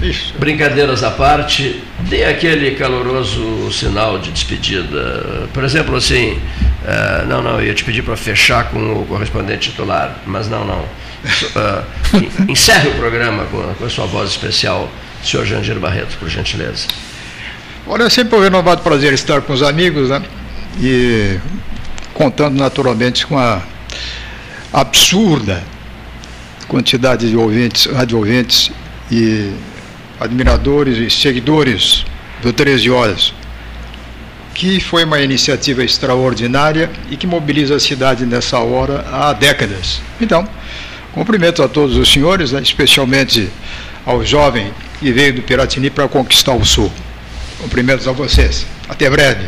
[0.00, 0.34] Isso.
[0.38, 5.48] Brincadeiras à parte, dê aquele caloroso sinal de despedida.
[5.52, 9.70] Por exemplo, assim, uh, não, não, eu ia te pedir para fechar com o correspondente
[9.70, 10.80] titular, mas não, não.
[10.80, 14.88] Uh, encerre o programa com a, com a, sua voz especial,
[15.22, 16.86] senhor Jandir Barreto, por gentileza.
[17.84, 20.22] Olha, é sempre um renovado prazer estar com os amigos, né?
[20.80, 21.38] E
[22.14, 23.62] contando naturalmente com a
[24.72, 25.62] absurda
[26.68, 28.70] quantidade de ouvintes, rádio ouvintes
[29.10, 29.50] e
[30.20, 32.04] admiradores e seguidores
[32.42, 33.32] do 13 Horas,
[34.54, 40.00] que foi uma iniciativa extraordinária e que mobiliza a cidade nessa hora há décadas.
[40.20, 40.48] Então,
[41.12, 43.48] cumprimento a todos os senhores, né, especialmente
[44.04, 46.92] ao jovem que veio do Piratini para conquistar o Sul.
[47.60, 48.66] Cumprimentos a vocês.
[48.88, 49.46] Até breve.